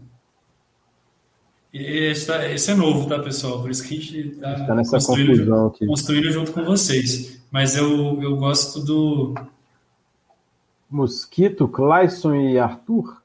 [1.73, 3.61] Esse, é novo, tá, pessoal?
[3.61, 5.85] Por isso que a gente tá, tá nessa construindo, aqui.
[5.87, 7.41] construindo junto com vocês.
[7.49, 9.33] Mas eu, eu gosto do
[10.91, 13.21] Mosquito, Clayson e Arthur?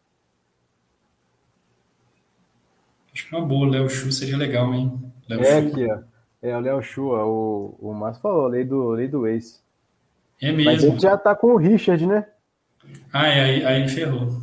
[3.12, 3.68] Acho que é uma boa.
[3.68, 5.12] Léo Chu seria legal, hein?
[5.28, 5.98] Léo é aqui, ó.
[6.40, 9.60] É o Léo Chu, o, o Márcio falou, lei do, lei do ex.
[10.40, 10.70] É mesmo.
[10.70, 12.26] Mas ele já tá com o Richard, né?
[13.12, 14.40] Ah, é, aí, aí ferrou.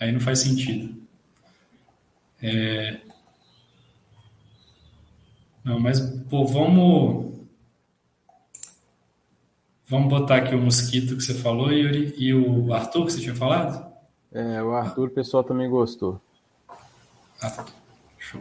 [0.00, 0.92] Aí não faz sentido.
[2.42, 3.00] É...
[5.62, 7.23] Não, mas, pô, vamos.
[9.86, 13.34] Vamos botar aqui o mosquito que você falou, Yuri, e o Arthur que você tinha
[13.34, 13.84] falado?
[14.32, 16.18] É, o Arthur, o pessoal também gostou.
[17.42, 17.66] Ah,
[18.18, 18.40] show.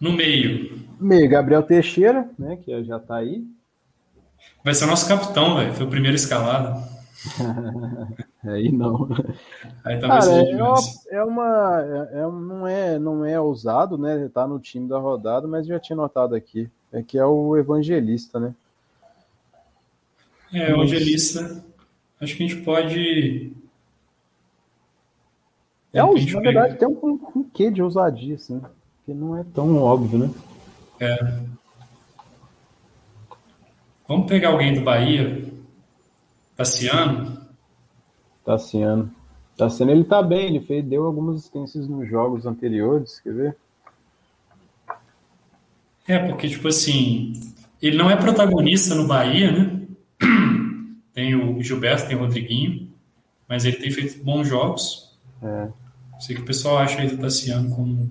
[0.00, 0.82] No meio.
[0.98, 3.46] Meio, Gabriel Teixeira, né, que já tá aí.
[4.64, 5.72] Vai ser o nosso capitão, velho.
[5.74, 6.82] Foi o primeiro escalado.
[8.42, 9.08] aí não.
[9.84, 10.74] Aí talvez Cara, é uma,
[11.10, 14.28] é uma é, é, não é não é ousado, né?
[14.34, 18.38] Tá no time da rodada, mas já tinha notado aqui é que é o evangelista,
[18.38, 18.54] né?
[20.52, 21.64] É, evangelista.
[22.20, 23.52] Acho que a gente pode.
[25.92, 28.60] É, na verdade, tem um, um quê de ousadia, assim,
[29.04, 30.30] que não é tão óbvio, né?
[31.00, 31.38] É.
[34.06, 35.50] Vamos pegar alguém do Bahia,
[36.56, 37.38] Tassiano.
[38.44, 39.10] Tassiano.
[39.56, 43.56] Tassiano, ele tá bem, ele fez, deu algumas assistências nos jogos anteriores, quer ver?
[46.06, 47.32] É, porque, tipo assim,
[47.80, 49.80] ele não é protagonista no Bahia, né?
[51.14, 52.88] Tem o Gilberto, tem o Rodriguinho,
[53.46, 55.14] mas ele tem feito bons jogos.
[55.42, 55.68] É.
[56.18, 58.10] Sei que o pessoal acha aí do Tassiano como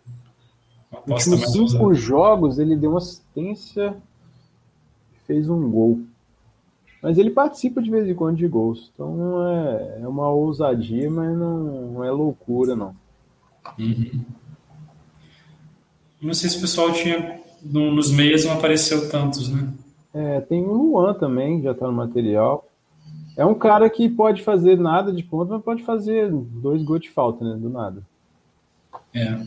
[0.92, 1.96] uma aposta mais cinco usada.
[1.96, 3.96] jogos ele deu uma assistência
[5.16, 6.02] e fez um gol.
[7.02, 8.92] Mas ele participa de vez em quando de gols.
[8.94, 12.96] Então é, é uma ousadia, mas não, não é loucura, não.
[13.80, 14.24] Uhum.
[16.22, 17.41] Não sei se o pessoal tinha.
[17.64, 19.72] No, nos meias não apareceu tantos, né?
[20.14, 22.68] É, tem o Luan também, já tá no material.
[23.38, 27.10] É um cara que pode fazer nada de ponta, mas pode fazer dois gols de
[27.10, 27.56] falta, né?
[27.58, 28.04] Do nada.
[29.14, 29.40] É.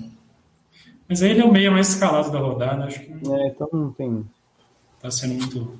[1.09, 3.13] Mas aí ele é o meio mais escalado da rodada, acho que.
[3.13, 4.25] É, então não tem.
[5.01, 5.79] Tá sendo muito.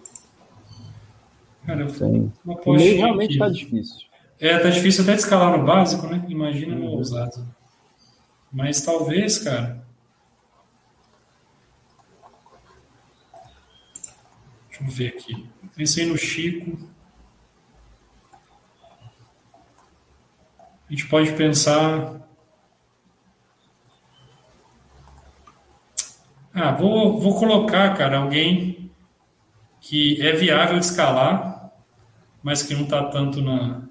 [1.67, 2.31] Cara, Sim.
[2.45, 3.39] uma o meio realmente aqui.
[3.39, 4.07] tá difícil.
[4.39, 6.23] É, tá difícil até de escalar no básico, né?
[6.29, 7.47] Imagina no ousado.
[8.53, 9.84] Mas talvez, cara.
[14.75, 15.47] Deixa eu ver aqui.
[15.77, 16.77] Pensei no Chico.
[20.89, 22.21] A gente pode pensar.
[26.53, 28.91] Ah, vou, vou colocar, cara, alguém
[29.81, 31.73] que é viável de escalar,
[32.43, 33.83] mas que não está tanto na,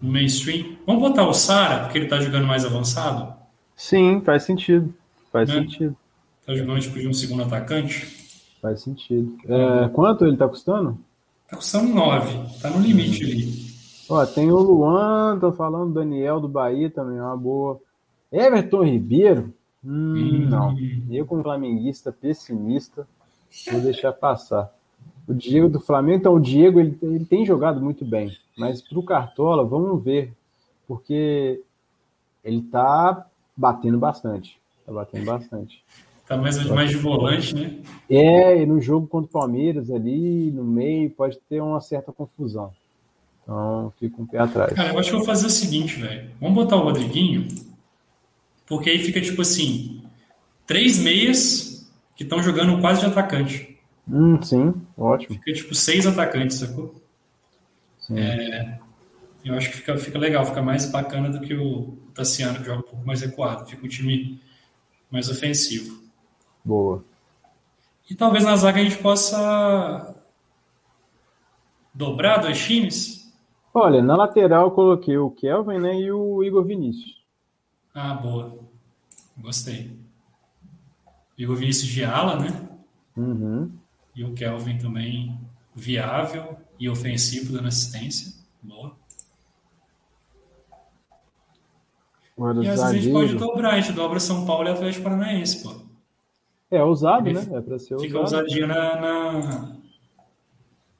[0.00, 0.76] no mainstream.
[0.86, 3.34] Vamos botar o Sara, porque ele está jogando mais avançado?
[3.76, 4.94] Sim, faz sentido.
[5.32, 5.54] Faz né?
[5.56, 5.96] sentido.
[6.40, 8.25] Está jogando tipo de um segundo atacante?
[8.66, 9.38] Faz sentido.
[9.46, 10.98] É, quanto ele está custando?
[11.44, 12.46] Está custando 9.
[12.48, 13.66] Está no limite ali.
[14.08, 17.80] Ó, tem o Luan, tô falando Daniel do Bahia também, uma boa.
[18.32, 19.54] Everton Ribeiro?
[19.84, 20.48] Hum, hum.
[20.48, 20.76] Não.
[21.08, 23.06] Eu, como flamenguista pessimista,
[23.70, 24.74] vou deixar passar.
[25.28, 28.98] O Diego do Flamengo, então o Diego ele, ele tem jogado muito bem, mas para
[28.98, 30.32] o Cartola, vamos ver,
[30.88, 31.62] porque
[32.42, 33.26] ele tá
[33.56, 34.58] batendo bastante.
[34.84, 35.84] Tá batendo bastante.
[36.26, 37.76] Tá mais, mais de volante, né?
[38.10, 42.72] É, e no jogo contra o Palmeiras ali, no meio, pode ter uma certa confusão.
[43.42, 44.72] Então, fica um pé atrás.
[44.72, 46.30] Cara, eu acho que eu vou fazer o seguinte, velho.
[46.40, 47.46] Vamos botar o Rodriguinho,
[48.66, 50.02] porque aí fica tipo assim:
[50.66, 53.78] três meias que estão jogando quase de atacante.
[54.08, 55.36] Hum, sim, ótimo.
[55.36, 56.92] Fica tipo seis atacantes, sacou?
[58.00, 58.18] Sim.
[58.18, 58.80] É,
[59.44, 62.80] eu acho que fica, fica legal, fica mais bacana do que o Tassiano, que joga
[62.80, 63.64] um pouco mais recuado.
[63.66, 64.40] Fica um time
[65.08, 66.05] mais ofensivo.
[66.66, 67.04] Boa.
[68.10, 70.14] E talvez na zaga a gente possa
[71.94, 73.16] dobrar dois times
[73.78, 77.22] Olha, na lateral eu coloquei o Kelvin né, e o Igor Vinícius.
[77.94, 78.58] Ah, boa.
[79.36, 80.00] Gostei.
[81.36, 82.68] Igor Vinícius de ala, né?
[83.14, 83.70] Uhum.
[84.14, 85.38] E o Kelvin também
[85.74, 88.32] viável e ofensivo dando assistência.
[88.62, 88.96] Boa.
[92.34, 95.04] Agora, e às vezes a gente pode dobrar, a gente dobra São Paulo e Atlético
[95.04, 95.85] Paranaense, pô.
[96.70, 97.46] É ousado, né?
[97.52, 99.76] É pra ser Fica ousadinho na, na,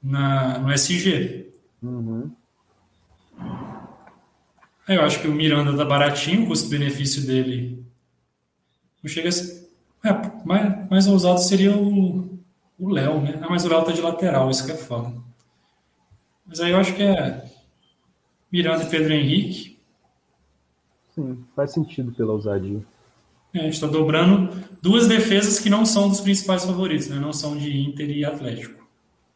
[0.03, 1.53] na, no SG.
[1.83, 2.31] Uhum.
[4.89, 7.85] Eu acho que o Miranda tá baratinho, o custo-benefício dele
[9.03, 9.69] não chega a ser.
[10.05, 10.11] É,
[10.45, 12.39] mais, mais ousado seria o
[12.79, 13.41] Léo, né?
[13.43, 15.13] Ah, mas o Léo tá de lateral, isso que é foda.
[16.47, 17.45] Mas aí eu acho que é
[18.53, 19.79] Miranda e Pedro Henrique.
[21.15, 22.81] Sim, faz sentido pela ousadia.
[23.57, 24.51] É, a gente está dobrando
[24.83, 27.17] duas defesas que não são dos principais favoritos, né?
[27.19, 28.87] Não são de Inter e Atlético.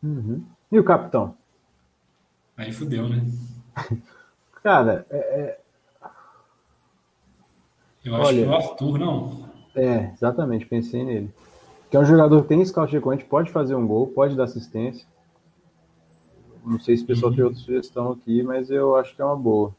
[0.03, 0.45] Uhum.
[0.71, 1.35] E o capitão?
[2.57, 3.25] Aí fudeu, né?
[4.63, 5.61] Cara, é, é...
[8.05, 9.51] Eu acho Olha, que o Arthur não.
[9.75, 11.33] É, exatamente, pensei nele.
[11.91, 15.07] Que é um jogador que tem scout frequente, pode fazer um gol, pode dar assistência.
[16.65, 17.37] Não sei se o pessoal uhum.
[17.37, 19.75] tem outra sugestão aqui, mas eu acho que é uma boa.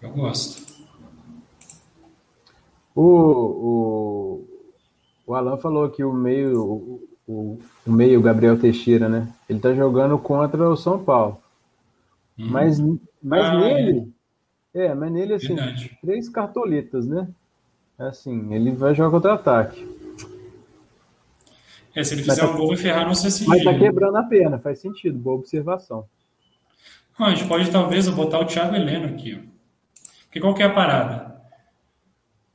[0.00, 0.73] Eu gosto.
[2.94, 4.48] O, o,
[5.26, 9.28] o Alan falou que o meio, o, o, meio Gabriel Teixeira, né?
[9.48, 11.38] Ele tá jogando contra o São Paulo.
[12.38, 12.48] Hum.
[12.50, 12.78] Mas,
[13.22, 14.12] mas ah, nele,
[14.74, 14.86] é.
[14.86, 14.94] é.
[14.94, 15.98] mas nele, assim, Verdade.
[16.00, 17.28] três cartoletas, né?
[17.98, 19.94] Assim, ele vai jogar contra-ataque.
[21.94, 23.46] É, se ele fizer tá, um gol, vai ferrar no CSG.
[23.46, 26.04] Mas tá quebrando a perna, faz sentido, boa observação.
[27.16, 29.40] Ah, a gente pode talvez botar o Thiago Heleno aqui.
[29.40, 29.54] Ó.
[30.24, 31.33] Porque qual que é a parada?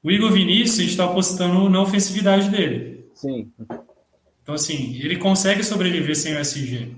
[0.03, 3.05] O Igor Vinícius, a gente está apostando na ofensividade dele.
[3.13, 3.51] Sim.
[4.41, 6.95] Então, assim, ele consegue sobreviver sem o SG.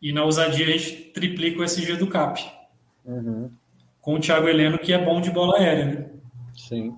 [0.00, 2.40] E na ousadia a gente triplica o SG do CAP.
[3.04, 3.50] Uhum.
[4.00, 6.06] Com o Thiago Heleno, que é bom de bola aérea, né?
[6.56, 6.96] Sim.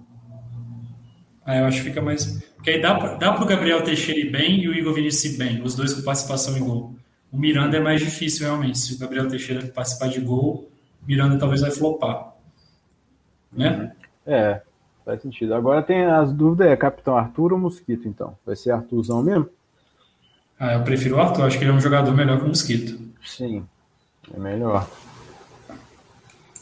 [1.44, 2.40] Aí eu acho que fica mais.
[2.54, 5.38] Porque aí dá, dá para o Gabriel Teixeira ir bem e o Igor Vinícius ir
[5.38, 6.94] bem, os dois com participação em gol.
[7.32, 8.78] O Miranda é mais difícil, realmente.
[8.78, 10.70] Se o Gabriel Teixeira participar de gol,
[11.02, 12.34] o Miranda talvez vai flopar.
[13.52, 13.92] Né?
[14.30, 14.62] É,
[15.04, 15.54] faz sentido.
[15.54, 18.38] Agora tem as dúvidas: é capitão Arthur ou Mosquito, então?
[18.46, 19.48] Vai ser Arthurzão mesmo?
[20.56, 22.96] Ah, eu prefiro o Arthur, acho que ele é um jogador melhor que o Mosquito.
[23.24, 23.66] Sim,
[24.32, 24.88] é melhor.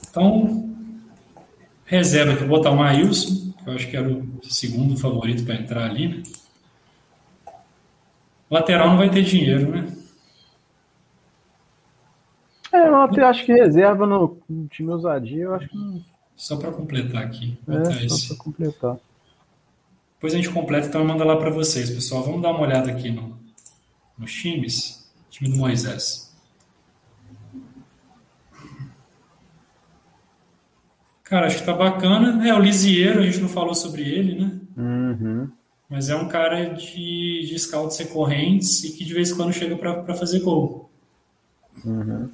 [0.08, 0.74] Então,
[1.84, 5.44] reserva que eu vou botar o Maílson, que eu acho que era o segundo favorito
[5.44, 6.22] para entrar ali, né?
[8.50, 9.92] Lateral não vai ter dinheiro, né?
[12.72, 16.17] É, eu acho que reserva no, no time ousadia, eu acho que.
[16.38, 17.58] Só para completar aqui.
[17.66, 18.96] É, só para completar.
[20.14, 22.22] Depois a gente completa, então manda lá para vocês, pessoal.
[22.22, 23.36] Vamos dar uma olhada aqui no,
[24.16, 25.10] nos times.
[25.30, 26.32] Time do Moisés.
[31.24, 32.48] Cara, acho que tá bacana.
[32.48, 34.60] É, o Lisieiro, a gente não falou sobre ele, né?
[34.76, 35.50] Uhum.
[35.90, 39.76] Mas é um cara de, de scouts recorrentes e que de vez em quando chega
[39.76, 40.88] para fazer gol.
[41.84, 42.30] Uhum.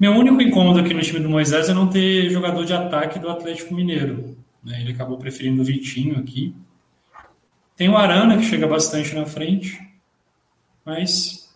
[0.00, 3.28] Meu único incômodo aqui no time do Moisés é não ter jogador de ataque do
[3.28, 4.36] Atlético Mineiro.
[4.64, 4.80] Né?
[4.80, 6.54] Ele acabou preferindo o Vitinho aqui.
[7.76, 9.90] Tem o Arana, que chega bastante na frente
[10.84, 11.48] mas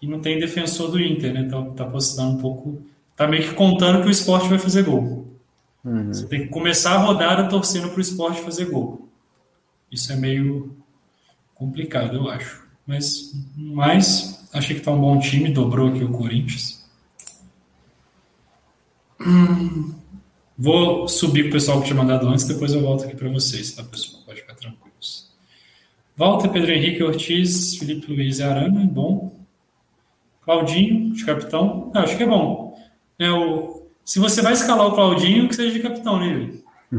[0.00, 1.40] e não tem defensor do Inter, né?
[1.40, 2.82] Então tá postando um pouco,
[3.16, 5.26] tá meio que contando que o esporte vai fazer gol.
[5.84, 6.12] Uhum.
[6.12, 9.08] Você tem que começar a rodada torcendo para o esporte fazer gol.
[9.90, 10.76] Isso é meio
[11.54, 12.66] complicado, eu acho.
[12.86, 16.79] Mas, mas achei que tá um bom time, dobrou aqui o Corinthians.
[19.20, 19.94] Hum,
[20.56, 23.82] vou subir o pessoal que tinha mandado antes, depois eu volto aqui para vocês, tá,
[23.82, 24.22] pessoal?
[24.24, 24.90] Pode ficar tranquilo.
[26.20, 29.40] Walter, Pedro Henrique Ortiz, Felipe Luiz e Arana, bom.
[30.42, 32.78] Claudinho, de capitão, ah, acho que é bom.
[33.18, 36.52] É, o, se você vai escalar o Claudinho, que seja de capitão, né?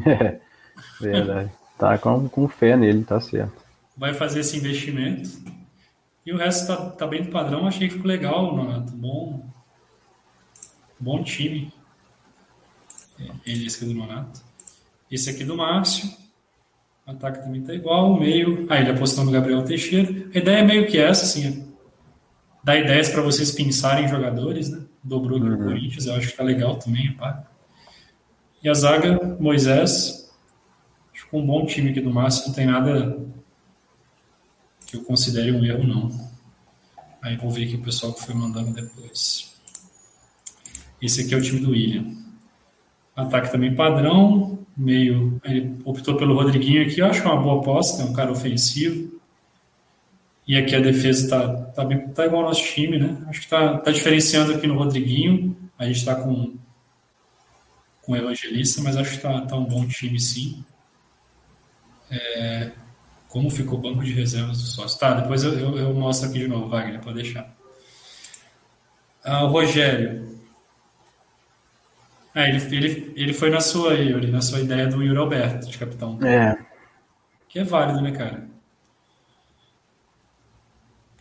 [0.08, 0.40] É,
[1.00, 1.52] verdade.
[1.78, 3.64] tá com, com fé nele, tá certo.
[3.96, 5.30] Vai fazer esse investimento.
[6.26, 8.92] E o resto tá, tá bem do padrão, achei que ficou legal, Nonato.
[8.94, 9.46] Bom,
[11.00, 11.72] bom time.
[13.22, 14.42] É, ele, esse aqui do Nonato.
[15.10, 16.10] Esse aqui do Márcio.
[17.06, 18.66] O ataque também está igual, o meio.
[18.70, 20.30] Ah, ele apostou no Gabriel Teixeira.
[20.34, 21.68] A ideia é meio que essa, assim.
[22.64, 24.84] Dar ideias para vocês pensarem em jogadores, né?
[25.04, 25.56] Dobrou aqui uhum.
[25.56, 27.44] o Corinthians, eu acho que tá legal também, pá.
[28.64, 30.32] E a zaga, Moisés.
[31.14, 33.18] Acho que um bom time aqui do Márcio, não tem nada
[34.86, 36.32] que eu considere um erro, não.
[37.22, 39.54] Aí vou ver aqui o pessoal que foi mandando depois.
[41.02, 42.21] Esse aqui é o time do William.
[43.16, 45.40] Ataque também padrão, meio.
[45.44, 48.32] Ele optou pelo Rodriguinho aqui, eu acho que é uma boa aposta, é um cara
[48.32, 49.20] ofensivo.
[50.48, 53.18] E aqui a defesa tá, tá, bem, tá igual ao nosso time, né?
[53.28, 55.56] Acho que tá, tá diferenciando aqui no Rodriguinho.
[55.78, 56.56] A gente tá com,
[58.02, 60.64] com o Evangelista, mas acho que tá, tá um bom time sim.
[62.10, 62.72] É,
[63.30, 65.00] como ficou o banco de reservas do sócio?
[65.00, 67.56] Tá, depois eu, eu, eu mostro aqui de novo, Wagner, pode deixar.
[69.24, 70.41] Ah, o Rogério.
[72.34, 75.78] É, ele, ele, ele foi na sua, Yuri, na sua ideia do Yuri Alberto, de
[75.78, 76.18] capitão.
[76.24, 76.58] É.
[77.50, 78.50] Que é válido, né, cara?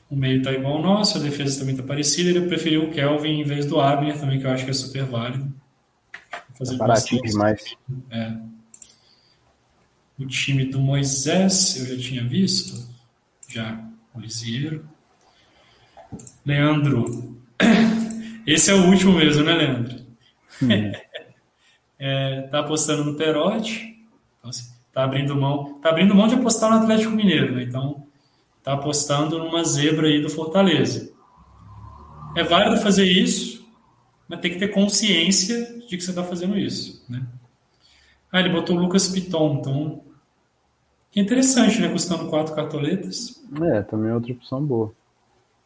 [0.09, 2.31] O meio tá igual ao nosso, a defesa também tá parecida.
[2.31, 5.05] Ele preferiu o Kelvin em vez do Abner também, que eu acho que é super
[5.05, 5.53] válido.
[6.59, 7.77] Fazer tá baratinho demais.
[8.11, 8.37] É.
[10.19, 12.89] O time do Moisés, eu já tinha visto.
[13.49, 13.83] Já.
[14.13, 14.85] O Lisieiro.
[16.45, 17.41] Leandro.
[18.47, 20.00] Esse é o último mesmo, né, Leandro?
[20.63, 20.93] Hum.
[21.99, 23.91] é, tá apostando no Perotti,
[24.39, 24.51] então,
[24.93, 27.63] tá abrindo mão, tá abrindo mão de apostar no Atlético Mineiro, né?
[27.63, 28.07] Então
[28.63, 31.13] tá apostando numa zebra aí do Fortaleza.
[32.37, 33.67] É válido fazer isso,
[34.29, 37.27] mas tem que ter consciência de que você está fazendo isso, né?
[38.33, 40.03] Ah, ele botou o Lucas Piton, então
[41.11, 41.89] que interessante, né?
[41.89, 43.43] Custando quatro cartoletas.
[43.75, 44.93] É, também é outra opção boa.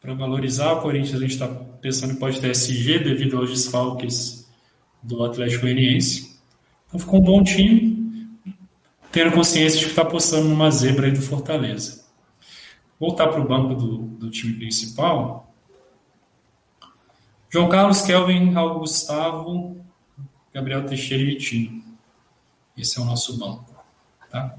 [0.01, 4.44] Para valorizar o Corinthians, a gente está pensando que pode ter SG devido aos desfalques
[5.05, 6.39] do Atlético Goianiense.
[6.87, 8.27] Então ficou um bom time,
[9.11, 12.05] tendo consciência de que está apostando numa zebra aí do Fortaleza.
[12.99, 15.53] Voltar para o banco do, do time principal.
[17.49, 19.77] João Carlos, Kelvin, Raul Gustavo,
[20.53, 21.83] Gabriel Teixeira e Vitinho.
[22.77, 23.73] Esse é o nosso banco.
[24.29, 24.57] Tá?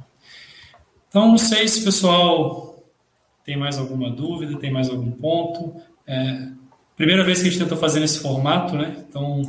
[1.09, 2.85] Então, não sei se o pessoal
[3.44, 5.81] tem mais alguma dúvida, tem mais algum ponto.
[6.06, 6.48] É,
[6.97, 9.05] primeira vez que a gente tenta fazer nesse formato, né?
[9.09, 9.43] Então,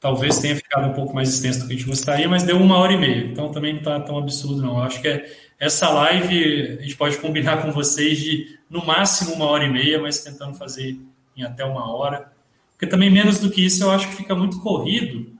[0.00, 2.76] talvez tenha ficado um pouco mais extenso do que a gente gostaria, mas deu uma
[2.76, 4.78] hora e meia, então também não está tão absurdo não.
[4.78, 9.34] Eu acho que é, essa live a gente pode combinar com vocês de no máximo
[9.34, 10.98] uma hora e meia, mas tentando fazer
[11.36, 12.30] em até uma hora.
[12.72, 15.32] Porque também menos do que isso eu acho que fica muito corrido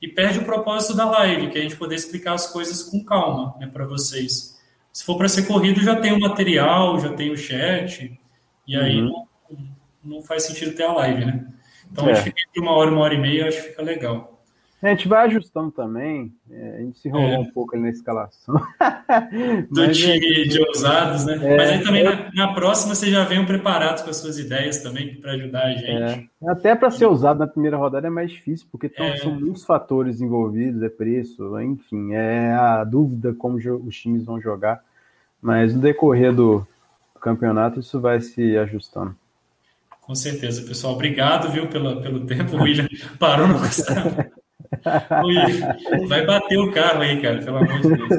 [0.00, 3.04] e perde o propósito da live, que é a gente poder explicar as coisas com
[3.04, 4.58] calma né, para vocês.
[4.90, 8.18] Se for para ser corrido, já tem o material, já tem o chat,
[8.66, 9.26] e aí uhum.
[9.52, 11.46] não, não faz sentido ter a live, né?
[11.90, 12.12] Então é.
[12.12, 14.40] a gente fica entre uma hora, uma hora e meia, eu acho que fica legal.
[14.82, 16.32] A gente vai ajustando também.
[16.50, 17.38] É, a gente se enrolou é.
[17.38, 18.54] um pouco ali na escalação.
[19.70, 21.38] Do Mas, time é, de ousados, né?
[21.42, 24.82] É, Mas aí também na, na, próxima vocês já venham preparados com as suas ideias
[24.82, 26.30] também para ajudar a gente.
[26.42, 26.48] É.
[26.48, 29.18] Até para ser usado na primeira rodada é mais difícil, porque tão, é.
[29.18, 34.82] são muitos fatores envolvidos, é preço, enfim, é a dúvida como os times vão jogar.
[35.42, 36.66] Mas no decorrer do,
[37.14, 39.14] do campeonato isso vai se ajustando.
[40.10, 40.94] Com certeza, pessoal.
[40.94, 42.56] Obrigado, viu, pelo, pelo tempo.
[42.56, 43.54] O William parou no
[46.08, 48.10] Vai bater o carro aí, cara, pelo amor de Deus.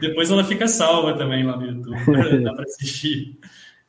[0.00, 1.98] Depois ela fica salva também lá no YouTube,
[2.44, 3.36] dá para assistir.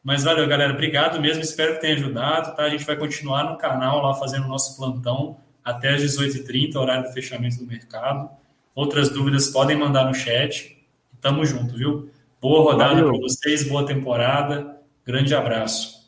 [0.04, 0.74] Mas valeu, galera.
[0.74, 1.44] Obrigado mesmo.
[1.44, 2.56] Espero que tenha ajudado.
[2.56, 2.64] Tá?
[2.64, 7.04] A gente vai continuar no canal lá fazendo o nosso plantão até às 18h30, horário
[7.04, 8.28] do fechamento do mercado.
[8.74, 10.84] Outras dúvidas podem mandar no chat.
[11.22, 12.10] Tamo junto, viu?
[12.42, 14.78] Boa rodada para vocês, boa temporada.
[15.06, 16.03] Grande abraço.